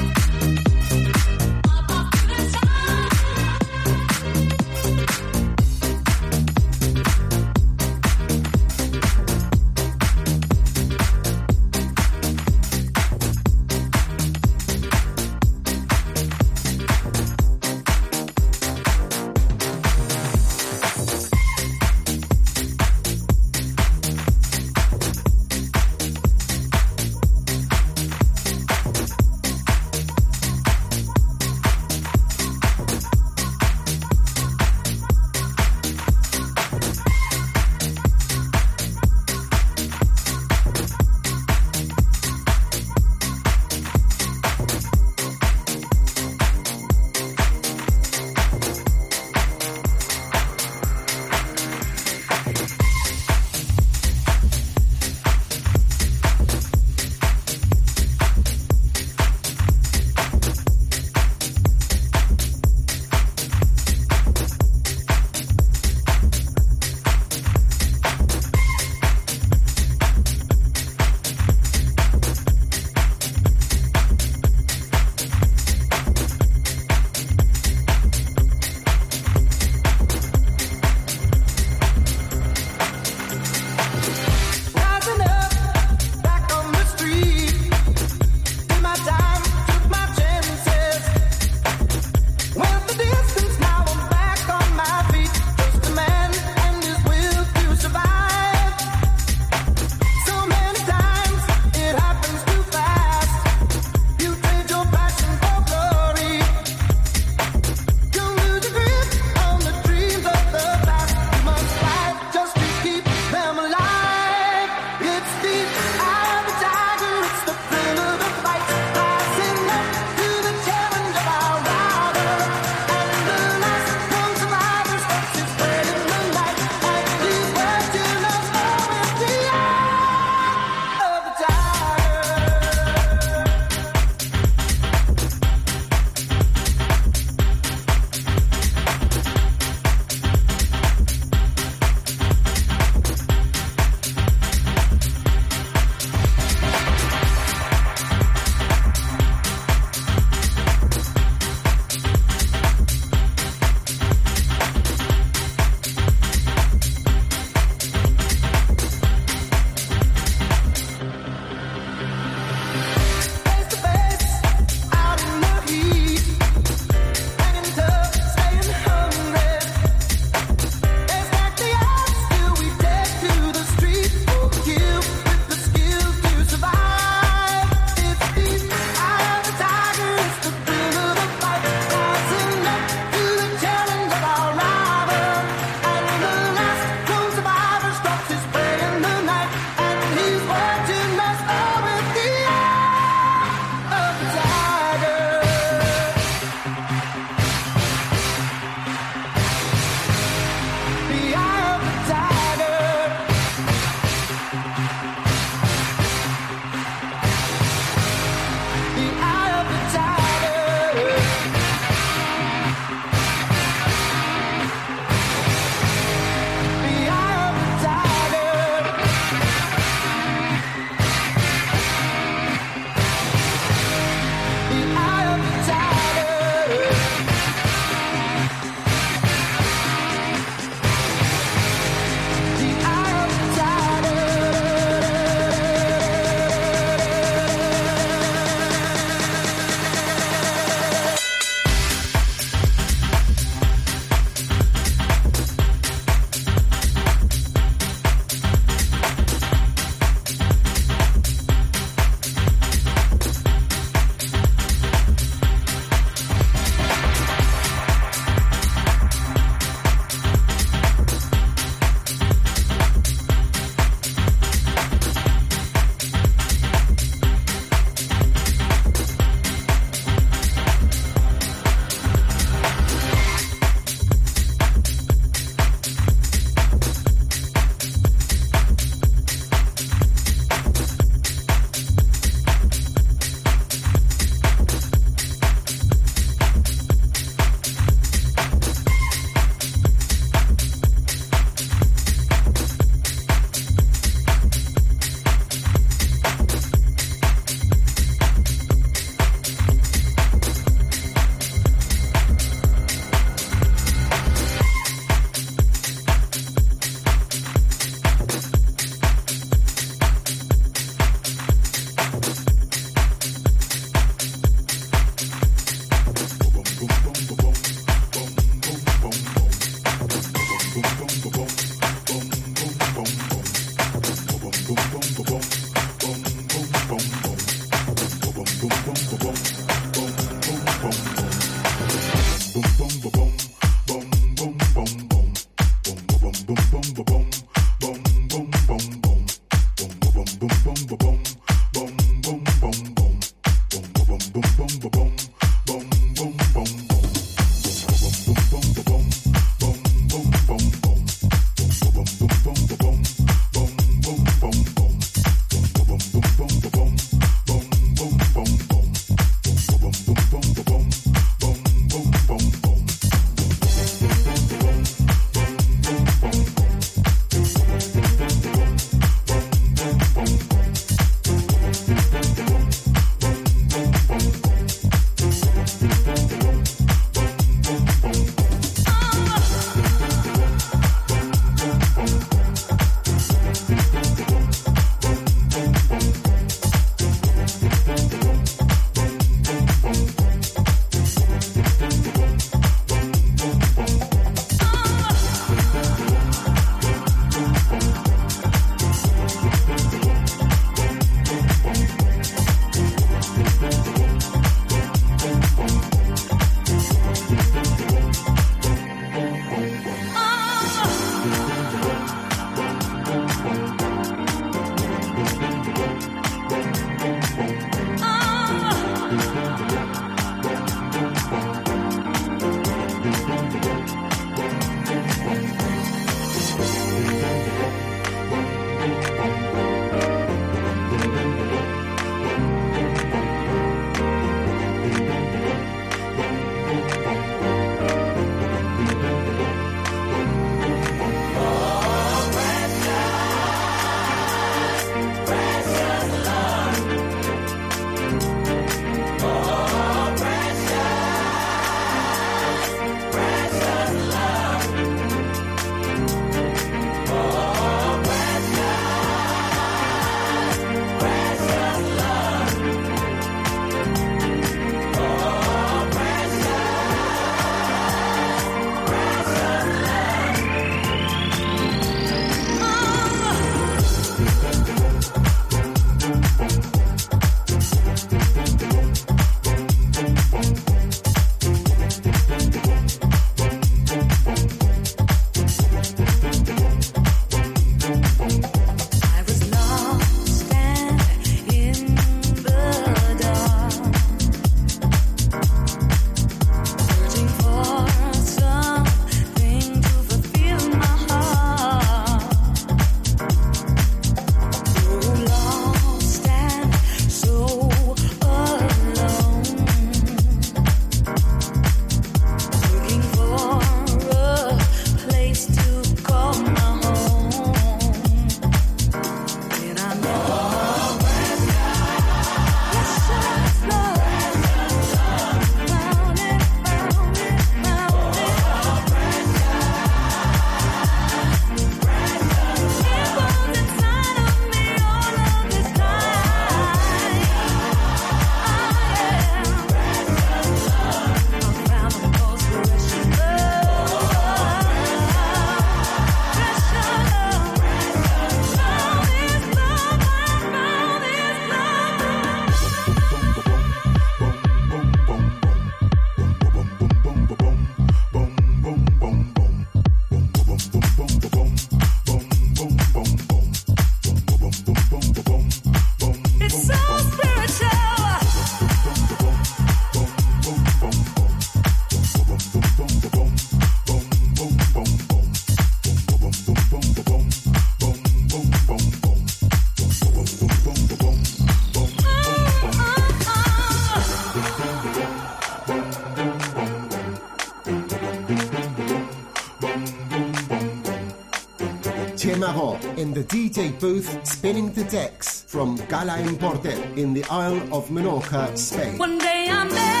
[593.01, 597.89] in the DJ booth spinning the decks from Cala en Porter in the Isle of
[597.89, 598.99] Menorca, Spain.
[598.99, 600.00] One day I'm there.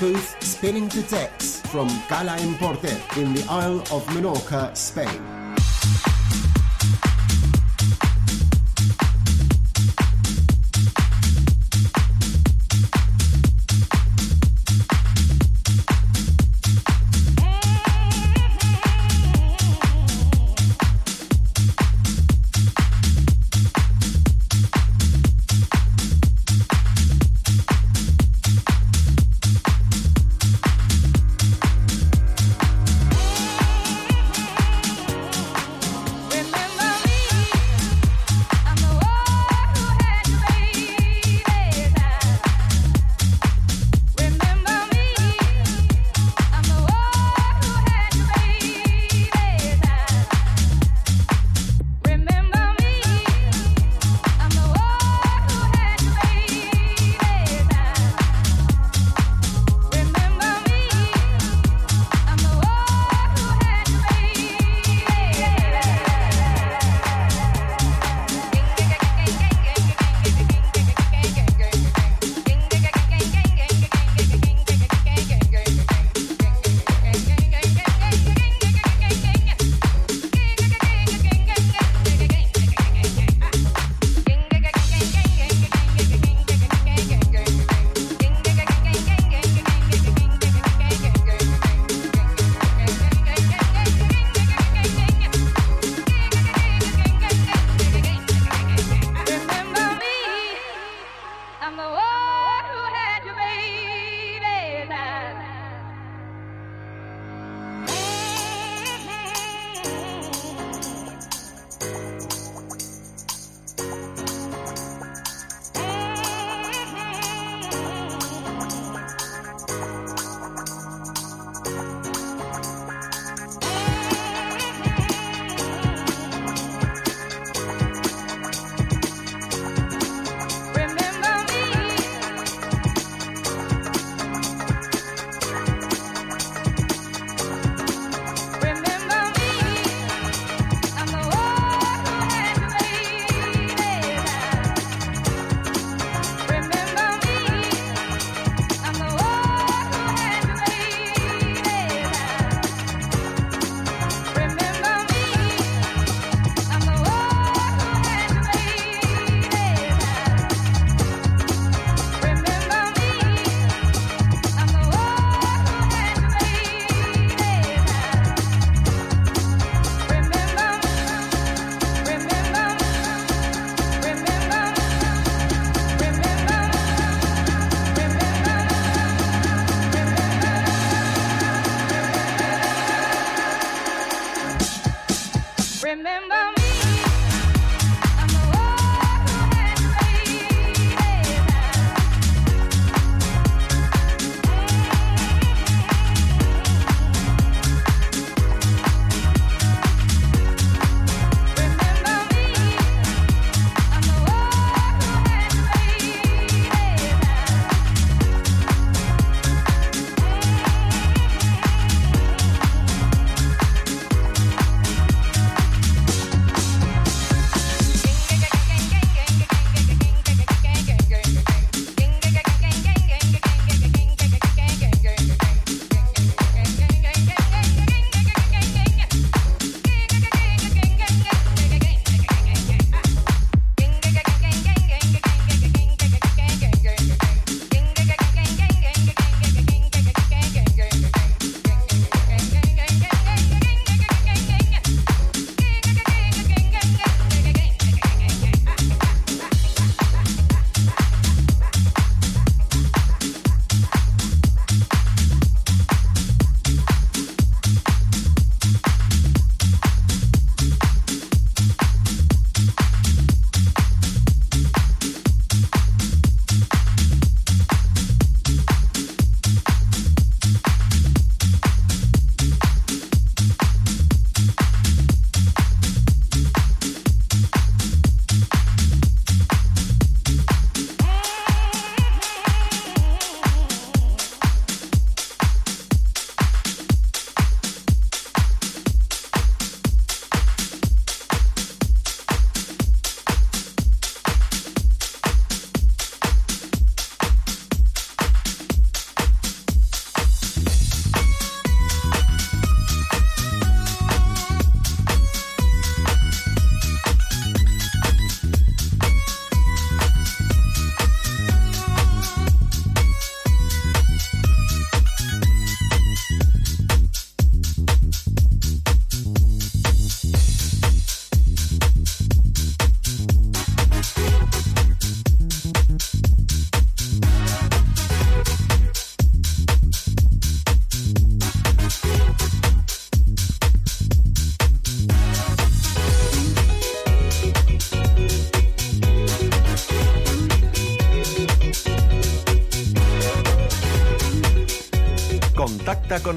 [0.00, 5.35] Booth spinning the decks from Cala en Porter in the Isle of Menorca, Spain.